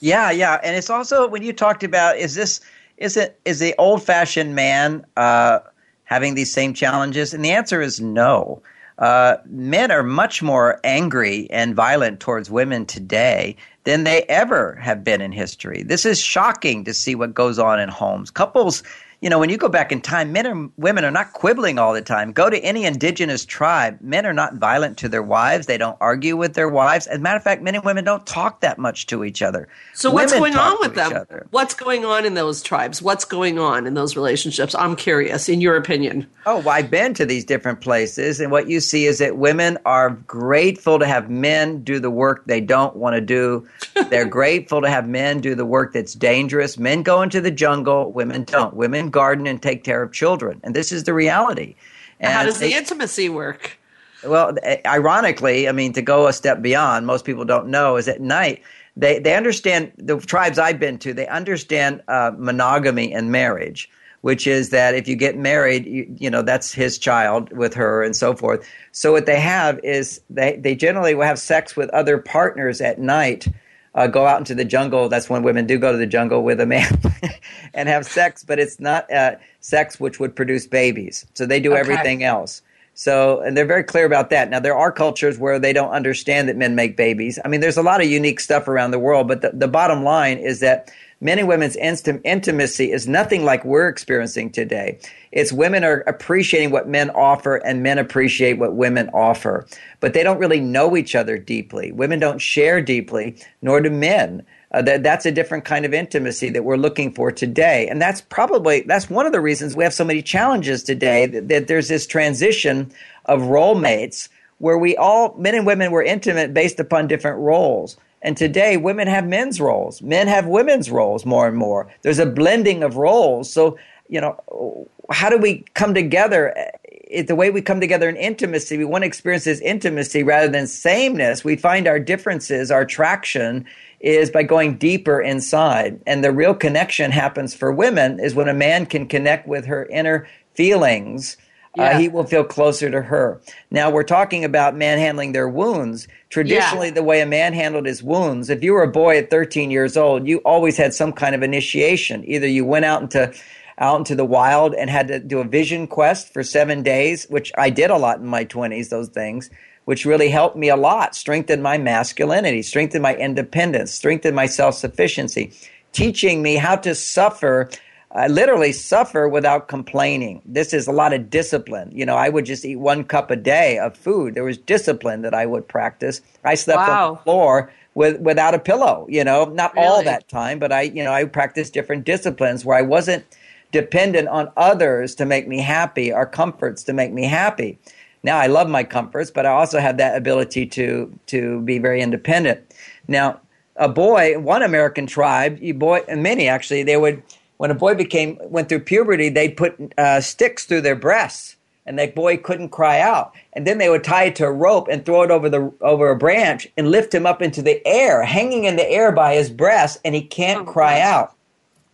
Yeah, 0.03 0.33
yeah, 0.33 0.59
and 0.65 0.77
it's 0.77 0.91
also 0.91 1.29
when 1.29 1.45
you 1.45 1.53
talked 1.53 1.85
about 1.85 2.17
is 2.17 2.35
this 2.35 2.61
is 2.97 3.17
it 3.17 3.39
is 3.45 3.61
the 3.61 3.73
old 3.79 4.03
fashioned 4.03 4.53
man 4.57 5.07
uh, 5.17 5.61
having 6.03 6.35
these 6.35 6.53
same 6.53 6.75
challenges, 6.75 7.33
and 7.33 7.45
the 7.45 7.53
answer 7.53 7.81
is 7.81 8.01
no. 8.01 8.61
Uh, 8.99 9.37
men 9.47 9.93
are 9.93 10.03
much 10.03 10.43
more 10.43 10.81
angry 10.83 11.49
and 11.51 11.77
violent 11.77 12.19
towards 12.19 12.51
women 12.51 12.85
today 12.85 13.57
than 13.85 14.03
they 14.03 14.25
ever 14.25 14.75
have 14.75 15.05
been 15.05 15.21
in 15.21 15.31
history. 15.31 15.85
This 15.85 16.05
is 16.05 16.21
shocking 16.21 16.83
to 16.83 16.93
see 16.93 17.15
what 17.15 17.33
goes 17.33 17.61
on 17.61 17.79
in 17.79 17.89
homes. 17.89 18.29
Couples 18.33 18.83
you 19.23 19.31
know, 19.31 19.39
when 19.39 19.51
you 19.51 19.57
go 19.57 19.69
back 19.69 19.93
in 19.93 20.01
time, 20.01 20.33
men 20.33 20.47
and 20.47 20.73
women 20.77 21.05
are 21.05 21.11
not 21.13 21.33
quibbling 21.33 21.79
all 21.79 21.93
the 21.95 22.03
time. 22.03 22.33
Go 22.33 22.51
to 22.51 22.59
any 22.59 22.85
indigenous 22.85 23.45
tribe. 23.45 23.99
Men 24.01 24.27
are 24.27 24.33
not 24.33 24.55
violent 24.55 24.99
to 24.99 25.09
their 25.09 25.23
wives. 25.23 25.67
They 25.67 25.79
don't 25.79 25.97
argue 26.01 26.37
with 26.37 26.55
their 26.55 26.69
wives. 26.69 27.07
As 27.07 27.19
a 27.19 27.21
matter 27.21 27.37
of 27.37 27.45
fact, 27.45 27.63
men 27.63 27.77
and 27.77 27.85
women 27.85 28.03
don't 28.05 28.27
talk 28.27 28.63
that 28.63 28.79
much 28.79 29.07
to 29.07 29.23
each 29.23 29.41
other. 29.41 29.69
So 29.95 30.11
women 30.11 30.23
what's 30.25 30.33
going 30.33 30.57
on 30.57 30.77
with 30.81 30.97
them? 30.97 31.25
What's 31.53 31.73
going 31.73 32.05
on 32.05 32.25
in 32.25 32.35
those 32.35 32.63
tribes? 32.63 33.01
What's 33.01 33.25
going 33.25 33.61
on 33.61 33.87
in 33.87 33.95
those 33.95 34.17
relationships? 34.17 34.75
I'm 34.75 34.97
curious, 34.97 35.49
in 35.49 35.61
your 35.61 35.77
opinion. 35.77 36.27
Oh, 36.45 36.59
well, 36.59 36.71
I've 36.71 36.91
been 36.91 37.15
to 37.15 37.25
these 37.25 37.45
different 37.45 37.81
places, 37.81 38.41
and 38.41 38.51
what 38.51 38.69
you 38.69 38.81
see 38.81 39.07
is 39.07 39.21
that 39.21 39.37
women 39.37 39.79
are 39.85 40.11
grateful 40.11 40.99
to 40.99 41.07
have 41.07 41.31
men 41.31 41.85
do 41.85 42.01
the 42.01 42.11
work 42.11 42.45
they 42.47 42.61
don't 42.61 42.97
want 42.97 43.15
to 43.15 43.21
do. 43.21 43.69
They're 44.09 44.27
grateful 44.27 44.81
to 44.81 44.91
have 44.91 45.07
men 45.07 45.41
do 45.41 45.55
the 45.55 45.65
work 45.65 45.93
that's 45.93 46.15
dangerous. 46.15 46.77
Men 46.77 47.05
go 47.05 47.23
into 47.23 47.41
the 47.41 47.53
jungle, 47.53 48.11
women 48.11 48.43
don't. 48.43 48.75
Women 48.75 49.12
garden 49.13 49.47
and 49.47 49.63
take 49.63 49.85
care 49.85 50.03
of 50.03 50.13
children. 50.13 50.61
And 50.65 50.75
this 50.75 50.91
is 50.91 51.05
the 51.05 51.15
reality. 51.15 51.77
And 52.19 52.33
How 52.33 52.45
does 52.45 52.59
the 52.59 52.73
intimacy 52.73 53.29
work? 53.29 53.79
Well, 54.25 54.57
ironically, 54.87 55.69
I 55.69 55.73
mean, 55.73 55.93
to 55.95 56.03
go 56.03 56.27
a 56.29 56.33
step 56.33 56.63
beyond, 56.63 57.07
most 57.07 57.25
people 57.25 57.45
don't 57.45 57.69
know 57.69 57.97
is 57.97 58.09
at 58.09 58.21
night 58.21 58.63
they, 58.97 59.19
they 59.19 59.35
understand 59.35 59.93
the 59.97 60.19
tribes 60.19 60.59
I've 60.59 60.79
been 60.79 60.99
to, 60.99 61.15
they 61.15 61.27
understand 61.29 62.03
uh, 62.09 62.33
monogamy 62.37 63.13
and 63.13 63.33
marriage, 63.33 63.89
which 64.21 64.47
is 64.47 64.71
that 64.71 64.95
if 64.95 65.09
you 65.09 65.17
get 65.17 65.37
married, 65.37 65.87
you, 65.87 66.15
you, 66.19 66.31
know, 66.31 66.43
that's 66.43 66.73
his 66.73 66.99
child 66.99 67.51
with 67.53 67.75
her 67.75 68.03
and 68.03 68.15
so 68.15 68.35
forth. 68.35 68.67
So 68.93 69.13
what 69.13 69.27
they 69.27 69.41
have 69.41 69.81
is 69.83 70.21
they, 70.29 70.57
they 70.57 70.75
generally 70.75 71.15
will 71.15 71.25
have 71.25 71.39
sex 71.39 71.75
with 71.75 71.89
other 71.91 72.19
partners 72.19 72.81
at 72.81 72.99
night 72.99 73.49
uh, 73.95 74.07
go 74.07 74.27
out 74.27 74.39
into 74.39 74.55
the 74.55 74.65
jungle. 74.65 75.09
That's 75.09 75.29
when 75.29 75.43
women 75.43 75.67
do 75.67 75.79
go 75.79 75.93
to 75.93 75.99
the 75.99 76.07
jungle 76.07 76.43
with 76.43 76.61
a 76.61 76.67
man 76.67 77.01
and 77.75 77.89
have 77.89 78.07
sex, 78.07 78.45
but 78.45 78.59
it's 78.59 78.81
not 78.81 79.13
uh, 79.13 79.37
sex 79.61 80.01
which 80.01 80.19
would 80.21 80.35
produce 80.35 80.67
babies. 80.67 81.27
So 81.35 81.47
they 81.47 81.61
do 81.61 81.73
okay. 81.73 81.81
everything 81.81 82.25
else. 82.25 82.63
So, 82.95 83.41
and 83.41 83.57
they're 83.57 83.65
very 83.65 83.85
clear 83.85 84.05
about 84.05 84.31
that. 84.31 84.51
Now, 84.51 84.61
there 84.61 84.77
are 84.77 84.93
cultures 84.93 85.39
where 85.39 85.59
they 85.59 85.73
don't 85.73 85.91
understand 85.91 86.49
that 86.49 86.57
men 86.57 86.75
make 86.75 86.97
babies. 86.97 87.39
I 87.43 87.49
mean, 87.49 87.61
there's 87.61 87.79
a 87.79 87.83
lot 87.83 88.03
of 88.03 88.07
unique 88.07 88.39
stuff 88.39 88.69
around 88.69 88.91
the 88.91 88.99
world, 88.99 89.29
but 89.29 89.41
the, 89.41 89.51
the 89.55 89.69
bottom 89.69 90.05
line 90.05 90.39
is 90.39 90.61
that 90.61 90.91
men 91.23 91.39
and 91.39 91.47
women's 91.47 91.77
intimacy 91.77 92.91
is 92.91 93.07
nothing 93.07 93.45
like 93.45 93.65
we're 93.65 93.87
experiencing 93.87 94.51
today. 94.51 94.99
It's 95.31 95.53
women 95.53 95.85
are 95.85 96.01
appreciating 96.01 96.73
what 96.73 96.89
men 96.89 97.11
offer 97.11 97.57
and 97.59 97.81
men 97.81 97.99
appreciate 97.99 98.59
what 98.59 98.75
women 98.75 99.09
offer, 99.11 99.65
but 100.01 100.15
they 100.15 100.25
don't 100.25 100.39
really 100.39 100.61
know 100.61 100.97
each 100.97 101.15
other 101.15 101.39
deeply. 101.39 101.93
Women 101.93 102.19
don't 102.19 102.41
share 102.41 102.83
deeply, 102.83 103.37
nor 103.63 103.81
do 103.81 103.89
men. 103.89 104.45
Uh, 104.73 104.83
that, 104.83 105.05
that's 105.05 105.25
a 105.25 105.31
different 105.31 105.65
kind 105.65 105.85
of 105.85 105.95
intimacy 105.95 106.51
that 106.51 106.65
we're 106.65 106.77
looking 106.77 107.13
for 107.13 107.31
today. 107.31 107.87
And 107.89 108.03
that's 108.03 108.23
probably, 108.23 108.81
that's 108.81 109.09
one 109.09 109.27
of 109.27 109.33
the 109.33 109.41
reasons 109.41 109.77
we 109.77 109.85
have 109.85 109.95
so 109.95 110.05
many 110.05 110.23
challenges 110.23 110.83
today 110.83 111.27
that, 111.27 111.49
that 111.49 111.69
there's 111.69 111.89
this 111.89 112.07
transition 112.07 112.91
of 113.27 113.43
role 113.43 113.77
mates 113.77 114.29
where 114.59 114.79
we 114.79 114.97
all, 114.97 115.35
men 115.37 115.55
and 115.55 115.67
women 115.67 115.93
were 115.93 116.03
intimate 116.03 116.53
based 116.53 116.81
upon 116.81 117.07
different 117.07 117.39
roles. 117.39 117.97
And 118.23 118.37
today, 118.37 118.77
women 118.77 119.09
have 119.09 119.27
men's 119.27 119.61
roles, 119.61 120.01
men 120.01 120.29
have 120.29 120.47
women's 120.47 120.91
roles 120.91 121.27
more 121.27 121.49
and 121.49 121.57
more. 121.57 121.93
There's 122.03 122.21
a 122.21 122.27
blending 122.27 122.83
of 122.83 122.97
roles. 122.97 123.53
So, 123.53 123.77
you 124.09 124.21
know, 124.21 124.89
how 125.11 125.29
do 125.29 125.39
we 125.39 125.65
come 125.75 125.93
together? 125.93 126.57
Eh, 126.57 126.71
it, 127.13 127.27
the 127.27 127.35
way 127.35 127.51
we 127.51 127.61
come 127.61 127.81
together 127.81 128.09
in 128.09 128.17
intimacy, 128.17 128.79
we 128.79 128.87
want 128.87 129.03
to 129.03 129.07
experience 129.07 129.45
this 129.45 129.61
intimacy 129.61 130.23
rather 130.23 130.49
than 130.49 130.67
sameness. 130.67 131.45
We 131.45 131.57
find 131.57 131.87
our 131.87 131.99
differences, 131.99 132.71
our 132.71 132.87
traction 132.87 133.67
is 134.01 134.31
by 134.31 134.43
going 134.45 134.79
deeper 134.79 135.21
inside. 135.21 136.01
And 136.07 136.25
the 136.25 136.33
real 136.33 136.55
connection 136.55 137.11
happens 137.11 137.55
for 137.55 137.71
women 137.71 138.19
is 138.19 138.35
when 138.35 138.49
a 138.49 138.55
man 138.55 138.87
can 138.87 139.07
connect 139.07 139.47
with 139.47 139.67
her 139.67 139.85
inner 139.87 140.27
feelings 140.55 141.37
yeah. 141.77 141.85
uh, 141.85 141.99
he 141.99 142.09
will 142.09 142.25
feel 142.25 142.45
closer 142.45 142.91
to 142.91 143.03
her. 143.03 143.41
Now 143.71 143.91
we're 143.91 144.03
talking 144.03 144.45
about 144.45 144.77
man 144.77 144.99
handling 144.99 145.33
their 145.33 145.49
wounds. 145.49 146.09
Traditionally, 146.29 146.89
yeah. 146.89 146.95
the 146.95 147.03
way 147.03 147.21
a 147.21 147.27
man 147.27 147.53
handled 147.53 147.87
his 147.87 148.03
wounds, 148.03 148.51
if 148.51 148.63
you 148.63 148.73
were 148.73 148.83
a 148.83 148.91
boy 148.91 149.19
at 149.19 149.31
13 149.31 149.71
years 149.71 149.97
old, 149.97 150.27
you 150.27 150.39
always 150.39 150.77
had 150.77 150.95
some 150.95 151.13
kind 151.13 151.35
of 151.35 151.43
initiation. 151.43 152.25
Either 152.27 152.47
you 152.47 152.65
went 152.65 152.85
out 152.85 153.03
into 153.03 153.33
out 153.79 153.99
into 153.99 154.15
the 154.15 154.25
wild 154.25 154.75
and 154.75 154.91
had 154.91 155.09
to 155.09 155.19
do 155.19 155.41
a 155.41 155.45
vision 155.45 155.87
quest 155.87 156.33
for 156.33 156.43
seven 156.43 156.83
days, 156.83 157.27
which 157.29 157.51
I 157.57 157.71
did 157.71 157.91
a 157.91 157.97
lot 157.97 158.19
in 158.19 158.27
my 158.27 158.45
20s, 158.45 158.91
those 158.91 159.09
things, 159.09 159.51
which 159.87 160.05
really 160.05 160.29
helped 160.29 160.57
me 160.57 160.69
a 160.69 160.77
lot, 160.77 161.17
strengthened 161.17 161.63
my 161.63 161.79
masculinity, 161.79 162.63
strengthened 162.63 163.03
my 163.03 163.17
independence, 163.17 163.93
strengthened 163.93 164.37
my 164.37 164.47
self 164.47 164.75
sufficiency, 164.75 165.53
teaching 165.93 166.43
me 166.43 166.57
how 166.57 166.77
to 166.77 166.95
suffer 166.95 167.71
I 168.15 168.29
literally 168.29 168.73
suffer 168.73 169.27
without 169.27 169.69
complaining. 169.69 170.43
This 170.45 170.75
is 170.75 170.87
a 170.87 170.93
lot 170.93 171.15
of 171.15 171.31
discipline. 171.31 171.91
You 171.95 172.05
know, 172.05 172.17
I 172.17 172.29
would 172.29 172.45
just 172.45 172.65
eat 172.65 172.77
one 172.77 173.05
cup 173.05 173.31
a 173.31 173.37
day 173.37 173.79
of 173.79 173.97
food. 173.97 174.35
There 174.35 174.45
was 174.45 174.59
discipline 174.59 175.23
that 175.23 175.35
I 175.35 175.47
would 175.47 175.67
practice. 175.67 176.21
I 176.45 176.55
slept 176.55 176.79
wow. 176.79 177.09
on 177.09 177.15
the 177.15 177.21
floor 177.23 177.73
with 177.95 178.21
without 178.21 178.55
a 178.55 178.59
pillow. 178.59 179.07
You 179.09 179.25
know, 179.25 179.47
not 179.47 179.75
really? 179.75 179.87
all 179.87 180.05
that 180.05 180.29
time, 180.29 180.59
but 180.59 180.73
I, 180.73 180.83
you 180.83 181.03
know, 181.03 181.13
I 181.13 181.25
practiced 181.25 181.73
different 181.73 182.05
disciplines 182.05 182.65
where 182.65 182.77
I 182.77 182.83
wasn't 182.83 183.25
dependent 183.71 184.29
on 184.29 184.53
others 184.59 185.15
to 185.15 185.25
make 185.25 185.49
me 185.49 185.59
happy 185.59 186.13
or 186.13 186.27
comforts 186.27 186.83
to 186.85 186.93
make 186.93 187.13
me 187.13 187.25
happy. 187.25 187.79
Now 188.23 188.37
I 188.37 188.47
love 188.47 188.69
my 188.69 188.85
comforts, 188.85 189.31
but 189.31 189.47
I 189.47 189.51
also 189.51 189.81
have 189.81 189.97
that 189.97 190.17
ability 190.17 190.67
to 190.67 191.19
to 191.29 191.61
be 191.63 191.79
very 191.79 192.03
independent. 192.03 192.61
Now, 193.09 193.41
a 193.77 193.89
boy, 193.89 194.39
one 194.39 194.63
American 194.63 195.07
tribe, 195.07 195.59
you 195.63 195.73
boy, 195.73 196.03
and 196.09 196.23
many 196.23 196.47
actually, 196.47 196.83
they 196.83 196.99
would 196.99 197.23
when 197.63 197.71
a 197.71 197.75
boy 197.75 197.95
became 197.95 198.37
went 198.43 198.69
through 198.69 198.81
puberty, 198.81 199.29
they'd 199.29 199.57
put 199.57 199.77
uh, 199.97 200.21
sticks 200.21 200.65
through 200.65 200.81
their 200.81 200.97
breasts, 200.97 201.55
and 201.87 201.97
that 201.97 202.13
boy 202.13 202.37
couldn't 202.37 202.71
cry 202.71 202.99
out. 202.99 203.37
And 203.53 203.65
then 203.65 203.79
they 203.79 203.89
would 203.89 204.03
tie 204.03 204.25
it 204.25 204.37
to 204.37 204.47
a 204.47 204.51
rope 204.51 204.89
and 204.91 205.07
throw 205.07 205.23
it 205.23 205.31
over 205.31 205.49
the 205.49 205.73
over 205.81 206.11
a 206.11 206.17
branch 206.17 206.67
and 206.77 206.91
lift 206.91 207.15
him 207.15 207.25
up 207.25 207.41
into 207.41 207.63
the 207.63 207.81
air, 207.87 208.25
hanging 208.25 208.65
in 208.65 208.75
the 208.75 208.91
air 208.91 209.13
by 209.13 209.37
his 209.37 209.49
breast, 209.49 210.01
and 210.05 210.13
he 210.13 210.23
can't 210.23 210.67
oh, 210.67 210.73
cry 210.73 211.01
out. 211.01 211.35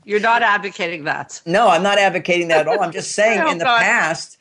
You're 0.07 0.21
not 0.21 0.43
advocating 0.43 1.05
that. 1.05 1.43
No, 1.45 1.69
I'm 1.69 1.83
not 1.83 1.99
advocating 1.99 2.49
that 2.49 2.61
at 2.61 2.69
all. 2.69 2.81
I'm 2.81 2.91
just 2.91 3.13
saying 3.21 3.43
oh, 3.43 3.51
in 3.51 3.59
the 3.59 3.67
God. 3.67 3.83
past, 3.83 4.39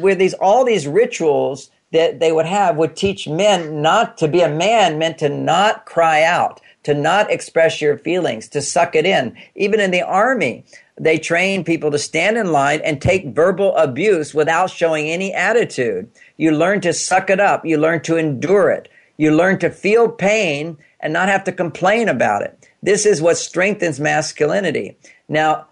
where 0.00 0.16
these 0.16 0.34
all 0.34 0.64
these 0.64 0.88
rituals 0.88 1.70
that 1.92 2.18
they 2.18 2.32
would 2.32 2.46
have 2.46 2.76
would 2.78 2.96
teach 2.96 3.28
men 3.28 3.80
not 3.80 4.18
to 4.18 4.26
be 4.26 4.40
a 4.40 4.48
man 4.48 4.98
meant 4.98 5.18
to 5.18 5.28
not 5.28 5.86
cry 5.86 6.24
out 6.24 6.60
to 6.84 6.94
not 6.94 7.30
express 7.30 7.80
your 7.80 7.98
feelings, 7.98 8.48
to 8.48 8.62
suck 8.62 8.94
it 8.94 9.04
in. 9.04 9.36
Even 9.56 9.80
in 9.80 9.90
the 9.90 10.02
army, 10.02 10.64
they 10.98 11.18
train 11.18 11.64
people 11.64 11.90
to 11.90 11.98
stand 11.98 12.38
in 12.38 12.52
line 12.52 12.80
and 12.84 13.00
take 13.00 13.34
verbal 13.34 13.76
abuse 13.76 14.32
without 14.32 14.70
showing 14.70 15.08
any 15.08 15.32
attitude. 15.32 16.08
You 16.36 16.52
learn 16.52 16.80
to 16.82 16.92
suck 16.92 17.30
it 17.30 17.40
up. 17.40 17.66
You 17.66 17.78
learn 17.78 18.02
to 18.02 18.16
endure 18.16 18.70
it. 18.70 18.88
You 19.16 19.34
learn 19.34 19.58
to 19.60 19.70
feel 19.70 20.08
pain 20.08 20.76
and 21.00 21.12
not 21.12 21.28
have 21.28 21.44
to 21.44 21.52
complain 21.52 22.08
about 22.08 22.42
it. 22.42 22.68
This 22.82 23.06
is 23.06 23.22
what 23.22 23.36
strengthens 23.36 23.98
masculinity. 23.98 24.96
Now, 25.28 25.66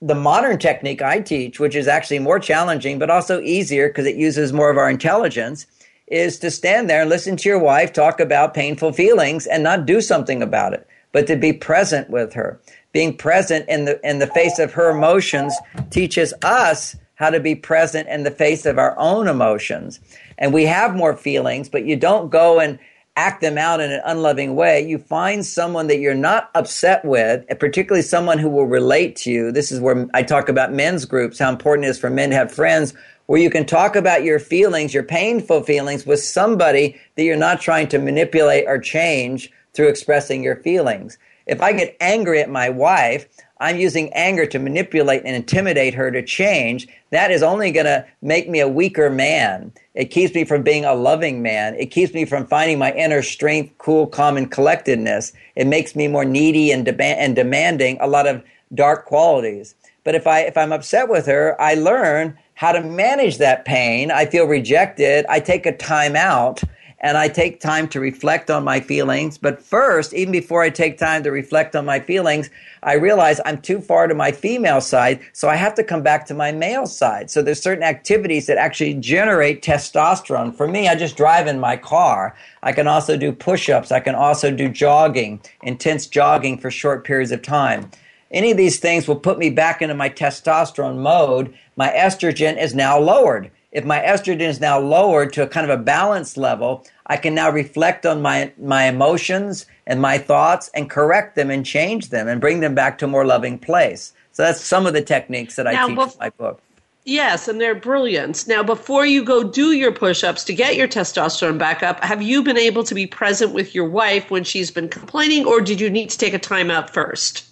the 0.00 0.14
modern 0.14 0.58
technique 0.58 1.02
I 1.02 1.20
teach, 1.20 1.58
which 1.58 1.74
is 1.74 1.88
actually 1.88 2.20
more 2.20 2.38
challenging, 2.38 2.98
but 2.98 3.10
also 3.10 3.40
easier 3.40 3.88
because 3.88 4.06
it 4.06 4.16
uses 4.16 4.52
more 4.52 4.70
of 4.70 4.76
our 4.76 4.88
intelligence, 4.88 5.66
is 6.10 6.38
to 6.40 6.50
stand 6.50 6.88
there 6.88 7.02
and 7.02 7.10
listen 7.10 7.36
to 7.36 7.48
your 7.48 7.58
wife 7.58 7.92
talk 7.92 8.20
about 8.20 8.54
painful 8.54 8.92
feelings 8.92 9.46
and 9.46 9.62
not 9.62 9.86
do 9.86 10.00
something 10.00 10.42
about 10.42 10.72
it, 10.72 10.86
but 11.12 11.26
to 11.26 11.36
be 11.36 11.52
present 11.52 12.10
with 12.10 12.32
her. 12.34 12.60
Being 12.92 13.16
present 13.16 13.68
in 13.68 13.84
the 13.84 14.00
in 14.08 14.18
the 14.18 14.26
face 14.26 14.58
of 14.58 14.72
her 14.72 14.90
emotions 14.90 15.56
teaches 15.90 16.32
us 16.42 16.96
how 17.14 17.30
to 17.30 17.40
be 17.40 17.54
present 17.54 18.08
in 18.08 18.22
the 18.22 18.30
face 18.30 18.64
of 18.64 18.78
our 18.78 18.96
own 18.98 19.26
emotions. 19.28 20.00
And 20.38 20.54
we 20.54 20.64
have 20.64 20.94
more 20.94 21.16
feelings, 21.16 21.68
but 21.68 21.84
you 21.84 21.96
don't 21.96 22.30
go 22.30 22.60
and 22.60 22.78
act 23.16 23.40
them 23.40 23.58
out 23.58 23.80
in 23.80 23.90
an 23.90 24.00
unloving 24.04 24.54
way. 24.54 24.80
You 24.80 24.98
find 24.98 25.44
someone 25.44 25.88
that 25.88 25.98
you're 25.98 26.14
not 26.14 26.50
upset 26.54 27.04
with, 27.04 27.44
particularly 27.58 28.02
someone 28.02 28.38
who 28.38 28.48
will 28.48 28.66
relate 28.66 29.16
to 29.16 29.32
you. 29.32 29.50
This 29.50 29.72
is 29.72 29.80
where 29.80 30.06
I 30.14 30.22
talk 30.22 30.48
about 30.48 30.72
men's 30.72 31.04
groups, 31.04 31.40
how 31.40 31.50
important 31.50 31.86
it 31.86 31.88
is 31.88 31.98
for 31.98 32.10
men 32.10 32.30
to 32.30 32.36
have 32.36 32.52
friends 32.52 32.94
where 33.28 33.40
you 33.40 33.50
can 33.50 33.66
talk 33.66 33.94
about 33.94 34.24
your 34.24 34.38
feelings, 34.38 34.94
your 34.94 35.02
painful 35.02 35.62
feelings 35.62 36.06
with 36.06 36.18
somebody 36.18 36.98
that 37.14 37.24
you're 37.24 37.36
not 37.36 37.60
trying 37.60 37.86
to 37.86 37.98
manipulate 37.98 38.64
or 38.66 38.78
change 38.78 39.52
through 39.74 39.88
expressing 39.88 40.42
your 40.42 40.56
feelings. 40.56 41.18
If 41.46 41.60
I 41.60 41.72
get 41.72 41.94
angry 42.00 42.40
at 42.40 42.48
my 42.48 42.70
wife, 42.70 43.28
I'm 43.60 43.76
using 43.76 44.10
anger 44.14 44.46
to 44.46 44.58
manipulate 44.58 45.24
and 45.26 45.36
intimidate 45.36 45.92
her 45.92 46.10
to 46.10 46.22
change, 46.22 46.88
that 47.10 47.30
is 47.30 47.42
only 47.42 47.70
going 47.70 47.84
to 47.84 48.06
make 48.22 48.48
me 48.48 48.60
a 48.60 48.68
weaker 48.68 49.10
man. 49.10 49.72
It 49.94 50.06
keeps 50.06 50.34
me 50.34 50.44
from 50.44 50.62
being 50.62 50.86
a 50.86 50.94
loving 50.94 51.42
man. 51.42 51.74
It 51.74 51.90
keeps 51.90 52.14
me 52.14 52.24
from 52.24 52.46
finding 52.46 52.78
my 52.78 52.92
inner 52.92 53.20
strength, 53.20 53.76
cool, 53.76 54.06
calm, 54.06 54.38
and 54.38 54.50
collectedness. 54.50 55.34
It 55.54 55.66
makes 55.66 55.94
me 55.94 56.08
more 56.08 56.24
needy 56.24 56.70
and, 56.70 56.88
and 56.88 57.36
demanding 57.36 57.98
a 58.00 58.06
lot 58.06 58.26
of 58.26 58.42
dark 58.74 59.04
qualities. 59.04 59.74
But 60.08 60.14
if 60.14 60.26
I 60.26 60.40
if 60.40 60.56
I'm 60.56 60.72
upset 60.72 61.10
with 61.10 61.26
her, 61.26 61.60
I 61.60 61.74
learn 61.74 62.38
how 62.58 62.72
to 62.72 62.82
manage 62.82 63.38
that 63.38 63.64
pain. 63.64 64.10
I 64.10 64.26
feel 64.26 64.44
rejected. 64.44 65.24
I 65.28 65.38
take 65.38 65.64
a 65.64 65.76
time 65.76 66.16
out 66.16 66.60
and 66.98 67.16
I 67.16 67.28
take 67.28 67.60
time 67.60 67.86
to 67.90 68.00
reflect 68.00 68.50
on 68.50 68.64
my 68.64 68.80
feelings. 68.80 69.38
But 69.38 69.62
first, 69.62 70.12
even 70.12 70.32
before 70.32 70.62
I 70.62 70.70
take 70.70 70.98
time 70.98 71.22
to 71.22 71.30
reflect 71.30 71.76
on 71.76 71.86
my 71.86 72.00
feelings, 72.00 72.50
I 72.82 72.94
realize 72.94 73.40
I'm 73.44 73.62
too 73.62 73.80
far 73.80 74.08
to 74.08 74.14
my 74.16 74.32
female 74.32 74.80
side, 74.80 75.20
so 75.32 75.48
I 75.48 75.54
have 75.54 75.76
to 75.76 75.84
come 75.84 76.02
back 76.02 76.26
to 76.26 76.34
my 76.34 76.50
male 76.50 76.86
side. 76.86 77.30
So 77.30 77.42
there's 77.42 77.62
certain 77.62 77.84
activities 77.84 78.46
that 78.46 78.58
actually 78.58 78.94
generate 78.94 79.62
testosterone. 79.62 80.52
For 80.52 80.66
me, 80.66 80.88
I 80.88 80.96
just 80.96 81.16
drive 81.16 81.46
in 81.46 81.60
my 81.60 81.76
car. 81.76 82.34
I 82.64 82.72
can 82.72 82.88
also 82.88 83.16
do 83.16 83.30
push-ups. 83.30 83.92
I 83.92 84.00
can 84.00 84.16
also 84.16 84.50
do 84.50 84.68
jogging, 84.68 85.40
intense 85.62 86.08
jogging 86.08 86.58
for 86.58 86.72
short 86.72 87.04
periods 87.04 87.30
of 87.30 87.40
time. 87.40 87.92
Any 88.30 88.50
of 88.50 88.58
these 88.58 88.78
things 88.78 89.08
will 89.08 89.16
put 89.16 89.38
me 89.38 89.48
back 89.48 89.80
into 89.80 89.94
my 89.94 90.10
testosterone 90.10 90.98
mode. 90.98 91.54
My 91.78 91.88
estrogen 91.90 92.62
is 92.62 92.74
now 92.74 92.98
lowered 92.98 93.50
if 93.70 93.84
my 93.84 94.00
estrogen 94.00 94.40
is 94.40 94.60
now 94.60 94.80
lowered 94.80 95.32
to 95.34 95.42
a 95.42 95.46
kind 95.46 95.70
of 95.70 95.78
a 95.78 95.82
balanced 95.82 96.36
level, 96.36 96.86
I 97.06 97.16
can 97.16 97.34
now 97.34 97.50
reflect 97.50 98.06
on 98.06 98.22
my, 98.22 98.52
my 98.58 98.84
emotions 98.84 99.66
and 99.86 100.00
my 100.00 100.18
thoughts 100.18 100.70
and 100.74 100.88
correct 100.88 101.36
them 101.36 101.50
and 101.50 101.64
change 101.64 102.08
them 102.08 102.28
and 102.28 102.40
bring 102.40 102.60
them 102.60 102.74
back 102.74 102.98
to 102.98 103.04
a 103.04 103.08
more 103.08 103.26
loving 103.26 103.58
place. 103.58 104.12
So 104.32 104.42
that's 104.42 104.60
some 104.60 104.86
of 104.86 104.94
the 104.94 105.02
techniques 105.02 105.56
that 105.56 105.66
I 105.66 105.72
now, 105.72 105.86
teach 105.88 105.98
in 105.98 106.18
my 106.18 106.30
book. 106.30 106.62
Yes, 107.04 107.48
and 107.48 107.60
they're 107.60 107.74
brilliant. 107.74 108.46
Now, 108.46 108.62
before 108.62 109.06
you 109.06 109.24
go 109.24 109.42
do 109.42 109.72
your 109.72 109.92
push 109.92 110.24
ups 110.24 110.44
to 110.44 110.54
get 110.54 110.76
your 110.76 110.88
testosterone 110.88 111.58
back 111.58 111.82
up, 111.82 112.02
have 112.02 112.22
you 112.22 112.42
been 112.42 112.58
able 112.58 112.84
to 112.84 112.94
be 112.94 113.06
present 113.06 113.52
with 113.52 113.74
your 113.74 113.88
wife 113.88 114.30
when 114.30 114.44
she's 114.44 114.70
been 114.70 114.88
complaining, 114.88 115.46
or 115.46 115.60
did 115.60 115.80
you 115.80 115.90
need 115.90 116.10
to 116.10 116.18
take 116.18 116.34
a 116.34 116.38
time 116.38 116.70
out 116.70 116.92
first? 116.92 117.47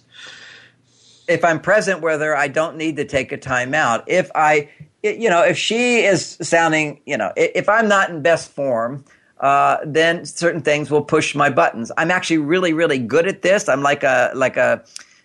If 1.27 1.43
I'm 1.43 1.59
present 1.59 2.01
with 2.01 2.21
her, 2.21 2.35
I 2.35 2.47
don't 2.47 2.77
need 2.77 2.95
to 2.97 3.05
take 3.05 3.31
a 3.31 3.37
time 3.37 3.73
out. 3.73 4.03
If 4.07 4.31
I 4.33 4.69
you 5.03 5.29
know, 5.29 5.43
if 5.43 5.57
she 5.57 6.03
is 6.03 6.37
sounding, 6.41 6.99
you 7.05 7.17
know, 7.17 7.31
if 7.35 7.69
I'm 7.69 7.87
not 7.87 8.09
in 8.09 8.21
best 8.21 8.51
form, 8.51 9.05
uh, 9.39 9.77
then 9.85 10.25
certain 10.25 10.61
things 10.61 10.89
will 10.89 11.03
push 11.03 11.35
my 11.35 11.49
buttons. 11.49 11.91
I'm 11.97 12.11
actually 12.11 12.39
really, 12.39 12.73
really 12.73 12.97
good 12.97 13.27
at 13.27 13.41
this. 13.41 13.69
I'm 13.69 13.83
like 13.83 14.03
a 14.03 14.31
like 14.33 14.57
a 14.57 14.83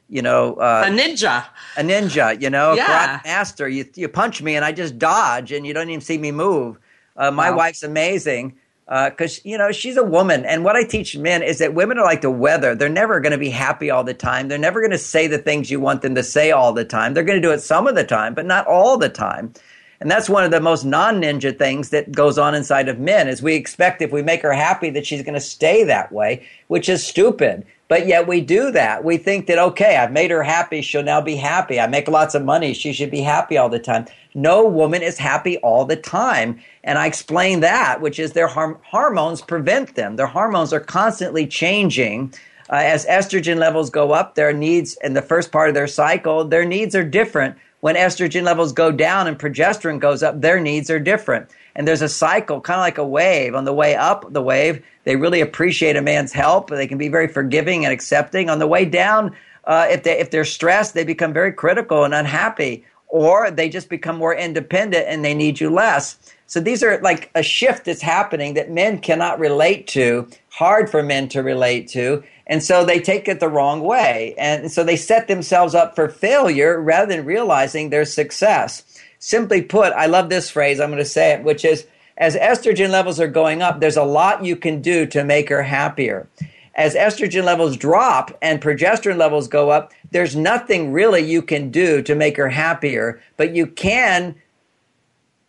you 0.09 0.21
know 0.21 0.55
uh, 0.55 0.85
a 0.87 0.91
ninja, 0.91 1.47
a 1.77 1.83
ninja. 1.83 2.41
You 2.41 2.51
know, 2.51 2.75
yeah. 2.75 3.21
master. 3.25 3.69
You 3.69 3.87
you 3.95 4.09
punch 4.09 4.43
me 4.43 4.55
and 4.57 4.65
I 4.65 4.73
just 4.73 4.99
dodge, 4.99 5.53
and 5.53 5.67
you 5.67 5.73
don't 5.73 5.89
even 5.89 6.01
see 6.01 6.19
me 6.19 6.31
move. 6.31 6.79
Uh, 7.17 7.31
my 7.31 7.51
wow. 7.51 7.59
wife's 7.59 7.83
amazing 7.83 8.59
because 8.93 9.39
uh, 9.39 9.43
you 9.45 9.57
know 9.57 9.73
she's 9.73 9.97
a 9.97 10.03
woman. 10.03 10.45
And 10.45 10.65
what 10.65 10.77
i 10.77 10.85
teach 10.85 11.17
men 11.17 11.43
is 11.43 11.59
that 11.59 11.73
women 11.73 11.99
are 11.99 12.05
like 12.05 12.21
the 12.21 12.31
weather. 12.31 12.75
They're 12.75 12.91
never 12.91 13.21
going 13.21 13.33
to 13.33 13.39
be 13.39 13.49
happy 13.49 13.91
all 13.91 14.05
the 14.05 14.13
time. 14.13 14.49
They're 14.49 14.59
never 14.59 14.81
going 14.81 14.91
to 14.91 14.99
say 14.99 15.27
the 15.27 15.39
things 15.39 15.71
you 15.71 15.81
want 15.81 16.03
them 16.03 16.15
to 16.15 16.23
say 16.23 16.51
all 16.51 16.75
the 16.75 16.85
time. 16.85 17.15
They're 17.15 17.25
going 17.25 17.41
to 17.41 17.47
do 17.47 17.53
it 17.53 17.61
some 17.61 17.87
of 17.87 17.95
the 17.95 18.05
time 18.05 18.35
but 18.35 18.45
not 18.45 18.67
all 18.67 18.99
the 18.99 19.09
time. 19.09 19.55
And 20.01 20.11
that's 20.11 20.29
one 20.29 20.45
of 20.45 20.51
the 20.51 20.61
most 20.61 20.85
non-ninja 20.85 21.57
things 21.57 21.91
that 21.91 22.11
goes 22.11 22.37
on 22.37 22.57
inside 22.57 22.89
of 22.89 22.99
men 22.99 23.29
is 23.29 23.41
we 23.41 23.55
expect 23.55 24.03
if 24.03 24.11
we 24.11 24.21
make 24.21 24.43
her 24.43 24.53
happy 24.53 24.91
that 24.91 25.07
she's 25.07 25.23
going 25.23 25.35
to 25.35 25.41
stay 25.41 25.85
that 25.85 26.13
way 26.13 26.47
which 26.67 26.89
is 26.89 27.07
stupid 27.07 27.65
but 27.93 28.07
yet 28.07 28.27
we 28.27 28.41
do 28.41 28.71
that. 28.71 29.05
We 29.05 29.19
think 29.19 29.49
that, 29.49 29.59
okay, 29.59 29.99
I've 29.99 30.13
made 30.13 30.31
her 30.31 30.43
happy. 30.43 30.81
She'll 30.81 31.03
now 31.03 31.21
be 31.21 31.37
happy. 31.37 31.79
I 31.79 31.87
make 31.87 32.09
lots 32.09 32.35
of 32.35 32.43
money. 32.43 32.73
She 32.73 32.91
should 32.91 33.11
be 33.11 33.21
happy 33.21 33.59
all 33.59 33.69
the 33.69 33.79
time. 33.79 34.07
No 34.33 34.67
woman 34.67 35.03
is 35.03 35.19
happy 35.19 35.59
all 35.59 35.85
the 35.85 35.97
time. 35.97 36.59
And 36.85 36.97
I 36.97 37.07
explain 37.07 37.61
that, 37.61 38.01
which 38.01 38.19
is 38.19 38.33
their 38.33 38.47
hormones 38.47 39.43
prevent 39.43 39.95
them. 39.95 40.17
Their 40.17 40.27
hormones 40.27 40.73
are 40.73 40.81
constantly 40.81 41.47
changing. 41.47 42.33
Uh, 42.71 42.77
as 42.77 43.05
estrogen 43.05 43.59
levels 43.59 43.91
go 43.91 44.13
up, 44.13 44.37
their 44.37 44.55
needs 44.55 44.97
in 45.05 45.13
the 45.13 45.21
first 45.21 45.53
part 45.53 45.69
of 45.69 45.75
their 45.75 45.87
cycle, 45.87 46.47
their 46.47 46.65
needs 46.65 46.95
are 46.95 47.05
different. 47.05 47.59
When 47.81 47.97
estrogen 47.97 48.45
levels 48.45 48.73
go 48.73 48.91
down 48.91 49.27
and 49.27 49.39
progesterone 49.39 50.01
goes 50.01 50.23
up, 50.23 50.41
their 50.41 50.59
needs 50.59 50.89
are 50.89 50.99
different. 50.99 51.51
And 51.75 51.89
there's 51.89 52.03
a 52.03 52.09
cycle, 52.09 52.61
kind 52.61 52.79
of 52.79 52.83
like 52.83 52.99
a 52.99 53.07
wave. 53.07 53.55
On 53.55 53.65
the 53.65 53.73
way 53.73 53.95
up 53.95 54.33
the 54.33 54.43
wave, 54.43 54.85
they 55.05 55.17
really 55.17 55.41
appreciate 55.41 55.97
a 55.97 56.03
man's 56.03 56.33
help. 56.33 56.71
They 56.71 56.87
can 56.87 56.99
be 56.99 57.09
very 57.09 57.29
forgiving 57.29 57.85
and 57.85 57.93
accepting. 57.93 58.51
On 58.51 58.59
the 58.59 58.67
way 58.67 58.85
down, 58.85 59.35
uh, 59.65 59.87
if 59.91 60.03
they 60.03 60.19
if 60.19 60.31
they're 60.31 60.45
stressed, 60.45 60.95
they 60.95 61.05
become 61.05 61.33
very 61.33 61.53
critical 61.53 62.05
and 62.05 62.15
unhappy, 62.15 62.85
or 63.09 63.51
they 63.51 63.69
just 63.69 63.89
become 63.89 64.17
more 64.17 64.35
independent 64.35 65.07
and 65.09 65.25
they 65.25 65.35
need 65.35 65.61
you 65.61 65.71
less. 65.71 66.19
So 66.47 66.61
these 66.61 66.83
are 66.83 67.01
like 67.01 67.31
a 67.35 67.43
shift 67.43 67.87
that's 67.87 68.03
happening 68.03 68.55
that 68.55 68.71
men 68.71 68.99
cannot 68.99 69.39
relate 69.39 69.87
to, 69.89 70.29
hard 70.51 70.91
for 70.91 71.03
men 71.03 71.29
to 71.31 71.43
relate 71.43 71.89
to, 71.89 72.23
and 72.47 72.63
so 72.63 72.85
they 72.85 73.01
take 73.01 73.29
it 73.29 73.41
the 73.41 73.49
wrong 73.49 73.81
way, 73.81 74.35
and 74.37 74.71
so 74.71 74.85
they 74.85 74.97
set 74.97 75.29
themselves 75.29 75.75
up 75.75 75.95
for 75.95 76.09
failure 76.09 76.79
rather 76.79 77.07
than 77.15 77.25
realizing 77.25 77.89
their 77.89 78.05
success. 78.05 78.92
Simply 79.25 79.63
put, 79.63 79.93
I 79.93 80.07
love 80.07 80.31
this 80.31 80.51
phrase. 80.51 80.81
I'm 80.81 80.91
going 80.91 80.99
to 80.99 81.05
say 81.05 81.31
it, 81.31 81.45
which 81.45 81.65
is 81.65 81.87
as 82.19 82.35
estrogen 82.35 82.91
levels 82.91 83.21
are 83.21 83.29
going 83.29 83.63
up, 83.63 83.79
there's 83.79 83.97
a 83.97 84.03
lot 84.03 84.45
you 84.45 84.57
can 84.57 84.83
do 84.83 85.07
to 85.07 85.23
make 85.23 85.49
her 85.49 85.63
happier. 85.63 86.27
As 86.75 86.97
estrogen 86.97 87.45
levels 87.45 87.77
drop 87.77 88.37
and 88.43 88.61
progesterone 88.61 89.19
levels 89.19 89.47
go 89.47 89.71
up, 89.71 89.93
there's 90.11 90.35
nothing 90.35 90.91
really 90.91 91.21
you 91.21 91.41
can 91.41 91.71
do 91.71 92.03
to 92.03 92.17
make 92.17 92.37
her 92.37 92.49
happier, 92.49 93.23
but 93.37 93.55
you 93.55 93.69
can 93.69 94.35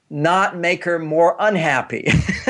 not 0.09 0.57
make 0.57 0.83
her 0.83 0.99
more 0.99 1.35
unhappy. 1.39 2.05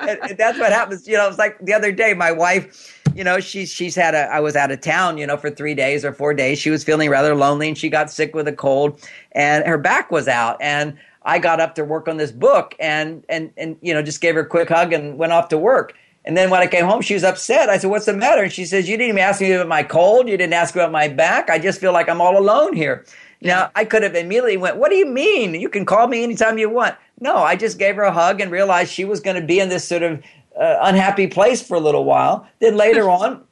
and, 0.00 0.36
that's 0.36 0.58
what 0.58 0.72
happens. 0.72 1.08
You 1.08 1.16
know, 1.16 1.28
it's 1.28 1.38
like 1.38 1.58
the 1.60 1.72
other 1.72 1.92
day, 1.92 2.14
my 2.14 2.32
wife, 2.32 3.02
you 3.14 3.24
know, 3.24 3.40
she's 3.40 3.70
she's 3.72 3.94
had 3.94 4.14
a. 4.14 4.32
I 4.32 4.40
was 4.40 4.56
out 4.56 4.70
of 4.70 4.80
town, 4.80 5.18
you 5.18 5.26
know, 5.26 5.36
for 5.36 5.50
three 5.50 5.74
days 5.74 6.04
or 6.04 6.12
four 6.12 6.34
days. 6.34 6.58
She 6.58 6.70
was 6.70 6.84
feeling 6.84 7.10
rather 7.10 7.34
lonely, 7.34 7.68
and 7.68 7.76
she 7.76 7.88
got 7.88 8.10
sick 8.10 8.34
with 8.34 8.46
a 8.46 8.52
cold, 8.52 9.00
and 9.32 9.66
her 9.66 9.78
back 9.78 10.10
was 10.10 10.28
out, 10.28 10.56
and 10.60 10.96
I 11.22 11.38
got 11.38 11.60
up 11.60 11.74
to 11.74 11.84
work 11.84 12.08
on 12.08 12.16
this 12.16 12.32
book 12.32 12.74
and 12.80 13.24
and 13.28 13.52
and 13.56 13.76
you 13.80 13.92
know 13.92 14.02
just 14.02 14.20
gave 14.20 14.34
her 14.34 14.42
a 14.42 14.46
quick 14.46 14.68
hug 14.68 14.92
and 14.92 15.18
went 15.18 15.32
off 15.32 15.48
to 15.50 15.58
work. 15.58 15.94
And 16.24 16.36
then 16.36 16.50
when 16.50 16.60
I 16.60 16.66
came 16.66 16.84
home, 16.84 17.00
she 17.00 17.14
was 17.14 17.24
upset. 17.24 17.68
I 17.68 17.78
said, 17.78 17.90
"What's 17.90 18.06
the 18.06 18.12
matter?" 18.12 18.42
And 18.42 18.52
she 18.52 18.64
says, 18.64 18.88
"You 18.88 18.96
didn't 18.96 19.10
even 19.10 19.22
ask 19.22 19.40
me 19.40 19.52
about 19.52 19.68
my 19.68 19.82
cold. 19.82 20.28
You 20.28 20.36
didn't 20.36 20.52
ask 20.52 20.74
about 20.74 20.92
my 20.92 21.08
back. 21.08 21.50
I 21.50 21.58
just 21.58 21.80
feel 21.80 21.92
like 21.92 22.08
I'm 22.08 22.20
all 22.20 22.38
alone 22.38 22.74
here." 22.74 23.04
Now 23.42 23.70
I 23.74 23.84
could 23.84 24.02
have 24.02 24.14
immediately 24.14 24.56
went, 24.56 24.76
"What 24.76 24.90
do 24.90 24.96
you 24.96 25.06
mean? 25.06 25.54
You 25.54 25.68
can 25.68 25.84
call 25.84 26.06
me 26.06 26.22
anytime 26.22 26.58
you 26.58 26.68
want." 26.68 26.94
No, 27.20 27.36
I 27.36 27.56
just 27.56 27.78
gave 27.78 27.96
her 27.96 28.02
a 28.02 28.12
hug 28.12 28.40
and 28.40 28.50
realized 28.50 28.92
she 28.92 29.04
was 29.04 29.20
going 29.20 29.36
to 29.36 29.46
be 29.46 29.60
in 29.60 29.68
this 29.68 29.86
sort 29.86 30.02
of 30.02 30.22
uh, 30.58 30.78
unhappy 30.82 31.26
place 31.26 31.62
for 31.62 31.76
a 31.76 31.80
little 31.80 32.04
while. 32.04 32.46
Then 32.60 32.76
later 32.76 33.08
on, 33.10 33.42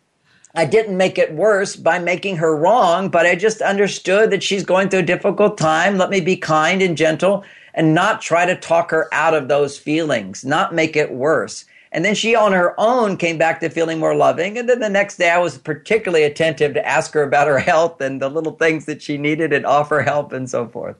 I 0.54 0.64
didn't 0.64 0.96
make 0.96 1.18
it 1.18 1.34
worse 1.34 1.76
by 1.76 1.98
making 1.98 2.36
her 2.36 2.56
wrong, 2.56 3.08
but 3.10 3.26
I 3.26 3.34
just 3.34 3.60
understood 3.60 4.30
that 4.30 4.42
she's 4.42 4.64
going 4.64 4.88
through 4.88 5.00
a 5.00 5.04
difficult 5.04 5.58
time. 5.58 5.98
Let 5.98 6.10
me 6.10 6.20
be 6.20 6.36
kind 6.36 6.82
and 6.82 6.96
gentle 6.96 7.44
and 7.74 7.94
not 7.94 8.20
try 8.20 8.44
to 8.46 8.56
talk 8.56 8.90
her 8.90 9.08
out 9.12 9.34
of 9.34 9.48
those 9.48 9.78
feelings, 9.78 10.44
not 10.44 10.74
make 10.74 10.96
it 10.96 11.12
worse. 11.12 11.64
And 11.92 12.04
then 12.04 12.14
she 12.14 12.34
on 12.34 12.52
her 12.52 12.74
own 12.78 13.16
came 13.16 13.38
back 13.38 13.60
to 13.60 13.70
feeling 13.70 13.98
more 13.98 14.14
loving. 14.14 14.58
And 14.58 14.68
then 14.68 14.80
the 14.80 14.88
next 14.88 15.16
day 15.16 15.30
I 15.30 15.38
was 15.38 15.58
particularly 15.58 16.24
attentive 16.24 16.74
to 16.74 16.86
ask 16.86 17.12
her 17.14 17.22
about 17.22 17.48
her 17.48 17.58
health 17.58 18.00
and 18.00 18.20
the 18.20 18.28
little 18.28 18.52
things 18.52 18.86
that 18.86 19.02
she 19.02 19.16
needed 19.16 19.52
and 19.52 19.64
offer 19.64 20.02
help 20.02 20.32
and 20.32 20.48
so 20.48 20.68
forth. 20.68 20.96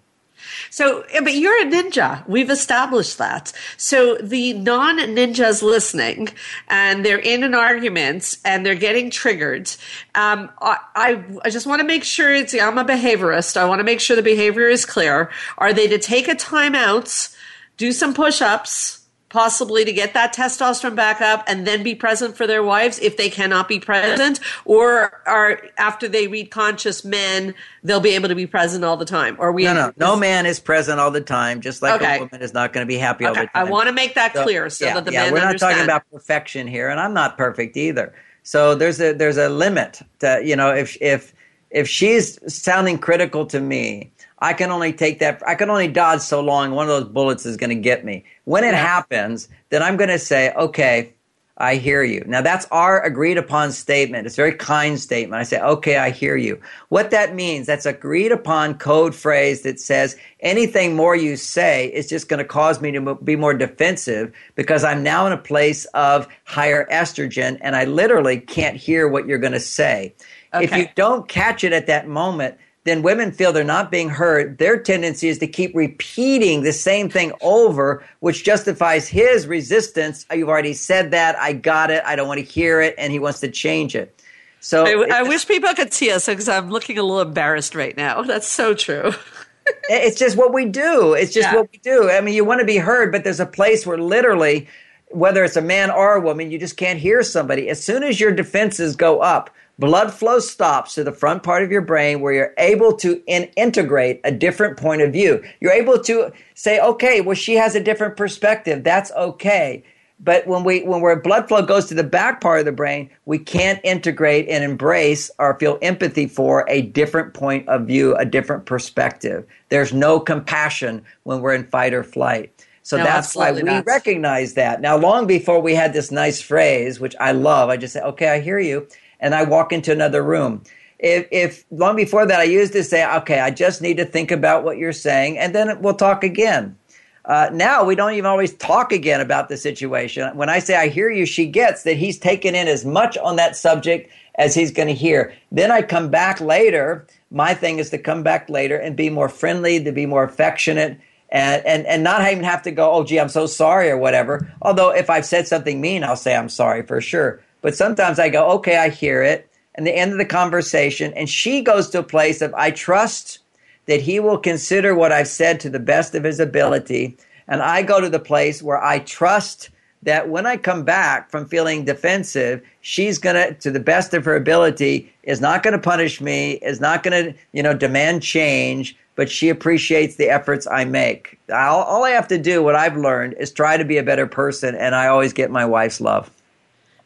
So, 0.70 1.04
but 1.22 1.34
you're 1.34 1.62
a 1.62 1.66
ninja. 1.66 2.26
We've 2.28 2.50
established 2.50 3.18
that. 3.18 3.52
So 3.76 4.16
the 4.16 4.52
non 4.54 4.98
ninjas 4.98 5.62
listening 5.62 6.28
and 6.68 7.04
they're 7.04 7.18
in 7.18 7.42
an 7.42 7.54
argument 7.54 8.38
and 8.44 8.64
they're 8.64 8.74
getting 8.74 9.10
triggered. 9.10 9.70
Um, 10.14 10.50
I, 10.60 11.22
I 11.44 11.50
just 11.50 11.66
want 11.66 11.80
to 11.80 11.86
make 11.86 12.04
sure 12.04 12.34
it's, 12.34 12.54
I'm 12.54 12.78
a 12.78 12.84
behaviorist. 12.84 13.56
I 13.56 13.64
want 13.64 13.80
to 13.80 13.84
make 13.84 14.00
sure 14.00 14.16
the 14.16 14.22
behavior 14.22 14.68
is 14.68 14.84
clear. 14.84 15.30
Are 15.58 15.72
they 15.72 15.88
to 15.88 15.98
take 15.98 16.28
a 16.28 16.34
timeout, 16.34 17.36
do 17.76 17.92
some 17.92 18.14
push 18.14 18.40
ups, 18.40 18.97
possibly 19.28 19.84
to 19.84 19.92
get 19.92 20.14
that 20.14 20.34
testosterone 20.34 20.96
back 20.96 21.20
up 21.20 21.44
and 21.46 21.66
then 21.66 21.82
be 21.82 21.94
present 21.94 22.36
for 22.36 22.46
their 22.46 22.62
wives 22.62 22.98
if 23.00 23.16
they 23.16 23.28
cannot 23.28 23.68
be 23.68 23.78
present 23.78 24.40
or 24.64 25.22
are 25.26 25.60
after 25.76 26.08
they 26.08 26.26
read 26.26 26.50
conscious 26.50 27.04
men 27.04 27.54
they'll 27.82 28.00
be 28.00 28.14
able 28.14 28.28
to 28.28 28.34
be 28.34 28.46
present 28.46 28.84
all 28.84 28.96
the 28.96 29.04
time 29.04 29.36
or 29.38 29.52
we 29.52 29.64
no 29.64 29.74
no 29.74 29.92
no 29.98 30.16
man 30.16 30.46
is 30.46 30.58
present 30.58 30.98
all 30.98 31.10
the 31.10 31.20
time 31.20 31.60
just 31.60 31.82
like 31.82 32.00
okay. 32.00 32.16
a 32.16 32.20
woman 32.20 32.40
is 32.40 32.54
not 32.54 32.72
going 32.72 32.84
to 32.84 32.88
be 32.88 32.96
happy 32.96 33.26
okay. 33.26 33.28
all 33.28 33.34
the 33.34 33.50
time 33.50 33.50
i 33.54 33.64
want 33.64 33.86
to 33.86 33.92
make 33.92 34.14
that 34.14 34.32
so, 34.32 34.42
clear 34.42 34.70
so 34.70 34.86
yeah, 34.86 34.94
that 34.94 35.04
the 35.04 35.12
yeah, 35.12 35.30
we're 35.30 35.38
not 35.38 35.48
understand. 35.48 35.74
talking 35.74 35.84
about 35.84 36.02
perfection 36.10 36.66
here 36.66 36.88
and 36.88 36.98
i'm 36.98 37.12
not 37.12 37.36
perfect 37.36 37.76
either 37.76 38.14
so 38.42 38.74
there's 38.74 39.00
a 39.00 39.12
there's 39.12 39.36
a 39.36 39.50
limit 39.50 40.00
to 40.20 40.40
you 40.42 40.56
know 40.56 40.74
if 40.74 40.96
if 41.02 41.34
if 41.70 41.86
she's 41.86 42.38
sounding 42.52 42.98
critical 42.98 43.44
to 43.44 43.60
me 43.60 44.10
I 44.40 44.52
can 44.52 44.70
only 44.70 44.92
take 44.92 45.18
that. 45.18 45.42
I 45.46 45.54
can 45.54 45.70
only 45.70 45.88
dodge 45.88 46.20
so 46.20 46.40
long. 46.40 46.72
One 46.72 46.88
of 46.88 47.00
those 47.00 47.12
bullets 47.12 47.44
is 47.44 47.56
going 47.56 47.70
to 47.70 47.76
get 47.76 48.04
me. 48.04 48.24
When 48.44 48.64
it 48.64 48.74
happens, 48.74 49.48
then 49.70 49.82
I'm 49.82 49.96
going 49.96 50.10
to 50.10 50.18
say, 50.18 50.52
okay, 50.54 51.12
I 51.60 51.74
hear 51.74 52.04
you. 52.04 52.22
Now 52.26 52.40
that's 52.40 52.66
our 52.70 53.02
agreed 53.02 53.36
upon 53.36 53.72
statement. 53.72 54.26
It's 54.26 54.36
a 54.36 54.42
very 54.42 54.54
kind 54.54 54.98
statement. 54.98 55.40
I 55.40 55.42
say, 55.42 55.60
okay, 55.60 55.96
I 55.96 56.10
hear 56.10 56.36
you. 56.36 56.60
What 56.88 57.10
that 57.10 57.34
means, 57.34 57.66
that's 57.66 57.84
agreed 57.84 58.30
upon 58.30 58.78
code 58.78 59.12
phrase 59.12 59.62
that 59.62 59.80
says 59.80 60.16
anything 60.38 60.94
more 60.94 61.16
you 61.16 61.36
say 61.36 61.88
is 61.88 62.08
just 62.08 62.28
going 62.28 62.38
to 62.38 62.44
cause 62.44 62.80
me 62.80 62.92
to 62.92 63.16
be 63.16 63.34
more 63.34 63.54
defensive 63.54 64.32
because 64.54 64.84
I'm 64.84 65.02
now 65.02 65.26
in 65.26 65.32
a 65.32 65.38
place 65.38 65.84
of 65.86 66.28
higher 66.44 66.86
estrogen 66.92 67.58
and 67.60 67.74
I 67.74 67.86
literally 67.86 68.38
can't 68.38 68.76
hear 68.76 69.08
what 69.08 69.26
you're 69.26 69.38
going 69.38 69.52
to 69.52 69.60
say. 69.60 70.14
Okay. 70.54 70.64
If 70.64 70.76
you 70.76 70.86
don't 70.94 71.28
catch 71.28 71.64
it 71.64 71.72
at 71.72 71.88
that 71.88 72.06
moment, 72.06 72.56
then 72.88 73.02
women 73.02 73.32
feel 73.32 73.52
they're 73.52 73.64
not 73.64 73.90
being 73.90 74.08
heard. 74.08 74.58
Their 74.58 74.78
tendency 74.78 75.28
is 75.28 75.38
to 75.38 75.46
keep 75.46 75.74
repeating 75.74 76.62
the 76.62 76.72
same 76.72 77.08
thing 77.08 77.32
over, 77.40 78.02
which 78.20 78.44
justifies 78.44 79.08
his 79.08 79.46
resistance. 79.46 80.26
Oh, 80.30 80.34
you've 80.34 80.48
already 80.48 80.74
said 80.74 81.10
that. 81.12 81.38
I 81.38 81.52
got 81.52 81.90
it. 81.90 82.02
I 82.04 82.16
don't 82.16 82.28
want 82.28 82.40
to 82.40 82.46
hear 82.46 82.80
it. 82.80 82.94
And 82.98 83.12
he 83.12 83.18
wants 83.18 83.40
to 83.40 83.50
change 83.50 83.94
it. 83.94 84.14
So 84.60 84.84
I, 84.84 85.20
I 85.20 85.22
wish 85.22 85.46
people 85.46 85.72
could 85.74 85.92
see 85.92 86.10
us 86.10 86.26
because 86.26 86.48
I'm 86.48 86.70
looking 86.70 86.98
a 86.98 87.02
little 87.02 87.20
embarrassed 87.20 87.74
right 87.74 87.96
now. 87.96 88.22
That's 88.24 88.48
so 88.48 88.74
true. 88.74 89.12
it's 89.88 90.18
just 90.18 90.36
what 90.36 90.52
we 90.52 90.64
do. 90.64 91.14
It's 91.14 91.32
just 91.32 91.48
yeah. 91.48 91.56
what 91.56 91.70
we 91.72 91.78
do. 91.78 92.10
I 92.10 92.20
mean, 92.20 92.34
you 92.34 92.44
want 92.44 92.60
to 92.60 92.66
be 92.66 92.78
heard, 92.78 93.12
but 93.12 93.24
there's 93.24 93.40
a 93.40 93.46
place 93.46 93.86
where 93.86 93.98
literally, 93.98 94.68
whether 95.08 95.44
it's 95.44 95.56
a 95.56 95.62
man 95.62 95.90
or 95.90 96.14
a 96.14 96.20
woman, 96.20 96.50
you 96.50 96.58
just 96.58 96.76
can't 96.76 96.98
hear 96.98 97.22
somebody. 97.22 97.68
As 97.68 97.82
soon 97.82 98.02
as 98.02 98.20
your 98.20 98.32
defenses 98.32 98.96
go 98.96 99.20
up, 99.20 99.50
blood 99.78 100.12
flow 100.12 100.40
stops 100.40 100.94
to 100.94 101.04
the 101.04 101.12
front 101.12 101.42
part 101.42 101.62
of 101.62 101.70
your 101.70 101.80
brain 101.80 102.20
where 102.20 102.32
you're 102.32 102.54
able 102.58 102.96
to 102.96 103.22
in- 103.26 103.50
integrate 103.56 104.20
a 104.24 104.32
different 104.32 104.76
point 104.76 105.02
of 105.02 105.12
view. 105.12 105.42
You're 105.60 105.72
able 105.72 105.98
to 106.00 106.32
say, 106.54 106.80
okay, 106.80 107.20
well, 107.20 107.36
she 107.36 107.54
has 107.54 107.74
a 107.74 107.82
different 107.82 108.16
perspective. 108.16 108.82
That's 108.82 109.12
okay. 109.12 109.84
But 110.20 110.48
when 110.48 110.64
we 110.64 110.82
when 110.82 111.00
our 111.00 111.14
blood 111.14 111.46
flow 111.46 111.62
goes 111.62 111.86
to 111.86 111.94
the 111.94 112.02
back 112.02 112.40
part 112.40 112.58
of 112.58 112.64
the 112.64 112.72
brain, 112.72 113.08
we 113.24 113.38
can't 113.38 113.80
integrate 113.84 114.48
and 114.48 114.64
embrace 114.64 115.30
or 115.38 115.56
feel 115.60 115.78
empathy 115.80 116.26
for 116.26 116.64
a 116.68 116.82
different 116.82 117.34
point 117.34 117.68
of 117.68 117.86
view, 117.86 118.16
a 118.16 118.24
different 118.24 118.66
perspective. 118.66 119.46
There's 119.68 119.92
no 119.92 120.18
compassion 120.18 121.04
when 121.22 121.40
we're 121.40 121.54
in 121.54 121.64
fight 121.68 121.94
or 121.94 122.02
flight. 122.02 122.52
So 122.82 122.96
no, 122.96 123.04
that's 123.04 123.36
why 123.36 123.52
we 123.52 123.62
not. 123.62 123.86
recognize 123.86 124.54
that. 124.54 124.80
Now, 124.80 124.96
long 124.96 125.26
before 125.26 125.60
we 125.60 125.74
had 125.74 125.92
this 125.92 126.10
nice 126.10 126.40
phrase, 126.40 126.98
which 126.98 127.14
I 127.20 127.32
love, 127.32 127.68
I 127.68 127.76
just 127.76 127.92
say, 127.92 128.00
okay, 128.00 128.28
I 128.28 128.40
hear 128.40 128.58
you 128.58 128.88
and 129.20 129.34
I 129.34 129.44
walk 129.44 129.72
into 129.72 129.92
another 129.92 130.22
room. 130.22 130.62
If, 130.98 131.28
if 131.30 131.64
long 131.70 131.96
before 131.96 132.26
that 132.26 132.40
I 132.40 132.44
used 132.44 132.72
to 132.72 132.82
say, 132.82 133.06
okay, 133.18 133.40
I 133.40 133.50
just 133.50 133.80
need 133.80 133.98
to 133.98 134.04
think 134.04 134.30
about 134.30 134.64
what 134.64 134.78
you're 134.78 134.92
saying, 134.92 135.38
and 135.38 135.54
then 135.54 135.80
we'll 135.80 135.94
talk 135.94 136.24
again. 136.24 136.76
Uh, 137.24 137.50
now 137.52 137.84
we 137.84 137.94
don't 137.94 138.12
even 138.12 138.24
always 138.24 138.54
talk 138.54 138.90
again 138.90 139.20
about 139.20 139.50
the 139.50 139.56
situation. 139.56 140.34
When 140.34 140.48
I 140.48 140.60
say 140.60 140.76
I 140.76 140.88
hear 140.88 141.10
you, 141.10 141.26
she 141.26 141.46
gets 141.46 141.82
that 141.82 141.98
he's 141.98 142.18
taken 142.18 142.54
in 142.54 142.68
as 142.68 142.86
much 142.86 143.18
on 143.18 143.36
that 143.36 143.54
subject 143.54 144.10
as 144.36 144.54
he's 144.54 144.70
going 144.70 144.88
to 144.88 144.94
hear. 144.94 145.34
Then 145.52 145.70
I 145.70 145.82
come 145.82 146.10
back 146.10 146.40
later. 146.40 147.06
My 147.30 147.52
thing 147.52 147.78
is 147.78 147.90
to 147.90 147.98
come 147.98 148.22
back 148.22 148.48
later 148.48 148.78
and 148.78 148.96
be 148.96 149.10
more 149.10 149.28
friendly, 149.28 149.84
to 149.84 149.92
be 149.92 150.06
more 150.06 150.24
affectionate, 150.24 150.98
and, 151.28 151.66
and, 151.66 151.86
and 151.86 152.02
not 152.02 152.22
even 152.32 152.44
have 152.44 152.62
to 152.62 152.70
go, 152.70 152.90
oh, 152.90 153.04
gee, 153.04 153.20
I'm 153.20 153.28
so 153.28 153.46
sorry 153.46 153.90
or 153.90 153.98
whatever. 153.98 154.50
Although 154.62 154.94
if 154.94 155.10
I've 155.10 155.26
said 155.26 155.46
something 155.46 155.82
mean, 155.82 156.04
I'll 156.04 156.16
say 156.16 156.34
I'm 156.34 156.48
sorry 156.48 156.82
for 156.82 157.02
sure. 157.02 157.42
But 157.60 157.74
sometimes 157.76 158.18
I 158.18 158.28
go, 158.28 158.50
okay, 158.52 158.76
I 158.76 158.88
hear 158.88 159.22
it. 159.22 159.48
And 159.74 159.86
the 159.86 159.96
end 159.96 160.12
of 160.12 160.18
the 160.18 160.24
conversation, 160.24 161.12
and 161.14 161.28
she 161.28 161.60
goes 161.60 161.88
to 161.90 162.00
a 162.00 162.02
place 162.02 162.42
of, 162.42 162.52
I 162.54 162.70
trust 162.70 163.38
that 163.86 164.00
he 164.00 164.20
will 164.20 164.38
consider 164.38 164.94
what 164.94 165.12
I've 165.12 165.28
said 165.28 165.60
to 165.60 165.70
the 165.70 165.78
best 165.78 166.14
of 166.14 166.24
his 166.24 166.40
ability. 166.40 167.16
And 167.46 167.62
I 167.62 167.82
go 167.82 168.00
to 168.00 168.10
the 168.10 168.18
place 168.18 168.62
where 168.62 168.82
I 168.82 168.98
trust 168.98 169.70
that 170.02 170.28
when 170.28 170.46
I 170.46 170.56
come 170.56 170.84
back 170.84 171.30
from 171.30 171.46
feeling 171.46 171.84
defensive, 171.84 172.62
she's 172.82 173.18
going 173.18 173.56
to, 173.56 173.70
the 173.70 173.80
best 173.80 174.14
of 174.14 174.24
her 174.24 174.36
ability, 174.36 175.12
is 175.24 175.40
not 175.40 175.62
to 175.62 175.78
punish 175.78 176.20
me, 176.20 176.52
is 176.54 176.80
not 176.80 177.02
to, 177.04 177.34
you 177.52 177.62
know, 177.62 177.74
demand 177.74 178.22
change, 178.22 178.96
but 179.16 179.30
she 179.30 179.48
appreciates 179.48 180.16
the 180.16 180.28
efforts 180.28 180.66
I 180.66 180.84
make. 180.84 181.38
All, 181.52 181.82
all 181.82 182.04
I 182.04 182.10
have 182.10 182.28
to 182.28 182.38
do, 182.38 182.62
what 182.62 182.76
I've 182.76 182.96
learned, 182.96 183.34
is 183.40 183.50
try 183.50 183.76
to 183.76 183.84
be 183.84 183.96
a 183.96 184.02
better 184.02 184.26
person, 184.26 184.74
and 184.76 184.94
I 184.94 185.08
always 185.08 185.32
get 185.32 185.50
my 185.50 185.64
wife's 185.64 186.00
love. 186.00 186.30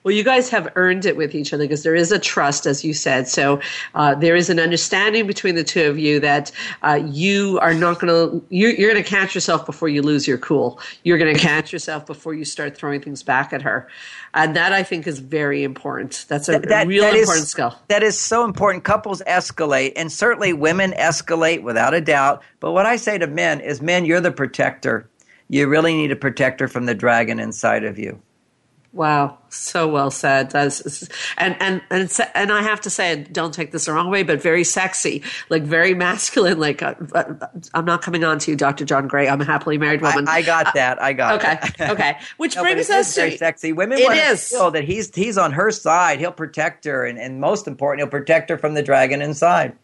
Well, 0.05 0.15
you 0.15 0.25
guys 0.25 0.49
have 0.51 0.69
earned 0.75 1.07
it 1.07 1.17
with 1.17 1.35
each 1.35 1.53
other 1.53 1.65
because 1.65 1.85
there 1.85 1.95
is 1.95 2.11
a 2.11 2.19
trust, 2.19 2.67
as 2.67 2.85
you 2.85 2.93
said. 2.93 3.29
So 3.29 3.61
uh, 3.95 4.17
there 4.17 4.35
is 4.35 4.51
an 4.51 4.59
understanding 4.59 5.29
between 5.29 5.55
the 5.55 5.63
two 5.63 5.89
of 5.89 5.99
you 5.99 6.19
that 6.21 6.51
uh, 6.83 7.01
you 7.07 7.59
are 7.61 7.73
not 7.73 8.01
going 8.01 8.13
to 8.13 8.45
you're, 8.49 8.73
you're 8.73 8.93
going 8.93 9.03
to 9.03 9.09
catch 9.09 9.35
yourself 9.35 9.65
before 9.65 9.89
you 9.89 10.03
lose 10.03 10.27
your 10.27 10.39
cool. 10.39 10.81
You're 11.05 11.19
going 11.19 11.35
to 11.35 11.41
catch 11.41 11.73
yourself 11.73 12.05
before 12.05 12.35
you 12.35 12.45
start 12.45 12.77
throwing 12.77 13.01
things 13.01 13.23
back 13.23 13.53
at 13.53 13.63
her, 13.63 13.89
and 14.35 14.57
that 14.57 14.73
I 14.73 14.83
think 14.83 15.07
is 15.07 15.21
very 15.21 15.63
important. 15.63 16.25
That's 16.29 16.49
a 16.49 16.59
that, 16.59 16.89
real 16.89 17.03
that 17.03 17.15
important 17.15 17.45
is, 17.45 17.51
skill. 17.51 17.79
That 17.89 18.03
is 18.03 18.19
so 18.19 18.45
important. 18.45 18.83
Couples 18.83 19.23
escalate, 19.27 19.93
and 19.95 20.11
certainly 20.11 20.53
women 20.53 20.93
escalate 20.93 21.63
without 21.63 21.95
a 21.95 22.01
doubt. 22.01 22.43
But 22.59 22.73
what 22.73 22.87
I 22.87 22.97
say 22.97 23.19
to 23.19 23.29
men 23.29 23.61
is, 23.61 23.81
men, 23.81 24.05
you're 24.05 24.21
the 24.21 24.33
protector. 24.33 25.09
You 25.49 25.69
really 25.69 25.95
need 25.95 26.11
a 26.11 26.17
protector 26.17 26.67
from 26.67 26.87
the 26.87 26.95
dragon 26.95 27.39
inside 27.39 27.85
of 27.85 27.99
you. 27.99 28.21
Wow, 28.95 29.39
so 29.49 29.89
well 29.89 30.11
said. 30.11 30.51
That's, 30.51 31.09
and 31.39 31.57
and 31.61 31.81
and 31.91 32.11
and 32.35 32.53
I 32.53 32.61
have 32.61 32.83
to 32.83 32.91
say, 32.91 33.25
don't 33.33 33.55
take 33.55 33.73
this 33.73 33.87
the 33.87 33.95
wrong 33.95 34.11
way, 34.11 34.23
but 34.23 34.43
very 34.43 34.65
sexy, 34.65 35.23
like 35.49 35.63
very 35.63 35.95
masculine. 35.95 36.61
Like 36.61 36.83
uh, 36.83 36.95
uh 37.15 37.47
I'm 37.73 37.87
not 37.87 38.03
coming 38.03 38.23
on 38.23 38.39
to 38.41 38.51
you, 38.51 38.57
Dr. 38.57 38.85
John 38.85 39.09
Gray. 39.09 39.31
I'm 39.31 39.41
a 39.41 39.47
happily 39.47 39.79
married 39.79 40.03
woman. 40.03 40.29
I, 40.29 40.37
I 40.37 40.43
got 40.43 40.75
that. 40.75 41.01
I 41.01 41.15
got 41.15 41.43
okay, 41.43 41.59
it. 41.63 41.91
okay. 41.91 42.19
Which 42.37 42.55
no, 42.55 42.63
brings 42.63 42.91
us 42.91 43.15
to 43.15 43.21
very 43.23 43.37
sexy. 43.39 43.73
Women 43.73 43.97
it 43.99 44.13
is. 44.13 44.47
feel 44.51 44.71
that 44.73 44.85
he's 44.85 45.15
he's 45.15 45.39
on 45.39 45.53
her 45.53 45.71
side. 45.71 46.21
He'll 46.21 46.31
protect 46.31 46.85
her, 46.85 47.07
and, 47.07 47.19
and 47.19 47.41
most 47.41 47.67
important, 47.67 48.01
he'll 48.01 48.11
protect 48.11 48.51
her 48.51 48.59
from 48.59 48.75
the 48.75 48.83
dragon 48.83 49.23
inside. 49.23 49.75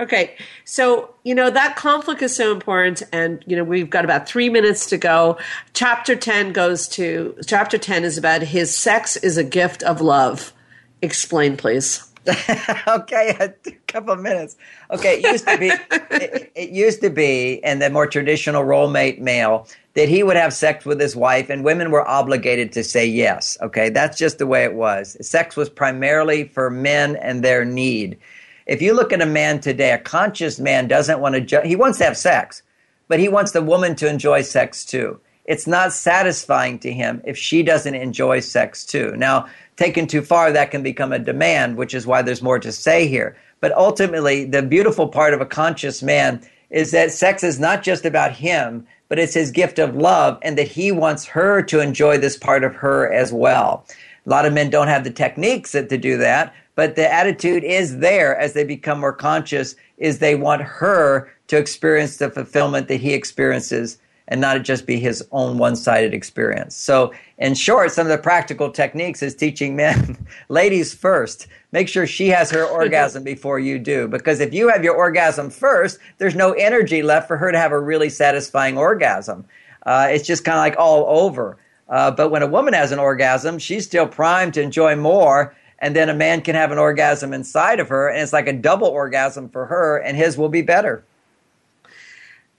Okay, 0.00 0.34
so 0.64 1.14
you 1.22 1.36
know 1.36 1.50
that 1.50 1.76
conflict 1.76 2.20
is 2.20 2.34
so 2.34 2.50
important, 2.50 3.02
and 3.12 3.44
you 3.46 3.56
know 3.56 3.62
we've 3.62 3.90
got 3.90 4.04
about 4.04 4.26
three 4.26 4.48
minutes 4.48 4.86
to 4.86 4.98
go. 4.98 5.38
Chapter 5.72 6.16
ten 6.16 6.52
goes 6.52 6.88
to 6.88 7.36
chapter 7.46 7.78
ten 7.78 8.02
is 8.02 8.18
about 8.18 8.42
his 8.42 8.76
sex 8.76 9.16
is 9.16 9.36
a 9.36 9.44
gift 9.44 9.84
of 9.84 10.00
love. 10.00 10.52
Explain, 11.00 11.56
please. 11.56 12.10
okay, 12.88 13.36
a 13.38 13.52
couple 13.86 14.12
of 14.12 14.20
minutes. 14.20 14.56
Okay, 14.90 15.20
it 15.20 15.30
used 15.30 15.46
to 15.46 15.58
be 15.58 15.68
it, 15.68 16.52
it 16.56 16.70
used 16.70 17.00
to 17.02 17.10
be 17.10 17.60
in 17.62 17.78
the 17.78 17.88
more 17.90 18.08
traditional 18.08 18.64
role 18.64 18.90
mate 18.90 19.20
male 19.20 19.68
that 19.94 20.08
he 20.08 20.24
would 20.24 20.36
have 20.36 20.52
sex 20.52 20.84
with 20.84 21.00
his 21.00 21.14
wife, 21.14 21.50
and 21.50 21.64
women 21.64 21.92
were 21.92 22.06
obligated 22.06 22.72
to 22.72 22.82
say 22.82 23.06
yes. 23.06 23.56
Okay, 23.62 23.90
that's 23.90 24.18
just 24.18 24.38
the 24.38 24.46
way 24.46 24.64
it 24.64 24.74
was. 24.74 25.16
Sex 25.24 25.54
was 25.54 25.70
primarily 25.70 26.48
for 26.48 26.68
men 26.68 27.14
and 27.16 27.44
their 27.44 27.64
need. 27.64 28.18
If 28.66 28.80
you 28.80 28.94
look 28.94 29.12
at 29.12 29.20
a 29.20 29.26
man 29.26 29.60
today, 29.60 29.92
a 29.92 29.98
conscious 29.98 30.58
man 30.58 30.88
doesn't 30.88 31.20
want 31.20 31.34
to, 31.34 31.40
ju- 31.40 31.60
he 31.64 31.76
wants 31.76 31.98
to 31.98 32.04
have 32.04 32.16
sex, 32.16 32.62
but 33.08 33.20
he 33.20 33.28
wants 33.28 33.52
the 33.52 33.62
woman 33.62 33.94
to 33.96 34.08
enjoy 34.08 34.42
sex 34.42 34.84
too. 34.84 35.20
It's 35.44 35.66
not 35.66 35.92
satisfying 35.92 36.78
to 36.80 36.92
him 36.92 37.20
if 37.26 37.36
she 37.36 37.62
doesn't 37.62 37.94
enjoy 37.94 38.40
sex 38.40 38.84
too. 38.86 39.14
Now, 39.16 39.46
taken 39.76 40.06
too 40.06 40.22
far, 40.22 40.50
that 40.52 40.70
can 40.70 40.82
become 40.82 41.12
a 41.12 41.18
demand, 41.18 41.76
which 41.76 41.92
is 41.92 42.06
why 42.06 42.22
there's 42.22 42.42
more 42.42 42.58
to 42.58 42.72
say 42.72 43.06
here. 43.06 43.36
But 43.60 43.72
ultimately, 43.72 44.46
the 44.46 44.62
beautiful 44.62 45.08
part 45.08 45.34
of 45.34 45.42
a 45.42 45.46
conscious 45.46 46.02
man 46.02 46.42
is 46.70 46.90
that 46.92 47.12
sex 47.12 47.44
is 47.44 47.60
not 47.60 47.82
just 47.82 48.06
about 48.06 48.32
him, 48.32 48.86
but 49.08 49.18
it's 49.18 49.34
his 49.34 49.50
gift 49.50 49.78
of 49.78 49.94
love, 49.94 50.38
and 50.40 50.56
that 50.56 50.68
he 50.68 50.90
wants 50.90 51.26
her 51.26 51.62
to 51.62 51.80
enjoy 51.80 52.16
this 52.16 52.38
part 52.38 52.64
of 52.64 52.74
her 52.76 53.12
as 53.12 53.32
well. 53.32 53.86
A 54.26 54.30
lot 54.30 54.46
of 54.46 54.54
men 54.54 54.70
don't 54.70 54.88
have 54.88 55.04
the 55.04 55.10
techniques 55.10 55.72
to 55.72 55.82
do 55.82 56.16
that, 56.16 56.54
but 56.74 56.96
the 56.96 57.12
attitude 57.12 57.64
is 57.64 57.98
there 57.98 58.36
as 58.36 58.52
they 58.52 58.64
become 58.64 59.00
more 59.00 59.12
conscious 59.12 59.76
is 59.98 60.18
they 60.18 60.34
want 60.34 60.62
her 60.62 61.32
to 61.46 61.56
experience 61.56 62.16
the 62.16 62.30
fulfillment 62.30 62.88
that 62.88 62.96
he 62.96 63.12
experiences 63.12 63.98
and 64.28 64.40
not 64.40 64.62
just 64.62 64.86
be 64.86 64.98
his 64.98 65.22
own 65.32 65.58
one-sided 65.58 66.14
experience. 66.14 66.74
So, 66.74 67.12
in 67.38 67.54
short, 67.54 67.92
some 67.92 68.06
of 68.06 68.10
the 68.10 68.22
practical 68.22 68.70
techniques 68.70 69.22
is 69.22 69.34
teaching 69.34 69.76
men, 69.76 70.26
ladies 70.48 70.94
first, 70.94 71.46
make 71.72 71.88
sure 71.88 72.06
she 72.06 72.28
has 72.28 72.50
her 72.50 72.64
orgasm 72.64 73.22
before 73.34 73.58
you 73.58 73.78
do 73.78 74.08
because 74.08 74.40
if 74.40 74.54
you 74.54 74.68
have 74.68 74.82
your 74.82 74.94
orgasm 74.94 75.50
first, 75.50 75.98
there's 76.18 76.34
no 76.34 76.52
energy 76.52 77.02
left 77.02 77.28
for 77.28 77.36
her 77.36 77.52
to 77.52 77.58
have 77.58 77.72
a 77.72 77.80
really 77.80 78.08
satisfying 78.08 78.78
orgasm. 78.78 79.44
Uh, 79.84 80.08
it's 80.10 80.26
just 80.26 80.44
kind 80.44 80.56
of 80.56 80.62
like 80.62 80.76
all 80.78 81.04
over. 81.20 81.58
Uh, 81.88 82.10
but 82.10 82.30
when 82.30 82.42
a 82.42 82.46
woman 82.46 82.72
has 82.72 82.92
an 82.92 82.98
orgasm, 82.98 83.58
she's 83.58 83.84
still 83.84 84.06
primed 84.06 84.54
to 84.54 84.62
enjoy 84.62 84.96
more 84.96 85.54
and 85.84 85.94
then 85.94 86.08
a 86.08 86.14
man 86.14 86.40
can 86.40 86.54
have 86.54 86.72
an 86.72 86.78
orgasm 86.78 87.34
inside 87.34 87.78
of 87.78 87.90
her, 87.90 88.08
and 88.08 88.22
it's 88.22 88.32
like 88.32 88.48
a 88.48 88.54
double 88.54 88.88
orgasm 88.88 89.50
for 89.50 89.66
her, 89.66 89.98
and 89.98 90.16
his 90.16 90.38
will 90.38 90.48
be 90.48 90.62
better. 90.62 91.04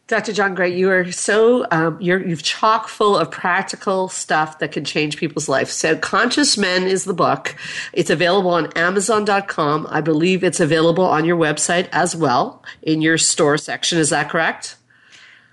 Dr. 0.06 0.32
John 0.32 0.54
Gray, 0.54 0.78
you 0.78 0.92
are 0.92 1.12
so 1.12 1.66
um, 1.72 2.00
you're 2.00 2.24
you've 2.24 2.44
chock 2.44 2.88
full 2.88 3.18
of 3.18 3.32
practical 3.32 4.10
stuff 4.10 4.60
that 4.60 4.72
can 4.72 4.86
change 4.86 5.18
people's 5.18 5.50
life. 5.50 5.72
So, 5.72 5.98
Conscious 5.98 6.56
Men 6.56 6.84
is 6.84 7.06
the 7.06 7.16
book. 7.16 7.56
It's 7.94 8.12
available 8.12 8.52
on 8.52 8.72
Amazon.com. 8.74 9.88
I 9.90 10.02
believe 10.02 10.44
it's 10.44 10.60
available 10.60 11.06
on 11.06 11.26
your 11.26 11.38
website 11.38 11.90
as 11.92 12.16
well 12.16 12.64
in 12.84 13.02
your 13.02 13.18
store 13.18 13.58
section. 13.58 13.98
Is 13.98 14.12
that 14.12 14.30
correct? 14.30 14.76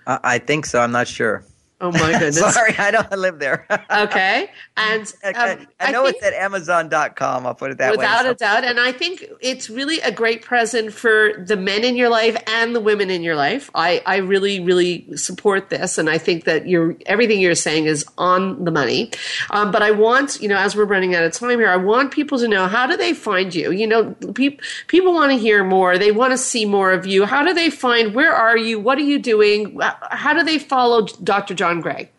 I 0.05 0.37
think 0.37 0.67
so. 0.67 0.79
I'm 0.79 0.91
not 0.91 1.07
sure. 1.07 1.43
Oh 1.83 1.91
my 1.91 2.11
goodness. 2.19 2.53
Sorry, 2.53 2.73
I 2.77 2.91
don't 2.91 3.11
live 3.11 3.39
there. 3.39 3.67
okay. 3.91 4.49
And 4.77 5.13
um, 5.25 5.33
I, 5.35 5.67
I 5.81 5.91
know 5.91 6.05
it's 6.05 6.23
at 6.23 6.31
Amazon.com. 6.33 7.45
I'll 7.45 7.53
put 7.53 7.71
it 7.71 7.77
that 7.79 7.91
without 7.91 8.23
way. 8.23 8.29
Without 8.29 8.31
a 8.31 8.35
doubt. 8.35 8.63
And 8.63 8.79
I 8.79 8.93
think 8.93 9.25
it's 9.41 9.69
really 9.69 9.99
a 9.99 10.11
great 10.11 10.41
present 10.41 10.93
for 10.93 11.33
the 11.45 11.57
men 11.57 11.83
in 11.83 11.97
your 11.97 12.07
life 12.07 12.41
and 12.47 12.73
the 12.73 12.79
women 12.79 13.09
in 13.09 13.21
your 13.21 13.35
life. 13.35 13.69
I, 13.75 14.01
I 14.05 14.17
really, 14.17 14.61
really 14.61 15.17
support 15.17 15.69
this. 15.69 15.97
And 15.97 16.09
I 16.09 16.17
think 16.17 16.45
that 16.45 16.67
you're, 16.69 16.95
everything 17.05 17.41
you're 17.41 17.53
saying 17.53 17.85
is 17.85 18.05
on 18.17 18.63
the 18.63 18.71
money. 18.71 19.11
Um, 19.49 19.69
but 19.71 19.81
I 19.81 19.91
want, 19.91 20.41
you 20.41 20.47
know, 20.47 20.57
as 20.57 20.77
we're 20.77 20.85
running 20.85 21.15
out 21.15 21.25
of 21.25 21.33
time 21.33 21.59
here, 21.59 21.69
I 21.69 21.75
want 21.75 22.11
people 22.13 22.39
to 22.39 22.47
know 22.47 22.67
how 22.67 22.87
do 22.87 22.95
they 22.95 23.13
find 23.13 23.53
you? 23.53 23.71
You 23.71 23.87
know, 23.87 24.11
pe- 24.33 24.57
people 24.87 25.13
want 25.13 25.33
to 25.33 25.37
hear 25.37 25.65
more. 25.65 25.97
They 25.97 26.13
want 26.13 26.31
to 26.31 26.37
see 26.37 26.63
more 26.63 26.93
of 26.93 27.05
you. 27.05 27.25
How 27.25 27.43
do 27.43 27.53
they 27.53 27.69
find, 27.69 28.15
where 28.15 28.33
are 28.33 28.57
you? 28.57 28.79
What 28.79 28.97
are 28.97 29.01
you 29.01 29.19
doing? 29.19 29.77
How 30.11 30.33
do 30.33 30.43
they 30.43 30.59
follow 30.59 31.07
Dr. 31.23 31.53
John 31.53 31.72
Gray? 31.81 32.09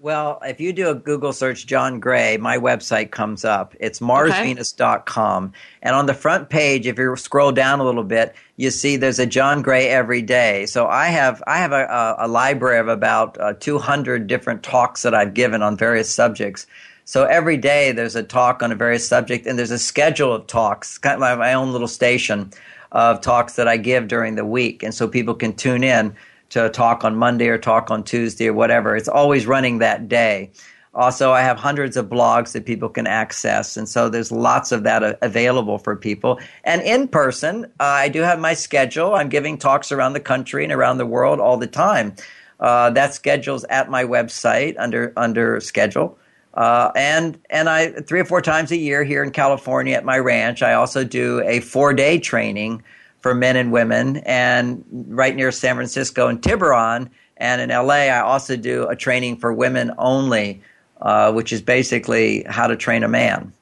Well, 0.00 0.38
if 0.44 0.60
you 0.60 0.72
do 0.72 0.90
a 0.90 0.94
Google 0.94 1.32
search, 1.32 1.66
John 1.66 1.98
Gray, 1.98 2.36
my 2.36 2.56
website 2.56 3.10
comes 3.10 3.44
up. 3.44 3.74
It's 3.80 3.98
marsvenus.com. 3.98 5.44
Okay. 5.44 5.54
And 5.82 5.96
on 5.96 6.06
the 6.06 6.14
front 6.14 6.50
page, 6.50 6.86
if 6.86 6.98
you 6.98 7.16
scroll 7.16 7.50
down 7.50 7.80
a 7.80 7.84
little 7.84 8.04
bit, 8.04 8.34
you 8.56 8.70
see 8.70 8.96
there's 8.96 9.18
a 9.18 9.26
John 9.26 9.60
Gray 9.60 9.88
every 9.88 10.22
day. 10.22 10.66
So 10.66 10.86
I 10.86 11.06
have, 11.06 11.42
I 11.48 11.58
have 11.58 11.72
a, 11.72 12.14
a 12.20 12.28
library 12.28 12.78
of 12.78 12.86
about 12.86 13.40
uh, 13.40 13.54
200 13.54 14.28
different 14.28 14.62
talks 14.62 15.02
that 15.02 15.14
I've 15.14 15.34
given 15.34 15.62
on 15.62 15.76
various 15.76 16.08
subjects. 16.14 16.68
So 17.04 17.24
every 17.24 17.56
day 17.56 17.90
there's 17.90 18.14
a 18.14 18.22
talk 18.22 18.62
on 18.62 18.70
a 18.70 18.76
various 18.76 19.08
subject, 19.08 19.46
and 19.46 19.58
there's 19.58 19.72
a 19.72 19.78
schedule 19.78 20.32
of 20.32 20.46
talks, 20.46 20.98
kind 20.98 21.14
of 21.14 21.20
like 21.20 21.38
my 21.38 21.54
own 21.54 21.72
little 21.72 21.88
station 21.88 22.52
of 22.92 23.20
talks 23.20 23.54
that 23.54 23.66
I 23.66 23.78
give 23.78 24.06
during 24.06 24.36
the 24.36 24.44
week. 24.44 24.82
And 24.84 24.94
so 24.94 25.08
people 25.08 25.34
can 25.34 25.54
tune 25.54 25.82
in 25.82 26.14
to 26.50 26.68
talk 26.70 27.04
on 27.04 27.16
Monday 27.16 27.48
or 27.48 27.58
talk 27.58 27.90
on 27.90 28.02
Tuesday 28.02 28.48
or 28.48 28.54
whatever. 28.54 28.96
It's 28.96 29.08
always 29.08 29.46
running 29.46 29.78
that 29.78 30.08
day. 30.08 30.50
Also, 30.94 31.32
I 31.32 31.42
have 31.42 31.58
hundreds 31.58 31.96
of 31.96 32.06
blogs 32.06 32.52
that 32.52 32.64
people 32.64 32.88
can 32.88 33.06
access, 33.06 33.76
and 33.76 33.88
so 33.88 34.08
there's 34.08 34.32
lots 34.32 34.72
of 34.72 34.82
that 34.82 35.18
available 35.22 35.78
for 35.78 35.94
people. 35.94 36.40
And 36.64 36.82
in 36.82 37.06
person, 37.08 37.66
uh, 37.78 37.84
I 37.84 38.08
do 38.08 38.22
have 38.22 38.40
my 38.40 38.54
schedule. 38.54 39.14
I'm 39.14 39.28
giving 39.28 39.58
talks 39.58 39.92
around 39.92 40.14
the 40.14 40.20
country 40.20 40.64
and 40.64 40.72
around 40.72 40.98
the 40.98 41.06
world 41.06 41.40
all 41.40 41.56
the 41.56 41.66
time. 41.66 42.14
Uh, 42.58 42.90
that 42.90 43.14
schedule's 43.14 43.64
at 43.64 43.90
my 43.90 44.02
website 44.02 44.74
under 44.78 45.12
under 45.16 45.60
schedule. 45.60 46.18
Uh, 46.54 46.90
and 46.96 47.38
and 47.50 47.68
I 47.68 47.92
three 47.92 48.18
or 48.18 48.24
four 48.24 48.42
times 48.42 48.72
a 48.72 48.76
year 48.76 49.04
here 49.04 49.22
in 49.22 49.30
California 49.30 49.94
at 49.94 50.04
my 50.04 50.18
ranch, 50.18 50.62
I 50.62 50.72
also 50.72 51.04
do 51.04 51.40
a 51.42 51.60
four 51.60 51.92
day 51.92 52.18
training 52.18 52.82
for 53.20 53.34
men 53.34 53.56
and 53.56 53.72
women, 53.72 54.18
and 54.18 54.84
right 55.08 55.34
near 55.34 55.50
San 55.50 55.74
Francisco 55.74 56.28
in 56.28 56.38
Tiburon. 56.38 57.10
And 57.36 57.60
in 57.60 57.70
LA, 57.70 58.06
I 58.08 58.20
also 58.20 58.56
do 58.56 58.86
a 58.88 58.96
training 58.96 59.36
for 59.36 59.52
women 59.52 59.92
only, 59.98 60.60
uh, 61.00 61.32
which 61.32 61.52
is 61.52 61.62
basically 61.62 62.44
how 62.48 62.66
to 62.66 62.76
train 62.76 63.04
a 63.04 63.08
man. 63.08 63.52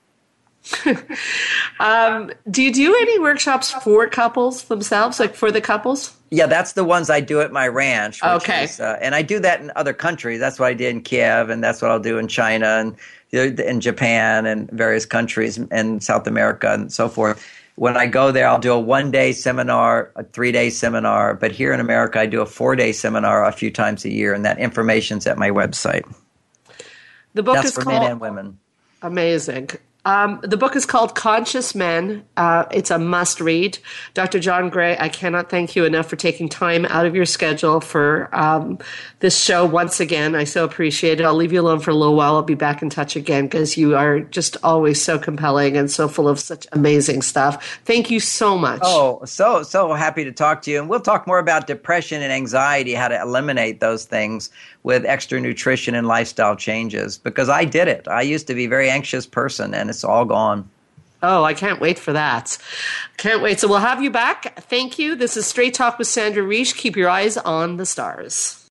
um, 1.80 2.32
do 2.50 2.62
you 2.62 2.72
do 2.72 2.94
any 2.94 3.18
workshops 3.18 3.72
for 3.72 4.08
couples 4.08 4.64
themselves, 4.64 5.20
like 5.20 5.34
for 5.34 5.52
the 5.52 5.60
couples? 5.60 6.16
Yeah, 6.30 6.46
that's 6.46 6.72
the 6.72 6.82
ones 6.82 7.08
I 7.08 7.20
do 7.20 7.40
at 7.40 7.52
my 7.52 7.68
ranch. 7.68 8.22
okay. 8.22 8.64
Is, 8.64 8.80
uh, 8.80 8.98
and 9.00 9.14
I 9.14 9.22
do 9.22 9.38
that 9.40 9.60
in 9.60 9.70
other 9.76 9.92
countries. 9.92 10.40
That's 10.40 10.58
what 10.58 10.66
I 10.66 10.74
did 10.74 10.90
in 10.90 11.02
Kiev, 11.02 11.50
and 11.50 11.62
that's 11.62 11.80
what 11.80 11.90
I'll 11.90 12.00
do 12.00 12.18
in 12.18 12.26
China 12.26 12.66
and 12.66 12.96
in 13.32 13.80
Japan 13.80 14.46
and 14.46 14.70
various 14.70 15.04
countries 15.04 15.58
in 15.58 16.00
South 16.00 16.26
America 16.26 16.72
and 16.72 16.92
so 16.92 17.08
forth 17.08 17.44
when 17.76 17.96
I 17.96 18.06
go 18.06 18.32
there, 18.32 18.48
I'll 18.48 18.58
do 18.58 18.72
a 18.72 18.80
one 18.80 19.10
day 19.10 19.32
seminar, 19.32 20.10
a 20.16 20.24
three 20.24 20.50
day 20.50 20.70
seminar. 20.70 21.34
But 21.34 21.52
here 21.52 21.72
in 21.72 21.80
America, 21.80 22.18
I 22.18 22.26
do 22.26 22.40
a 22.40 22.46
four 22.46 22.74
day 22.74 22.92
seminar 22.92 23.44
a 23.44 23.52
few 23.52 23.70
times 23.70 24.04
a 24.04 24.10
year, 24.10 24.34
and 24.34 24.44
that 24.44 24.58
information's 24.58 25.26
at 25.26 25.38
my 25.38 25.50
website. 25.50 26.02
The 27.34 27.42
book 27.42 27.56
That's 27.56 27.68
is 27.68 27.74
for 27.74 27.82
called, 27.82 28.02
men 28.02 28.10
and 28.12 28.20
women. 28.20 28.58
Amazing. 29.02 29.70
Um, 30.06 30.38
the 30.44 30.56
book 30.56 30.76
is 30.76 30.86
called 30.86 31.16
Conscious 31.16 31.74
Men. 31.74 32.24
Uh, 32.36 32.64
it's 32.70 32.92
a 32.92 32.98
must 32.98 33.40
read. 33.40 33.76
Dr. 34.14 34.38
John 34.38 34.70
Gray, 34.70 34.96
I 35.00 35.08
cannot 35.08 35.50
thank 35.50 35.74
you 35.74 35.84
enough 35.84 36.06
for 36.06 36.14
taking 36.14 36.48
time 36.48 36.84
out 36.86 37.06
of 37.06 37.16
your 37.16 37.26
schedule 37.26 37.80
for 37.80 38.32
um, 38.32 38.78
this 39.18 39.36
show 39.36 39.66
once 39.66 39.98
again. 39.98 40.36
I 40.36 40.44
so 40.44 40.64
appreciate 40.64 41.18
it. 41.18 41.24
I'll 41.24 41.34
leave 41.34 41.52
you 41.52 41.60
alone 41.60 41.80
for 41.80 41.90
a 41.90 41.94
little 41.94 42.14
while. 42.14 42.36
I'll 42.36 42.42
be 42.42 42.54
back 42.54 42.82
in 42.82 42.88
touch 42.88 43.16
again 43.16 43.46
because 43.46 43.76
you 43.76 43.96
are 43.96 44.20
just 44.20 44.56
always 44.62 45.02
so 45.02 45.18
compelling 45.18 45.76
and 45.76 45.90
so 45.90 46.06
full 46.06 46.28
of 46.28 46.38
such 46.38 46.68
amazing 46.70 47.22
stuff. 47.22 47.80
Thank 47.84 48.08
you 48.08 48.20
so 48.20 48.56
much. 48.56 48.82
Oh, 48.84 49.24
so, 49.24 49.64
so 49.64 49.92
happy 49.94 50.22
to 50.22 50.30
talk 50.30 50.62
to 50.62 50.70
you. 50.70 50.78
And 50.78 50.88
we'll 50.88 51.00
talk 51.00 51.26
more 51.26 51.40
about 51.40 51.66
depression 51.66 52.22
and 52.22 52.32
anxiety, 52.32 52.94
how 52.94 53.08
to 53.08 53.20
eliminate 53.20 53.80
those 53.80 54.04
things 54.04 54.50
with 54.84 55.04
extra 55.04 55.40
nutrition 55.40 55.96
and 55.96 56.06
lifestyle 56.06 56.54
changes 56.54 57.18
because 57.18 57.48
I 57.48 57.64
did 57.64 57.88
it. 57.88 58.06
I 58.06 58.22
used 58.22 58.46
to 58.46 58.54
be 58.54 58.66
a 58.66 58.68
very 58.68 58.88
anxious 58.88 59.26
person 59.26 59.74
and 59.74 59.90
it's 59.96 60.04
all 60.04 60.26
gone. 60.26 60.68
Oh, 61.22 61.42
I 61.42 61.54
can't 61.54 61.80
wait 61.80 61.98
for 61.98 62.12
that. 62.12 62.58
Can't 63.16 63.42
wait. 63.42 63.58
So 63.58 63.68
we'll 63.68 63.78
have 63.78 64.02
you 64.02 64.10
back. 64.10 64.60
Thank 64.64 64.98
you. 64.98 65.16
This 65.16 65.36
is 65.36 65.46
Straight 65.46 65.72
Talk 65.72 65.98
with 65.98 66.06
Sandra 66.06 66.42
Reich. 66.42 66.74
Keep 66.74 66.96
your 66.96 67.08
eyes 67.08 67.38
on 67.38 67.78
the 67.78 67.86
stars. 67.86 68.62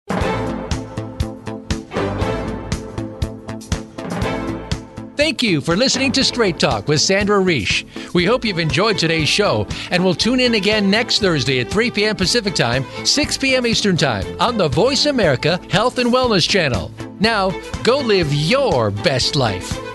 Thank 5.17 5.41
you 5.41 5.59
for 5.59 5.75
listening 5.75 6.11
to 6.11 6.23
Straight 6.23 6.59
Talk 6.59 6.87
with 6.87 7.01
Sandra 7.01 7.39
Reich. 7.39 7.87
We 8.13 8.25
hope 8.25 8.45
you've 8.45 8.59
enjoyed 8.59 8.99
today's 8.99 9.27
show, 9.27 9.65
and 9.89 10.05
we'll 10.05 10.13
tune 10.13 10.39
in 10.39 10.53
again 10.53 10.91
next 10.91 11.19
Thursday 11.19 11.61
at 11.61 11.71
3 11.71 11.89
p.m. 11.89 12.15
Pacific 12.15 12.53
Time, 12.53 12.85
6 13.03 13.37
p.m. 13.39 13.65
Eastern 13.65 13.97
Time 13.97 14.39
on 14.39 14.57
the 14.57 14.67
Voice 14.67 15.07
America 15.07 15.59
Health 15.71 15.97
and 15.97 16.11
Wellness 16.11 16.47
Channel. 16.47 16.91
Now, 17.19 17.49
go 17.83 17.97
live 17.97 18.31
your 18.31 18.91
best 18.91 19.35
life. 19.35 19.94